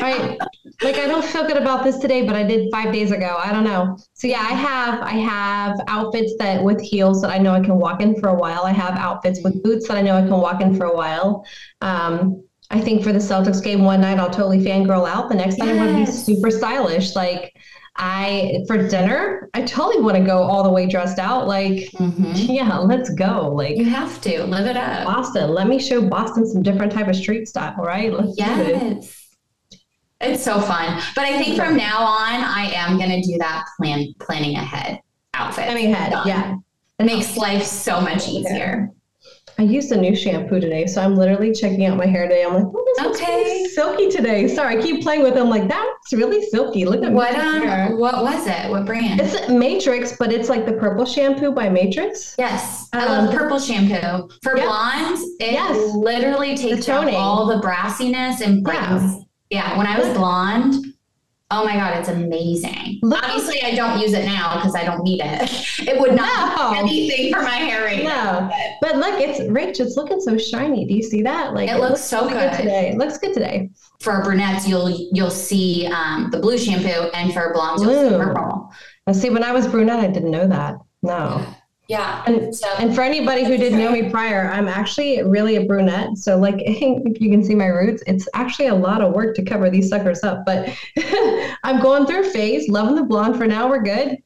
right 0.00 0.38
like 0.82 0.96
i 0.96 1.06
don't 1.06 1.24
feel 1.24 1.46
good 1.46 1.56
about 1.56 1.84
this 1.84 1.98
today 1.98 2.26
but 2.26 2.34
i 2.36 2.42
did 2.42 2.68
five 2.70 2.92
days 2.92 3.10
ago 3.10 3.36
i 3.38 3.52
don't 3.52 3.64
know 3.64 3.96
so 4.12 4.26
yeah 4.26 4.40
i 4.40 4.52
have 4.52 5.00
i 5.02 5.12
have 5.12 5.78
outfits 5.88 6.34
that 6.38 6.62
with 6.62 6.80
heels 6.80 7.22
that 7.22 7.30
i 7.30 7.38
know 7.38 7.52
i 7.52 7.60
can 7.60 7.76
walk 7.76 8.00
in 8.00 8.18
for 8.20 8.28
a 8.28 8.34
while 8.34 8.64
i 8.64 8.72
have 8.72 8.96
outfits 8.98 9.42
with 9.42 9.62
boots 9.62 9.88
that 9.88 9.96
i 9.96 10.02
know 10.02 10.16
i 10.16 10.20
can 10.20 10.30
walk 10.30 10.60
in 10.60 10.76
for 10.76 10.84
a 10.84 10.94
while 10.94 11.44
um 11.80 12.42
i 12.70 12.80
think 12.80 13.02
for 13.02 13.12
the 13.12 13.18
celtics 13.18 13.62
game 13.62 13.84
one 13.84 14.00
night 14.00 14.18
i'll 14.18 14.30
totally 14.30 14.58
fangirl 14.58 15.08
out 15.08 15.28
the 15.28 15.34
next 15.34 15.58
night 15.58 15.68
i 15.68 15.76
want 15.76 15.90
to 15.90 15.96
be 15.96 16.06
super 16.06 16.50
stylish 16.50 17.14
like 17.14 17.54
i 17.96 18.62
for 18.66 18.88
dinner 18.88 19.48
i 19.54 19.62
totally 19.62 20.02
want 20.02 20.16
to 20.16 20.22
go 20.24 20.38
all 20.42 20.62
the 20.64 20.70
way 20.70 20.86
dressed 20.86 21.18
out 21.18 21.46
like 21.46 21.88
Mhm. 21.92 22.48
yeah 22.48 22.76
let's 22.78 23.10
go 23.10 23.48
like 23.54 23.76
You 23.76 23.84
have 23.84 24.20
to 24.22 24.44
live 24.44 24.66
it 24.66 24.76
up. 24.76 25.04
boston 25.06 25.50
let 25.50 25.68
me 25.68 25.78
show 25.78 26.02
boston 26.08 26.44
some 26.46 26.62
different 26.62 26.92
type 26.92 27.06
of 27.08 27.14
street 27.16 27.46
style 27.46 27.76
right 27.76 28.12
let's 28.12 28.34
Yes. 28.36 29.20
It's 30.20 30.42
so 30.42 30.58
fun. 30.60 31.02
But 31.14 31.24
I 31.26 31.36
think 31.42 31.54
from 31.56 31.76
now 31.76 31.98
on, 32.02 32.40
I 32.40 32.70
am 32.72 32.96
going 32.96 33.10
to 33.10 33.20
do 33.20 33.36
that 33.38 33.64
plan 33.76 34.06
planning 34.20 34.56
ahead 34.56 35.00
outfit. 35.34 35.66
planning 35.66 35.92
ahead 35.92 36.12
yeah 36.24 36.54
It 36.98 37.04
makes 37.04 37.36
life 37.36 37.62
so 37.64 38.00
much 38.00 38.26
easier. 38.28 38.90
I 39.56 39.62
used 39.62 39.92
a 39.92 39.96
new 39.96 40.16
shampoo 40.16 40.58
today, 40.60 40.86
so 40.86 41.00
I'm 41.00 41.14
literally 41.14 41.52
checking 41.52 41.86
out 41.86 41.96
my 41.96 42.06
hair 42.06 42.26
today. 42.28 42.44
I'm 42.44 42.54
like, 42.54 42.64
oh, 42.64 42.84
this 42.96 43.04
looks 43.06 43.20
Okay. 43.20 43.36
really 43.44 43.68
silky 43.68 44.10
today. 44.10 44.48
Sorry, 44.48 44.78
I 44.78 44.82
keep 44.82 45.02
playing 45.02 45.22
with 45.22 45.34
them. 45.34 45.48
Like 45.48 45.68
that's 45.68 46.12
really 46.12 46.42
silky. 46.46 46.84
Look 46.84 47.04
at 47.04 47.12
What 47.12 47.32
my 47.32 47.38
hair. 47.38 47.92
um 47.92 48.00
what 48.00 48.22
was 48.24 48.46
it? 48.46 48.68
What 48.70 48.84
brand? 48.84 49.20
It's 49.20 49.48
Matrix, 49.48 50.16
but 50.18 50.32
it's 50.32 50.48
like 50.48 50.66
the 50.66 50.72
purple 50.72 51.04
shampoo 51.06 51.52
by 51.52 51.68
Matrix. 51.68 52.34
yes, 52.38 52.88
I 52.92 53.04
Um, 53.06 53.26
love 53.26 53.34
purple 53.34 53.58
shampoo. 53.60 54.28
For 54.42 54.56
yeah. 54.56 54.64
blondes, 54.64 55.22
it 55.40 55.52
Yes. 55.52 55.94
literally 55.94 56.56
takes 56.56 56.88
out 56.88 57.12
all 57.14 57.46
the 57.46 57.60
brassiness 57.64 58.40
and 58.40 58.62
brightens. 58.64 59.24
Yeah. 59.50 59.76
when 59.78 59.86
I 59.86 59.98
was 59.98 60.08
blonde, 60.16 60.84
oh 61.60 61.64
my 61.64 61.74
god, 61.74 61.96
it's 61.98 62.08
amazing. 62.08 62.98
Look- 63.02 63.22
Obviously, 63.22 63.62
I 63.62 63.74
don't 63.74 63.98
use 64.00 64.12
it 64.12 64.24
now 64.24 64.56
because 64.56 64.74
I 64.74 64.84
don't 64.84 65.02
need 65.02 65.20
it. 65.22 65.50
It 65.88 66.00
would 66.00 66.14
not 66.14 66.56
No. 66.56 66.78
anything 66.78 67.32
for 67.32 67.42
my 67.42 67.56
hair 67.56 67.84
right 67.84 68.02
now. 68.04 68.48
No, 68.48 68.50
but 68.80 68.96
look, 68.96 69.20
it's 69.20 69.40
rich. 69.50 69.80
It's 69.80 69.96
looking 69.96 70.20
so 70.20 70.36
shiny. 70.38 70.86
Do 70.86 70.94
you 70.94 71.02
see 71.02 71.22
that? 71.22 71.52
Like 71.54 71.68
It 71.70 71.78
looks 71.78 72.00
so 72.00 72.26
really 72.26 72.38
good. 72.40 72.52
today. 72.56 72.88
It 72.90 72.96
looks 72.98 73.18
good 73.18 73.34
today. 73.34 73.70
For 74.00 74.22
brunettes, 74.22 74.66
you'll 74.68 74.90
you'll 75.12 75.30
see 75.30 75.86
um, 75.86 76.30
the 76.30 76.38
blue 76.38 76.58
shampoo, 76.58 77.10
and 77.14 77.32
for 77.32 77.52
blondes, 77.52 77.82
you'll 77.82 77.92
see 78.02 78.08
Blue. 78.08 78.18
purple. 78.18 78.70
And 79.06 79.14
see, 79.16 79.30
when 79.30 79.44
I 79.44 79.52
was 79.52 79.66
brunette, 79.66 80.00
I 80.00 80.06
didn't 80.08 80.30
know 80.30 80.46
that. 80.48 80.76
No. 81.02 81.44
Yeah. 81.88 82.22
And 82.26 82.54
So 82.54 82.66
And 82.78 82.94
for 82.94 83.02
anybody 83.02 83.44
who 83.44 83.56
didn't 83.56 83.78
know 83.78 83.90
me 83.90 84.10
prior, 84.10 84.50
I'm 84.50 84.68
actually 84.68 85.22
really 85.22 85.56
a 85.56 85.64
brunette. 85.64 86.16
So, 86.16 86.38
like, 86.38 86.56
if 86.58 86.80
you 87.20 87.30
can 87.30 87.44
see 87.44 87.54
my 87.54 87.66
roots, 87.66 88.02
it's 88.06 88.26
actually 88.34 88.68
a 88.68 88.74
lot 88.74 89.02
of 89.02 89.12
work 89.12 89.36
to 89.36 89.42
cover 89.42 89.68
these 89.70 89.88
suckers 89.88 90.22
up. 90.22 90.44
But 90.46 90.74
I'm 91.64 91.80
going 91.80 92.06
through 92.06 92.26
a 92.26 92.30
phase, 92.30 92.68
loving 92.68 92.94
the 92.94 93.04
blonde 93.04 93.36
for 93.36 93.46
now. 93.46 93.68
We're 93.68 93.82
good. 93.82 94.18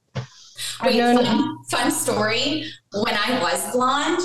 Wait, 0.83 0.97
known- 0.97 1.25
fun, 1.25 1.65
fun 1.65 1.91
story. 1.91 2.65
When 2.93 3.15
I 3.15 3.41
was 3.43 3.73
blonde, 3.73 4.21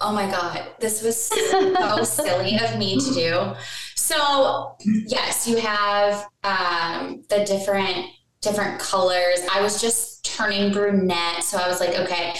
oh 0.00 0.12
my 0.12 0.30
God, 0.30 0.64
this 0.78 1.02
was 1.02 1.20
so 1.20 2.04
silly 2.04 2.56
of 2.58 2.78
me 2.78 2.98
to 3.00 3.14
do. 3.14 3.52
So, 3.96 4.76
yes, 5.06 5.46
you 5.46 5.56
have 5.58 6.26
um, 6.44 7.24
the 7.28 7.44
different 7.44 8.06
different 8.40 8.80
colors. 8.80 9.40
I 9.52 9.60
was 9.60 9.80
just 9.80 10.24
turning 10.24 10.72
brunette, 10.72 11.44
so 11.44 11.58
I 11.58 11.68
was 11.68 11.80
like, 11.80 11.98
okay. 11.98 12.34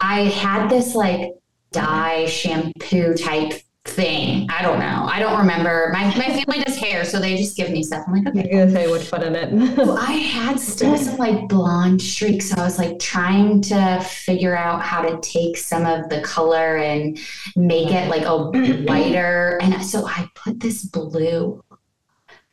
I 0.00 0.22
had 0.22 0.68
this 0.68 0.94
like 0.94 1.34
dye 1.72 2.26
shampoo 2.26 3.14
type 3.14 3.54
thing. 3.84 4.46
I 4.50 4.62
don't 4.62 4.78
know. 4.78 5.08
I 5.10 5.18
don't 5.18 5.38
remember. 5.38 5.90
My 5.92 6.04
my 6.16 6.26
family 6.26 6.62
does 6.62 6.76
hair, 6.76 7.04
so 7.04 7.18
they 7.18 7.36
just 7.36 7.56
give 7.56 7.70
me 7.70 7.82
stuff. 7.82 8.04
I'm 8.06 8.14
like, 8.14 8.26
okay. 8.28 8.50
I'm 8.50 8.50
gonna 8.50 8.70
say 8.70 8.90
which 8.90 9.10
put 9.10 9.22
in 9.22 9.34
it. 9.34 9.52
Well, 9.76 9.96
I 9.96 10.12
had 10.12 10.60
still 10.60 10.96
some 10.96 11.16
like 11.16 11.48
blonde 11.48 12.02
streaks. 12.02 12.50
So 12.50 12.60
I 12.60 12.64
was 12.64 12.78
like 12.78 12.98
trying 12.98 13.62
to 13.62 14.00
figure 14.00 14.56
out 14.56 14.82
how 14.82 15.02
to 15.02 15.18
take 15.20 15.56
some 15.56 15.86
of 15.86 16.08
the 16.08 16.20
color 16.22 16.76
and 16.76 17.18
make 17.56 17.90
it 17.90 18.08
like 18.08 18.24
a 18.24 18.50
whiter. 18.84 19.58
And 19.62 19.84
so 19.84 20.06
I 20.06 20.28
put 20.34 20.60
this 20.60 20.84
blue 20.84 21.62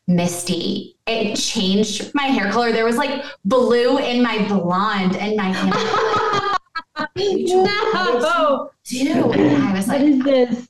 misty. 0.08 0.96
It 1.06 1.36
changed 1.36 2.14
my 2.14 2.24
hair 2.24 2.52
color. 2.52 2.72
There 2.72 2.86
was 2.86 2.98
like 2.98 3.24
blue 3.44 3.98
in 3.98 4.24
my 4.24 4.48
blonde 4.48 5.16
and 5.18 5.36
my 5.36 5.52
hair. 5.52 6.24
no. 7.16 8.70
Dude, 8.86 9.12
and 9.12 9.64
I 9.64 9.74
was 9.74 9.88
like, 9.88 10.02
is 10.02 10.24
this? 10.24 10.68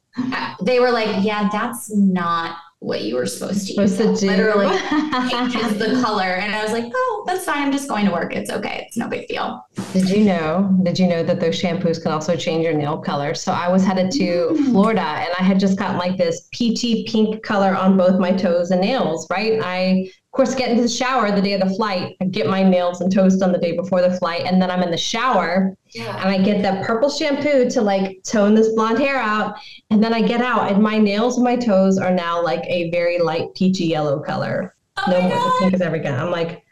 they 0.63 0.79
were 0.79 0.91
like, 0.91 1.23
yeah, 1.23 1.47
that's 1.51 1.95
not 1.95 2.57
what 2.79 3.01
you 3.01 3.15
were 3.15 3.25
supposed 3.25 3.67
to 3.67 3.73
use. 3.73 3.97
Supposed 3.97 4.21
to 4.21 4.27
do. 4.27 4.31
Literally 4.31 4.67
changes 5.29 5.77
the 5.79 5.99
color. 6.03 6.23
And 6.23 6.53
I 6.53 6.61
was 6.63 6.71
like, 6.71 6.85
oh, 6.93 7.23
that's 7.25 7.43
fine. 7.45 7.63
I'm 7.63 7.71
just 7.71 7.89
going 7.89 8.05
to 8.05 8.11
work. 8.11 8.35
It's 8.35 8.51
okay. 8.51 8.85
It's 8.87 8.97
no 8.97 9.07
big 9.07 9.27
deal. 9.27 9.65
Did 9.93 10.09
you 10.09 10.25
know? 10.25 10.75
Did 10.83 10.99
you 10.99 11.07
know 11.07 11.23
that 11.23 11.39
those 11.39 11.59
shampoos 11.59 12.01
can 12.01 12.11
also 12.11 12.35
change 12.35 12.63
your 12.63 12.73
nail 12.73 12.99
color? 12.99 13.33
So 13.33 13.51
I 13.51 13.67
was 13.67 13.83
headed 13.83 14.11
to 14.11 14.27
Mm. 14.47 14.71
Florida 14.71 15.01
and 15.01 15.29
I 15.39 15.43
had 15.43 15.59
just 15.59 15.77
gotten 15.77 15.97
like 15.97 16.17
this 16.17 16.47
peachy 16.51 17.05
pink 17.07 17.43
color 17.43 17.75
on 17.75 17.97
both 17.97 18.19
my 18.19 18.31
toes 18.31 18.71
and 18.71 18.81
nails, 18.81 19.27
right? 19.29 19.59
I 19.63 20.09
of 20.26 20.26
course 20.37 20.55
get 20.55 20.69
into 20.69 20.83
the 20.83 20.87
shower 20.89 21.31
the 21.31 21.41
day 21.41 21.53
of 21.53 21.61
the 21.67 21.75
flight. 21.75 22.15
I 22.21 22.25
get 22.25 22.47
my 22.47 22.63
nails 22.63 23.01
and 23.01 23.11
toes 23.11 23.35
done 23.37 23.51
the 23.51 23.57
day 23.57 23.75
before 23.75 24.01
the 24.01 24.15
flight, 24.17 24.43
and 24.45 24.61
then 24.61 24.71
I'm 24.71 24.83
in 24.83 24.91
the 24.91 24.97
shower 24.97 25.75
Yeah. 25.93 26.15
and 26.21 26.29
I 26.29 26.37
get 26.41 26.61
that 26.61 26.85
purple 26.85 27.09
shampoo 27.09 27.69
to 27.69 27.81
like 27.81 28.23
tone 28.23 28.53
this 28.55 28.69
blonde 28.73 28.99
hair 28.99 29.17
out, 29.17 29.55
and 29.89 30.01
then 30.03 30.13
I 30.13 30.21
get 30.21 30.39
out 30.41 30.71
and 30.71 30.81
my 30.81 30.97
nails 30.97 31.35
and 31.35 31.43
my 31.43 31.55
toes 31.57 31.97
are 31.97 32.11
now 32.11 32.41
like 32.41 32.63
a 32.67 32.89
very 32.91 33.19
light 33.19 33.47
peachy 33.55 33.85
yellow 33.85 34.19
color 34.19 34.75
Oh 34.97 35.11
no 35.11 35.21
more 35.21 35.29
God. 35.31 35.59
pink 35.59 35.73
as 35.73 35.81
ever 35.81 35.95
again. 35.95 36.19
I'm 36.19 36.31
like, 36.31 36.63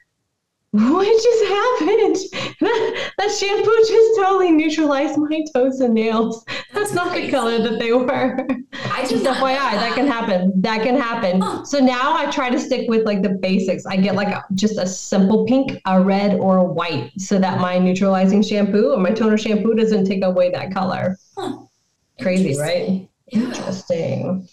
what 0.76 1.06
just 1.06 1.46
happened? 1.46 2.16
That, 2.62 3.12
that 3.18 3.32
shampoo 3.32 3.76
just 3.88 4.20
totally 4.20 4.52
neutralized 4.52 5.18
my 5.18 5.43
toes 5.54 5.80
and 5.80 5.93
nails. 5.93 6.43
That's, 6.45 6.91
That's 6.91 6.93
not 6.93 7.10
crazy. 7.10 7.28
the 7.28 7.32
color 7.32 7.58
that 7.60 7.80
they 7.80 7.91
were. 7.93 8.47
I 8.91 9.02
Just 9.02 9.10
did 9.10 9.24
not 9.24 9.39
know 9.39 9.45
FYI, 9.45 9.72
that 9.74 9.93
can 9.95 10.08
happen. 10.08 10.54
That 10.62 10.84
can 10.84 10.95
happen. 10.95 11.41
Huh. 11.41 11.64
So 11.64 11.80
now 11.80 12.16
I 12.16 12.30
try 12.32 12.49
to 12.49 12.60
stick 12.60 12.89
with 12.89 13.06
like 13.06 13.22
the 13.22 13.30
basics. 13.30 13.86
I 13.86 13.97
get 13.97 14.16
like 14.16 14.30
a, 14.30 14.43
just 14.54 14.78
a 14.78 14.88
simple 14.88 15.45
pink, 15.45 15.80
a 15.86 16.02
red, 16.02 16.39
or 16.39 16.58
a 16.58 16.64
white, 16.64 17.12
so 17.18 17.39
that 17.39 17.60
my 17.60 17.78
neutralizing 17.78 18.41
shampoo 18.41 18.91
or 18.91 18.97
my 18.97 19.12
toner 19.12 19.38
shampoo 19.38 19.76
doesn't 19.76 20.06
take 20.06 20.24
away 20.24 20.52
that 20.52 20.74
color. 20.74 21.18
Huh. 21.38 21.60
Crazy, 22.22 22.58
right? 22.60 23.08
Yeah. 23.28 23.39
Interesting. 23.41 24.47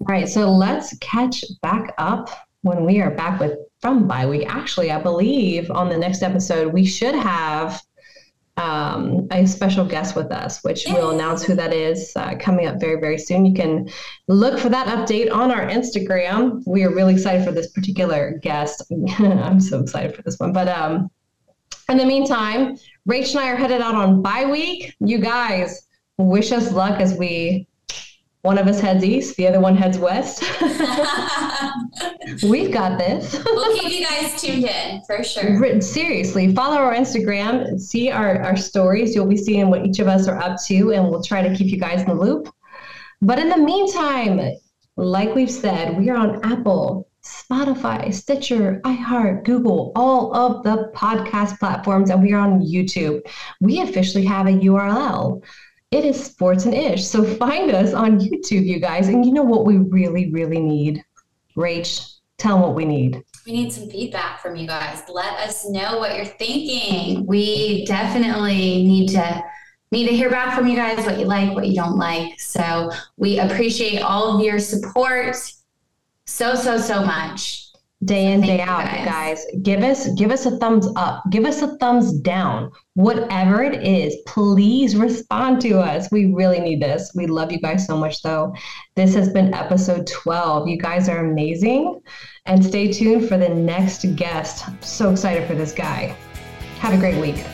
All 0.00 0.06
right, 0.06 0.28
so 0.28 0.50
let's 0.50 0.96
catch 0.98 1.44
back 1.62 1.94
up 1.98 2.28
when 2.62 2.84
we 2.84 3.00
are 3.00 3.10
back 3.10 3.40
with 3.40 3.58
from 3.84 4.08
bye 4.08 4.24
week. 4.24 4.46
Actually, 4.48 4.90
I 4.90 4.98
believe 4.98 5.70
on 5.70 5.90
the 5.90 5.98
next 5.98 6.22
episode 6.22 6.72
we 6.72 6.86
should 6.86 7.14
have 7.14 7.82
um, 8.56 9.28
a 9.30 9.44
special 9.44 9.84
guest 9.84 10.16
with 10.16 10.32
us, 10.32 10.64
which 10.64 10.84
we'll 10.88 11.10
announce 11.10 11.42
who 11.42 11.54
that 11.54 11.74
is 11.74 12.10
uh, 12.16 12.34
coming 12.40 12.66
up 12.66 12.80
very, 12.80 12.98
very 12.98 13.18
soon. 13.18 13.44
You 13.44 13.52
can 13.52 13.90
look 14.26 14.58
for 14.58 14.70
that 14.70 14.86
update 14.86 15.30
on 15.30 15.50
our 15.50 15.68
Instagram. 15.68 16.62
We 16.66 16.82
are 16.84 16.94
really 16.94 17.12
excited 17.12 17.44
for 17.44 17.52
this 17.52 17.72
particular 17.72 18.38
guest. 18.42 18.90
I'm 19.18 19.60
so 19.60 19.80
excited 19.80 20.16
for 20.16 20.22
this 20.22 20.38
one. 20.38 20.54
But 20.54 20.68
um, 20.68 21.10
in 21.90 21.98
the 21.98 22.06
meantime, 22.06 22.78
Rach 23.06 23.32
and 23.32 23.40
I 23.40 23.50
are 23.50 23.56
headed 23.56 23.82
out 23.82 23.94
on 23.94 24.22
bye 24.22 24.46
week. 24.46 24.94
You 25.00 25.18
guys 25.18 25.86
wish 26.16 26.52
us 26.52 26.72
luck 26.72 27.00
as 27.02 27.18
we 27.18 27.68
one 28.44 28.58
of 28.58 28.66
us 28.66 28.78
heads 28.78 29.02
east, 29.02 29.36
the 29.36 29.48
other 29.48 29.58
one 29.58 29.74
heads 29.74 29.98
west. 29.98 30.44
We've 32.42 32.70
got 32.70 32.98
this. 32.98 33.42
we'll 33.42 33.74
keep 33.78 33.90
you 33.90 34.06
guys 34.06 34.38
tuned 34.38 34.66
in 34.66 35.00
for 35.06 35.24
sure. 35.24 35.80
Seriously, 35.80 36.54
follow 36.54 36.76
our 36.76 36.94
Instagram, 36.94 37.80
see 37.80 38.10
our, 38.10 38.42
our 38.42 38.54
stories. 38.54 39.14
You'll 39.14 39.26
be 39.26 39.38
seeing 39.38 39.70
what 39.70 39.86
each 39.86 39.98
of 39.98 40.08
us 40.08 40.28
are 40.28 40.38
up 40.38 40.58
to, 40.66 40.92
and 40.92 41.08
we'll 41.08 41.22
try 41.22 41.40
to 41.40 41.54
keep 41.54 41.68
you 41.68 41.78
guys 41.78 42.02
in 42.02 42.08
the 42.08 42.14
loop. 42.14 42.52
But 43.22 43.38
in 43.38 43.48
the 43.48 43.56
meantime, 43.56 44.58
like 44.98 45.34
we've 45.34 45.50
said, 45.50 45.96
we 45.96 46.10
are 46.10 46.16
on 46.16 46.44
Apple, 46.44 47.08
Spotify, 47.24 48.12
Stitcher, 48.12 48.82
iHeart, 48.84 49.44
Google, 49.44 49.90
all 49.96 50.36
of 50.36 50.62
the 50.64 50.92
podcast 50.94 51.58
platforms, 51.58 52.10
and 52.10 52.22
we 52.22 52.34
are 52.34 52.40
on 52.40 52.60
YouTube. 52.60 53.22
We 53.62 53.80
officially 53.80 54.26
have 54.26 54.46
a 54.46 54.50
URL 54.50 55.42
it 55.94 56.04
is 56.04 56.24
sports 56.24 56.64
and 56.64 56.74
ish. 56.74 57.06
So 57.06 57.22
find 57.22 57.70
us 57.70 57.94
on 57.94 58.18
YouTube, 58.18 58.66
you 58.66 58.80
guys. 58.80 59.08
And 59.08 59.24
you 59.24 59.32
know 59.32 59.44
what 59.44 59.64
we 59.64 59.78
really, 59.78 60.30
really 60.32 60.58
need? 60.58 61.04
Rach, 61.56 62.16
tell 62.36 62.56
them 62.56 62.62
what 62.62 62.74
we 62.74 62.84
need. 62.84 63.22
We 63.46 63.52
need 63.52 63.72
some 63.72 63.88
feedback 63.88 64.40
from 64.40 64.56
you 64.56 64.66
guys. 64.66 65.02
Let 65.08 65.38
us 65.40 65.68
know 65.68 65.98
what 65.98 66.16
you're 66.16 66.24
thinking. 66.24 67.26
We 67.26 67.84
definitely 67.86 68.84
need 68.84 69.10
to 69.10 69.42
need 69.92 70.08
to 70.08 70.16
hear 70.16 70.28
back 70.28 70.58
from 70.58 70.66
you 70.66 70.74
guys 70.74 71.06
what 71.06 71.20
you 71.20 71.26
like, 71.26 71.54
what 71.54 71.68
you 71.68 71.74
don't 71.76 71.96
like. 71.96 72.40
So 72.40 72.90
we 73.16 73.38
appreciate 73.38 74.00
all 74.00 74.34
of 74.34 74.44
your 74.44 74.58
support 74.58 75.36
so, 76.24 76.56
so, 76.56 76.78
so 76.78 77.04
much 77.04 77.63
day 78.04 78.32
in 78.32 78.40
day 78.40 78.60
out 78.60 78.84
guys. 78.84 79.04
guys. 79.04 79.46
give 79.62 79.82
us 79.82 80.08
give 80.14 80.30
us 80.30 80.46
a 80.46 80.56
thumbs 80.58 80.88
up. 80.96 81.22
Give 81.30 81.44
us 81.44 81.62
a 81.62 81.76
thumbs 81.78 82.12
down. 82.12 82.70
Whatever 82.94 83.62
it 83.62 83.82
is 83.82 84.16
please 84.26 84.96
respond 84.96 85.60
to 85.62 85.78
us. 85.78 86.08
We 86.10 86.32
really 86.32 86.60
need 86.60 86.82
this. 86.82 87.12
We 87.14 87.26
love 87.26 87.52
you 87.52 87.60
guys 87.60 87.86
so 87.86 87.96
much 87.96 88.22
though. 88.22 88.54
This 88.94 89.14
has 89.14 89.32
been 89.32 89.54
episode 89.54 90.06
12 90.06 90.68
you 90.68 90.78
guys 90.78 91.08
are 91.08 91.24
amazing. 91.24 92.00
And 92.46 92.64
stay 92.64 92.92
tuned 92.92 93.28
for 93.28 93.38
the 93.38 93.48
next 93.48 94.04
guest. 94.16 94.68
I'm 94.68 94.82
so 94.82 95.10
excited 95.10 95.48
for 95.48 95.54
this 95.54 95.72
guy. 95.72 96.16
Have 96.80 96.92
a 96.92 96.98
great 96.98 97.18
week 97.20 97.44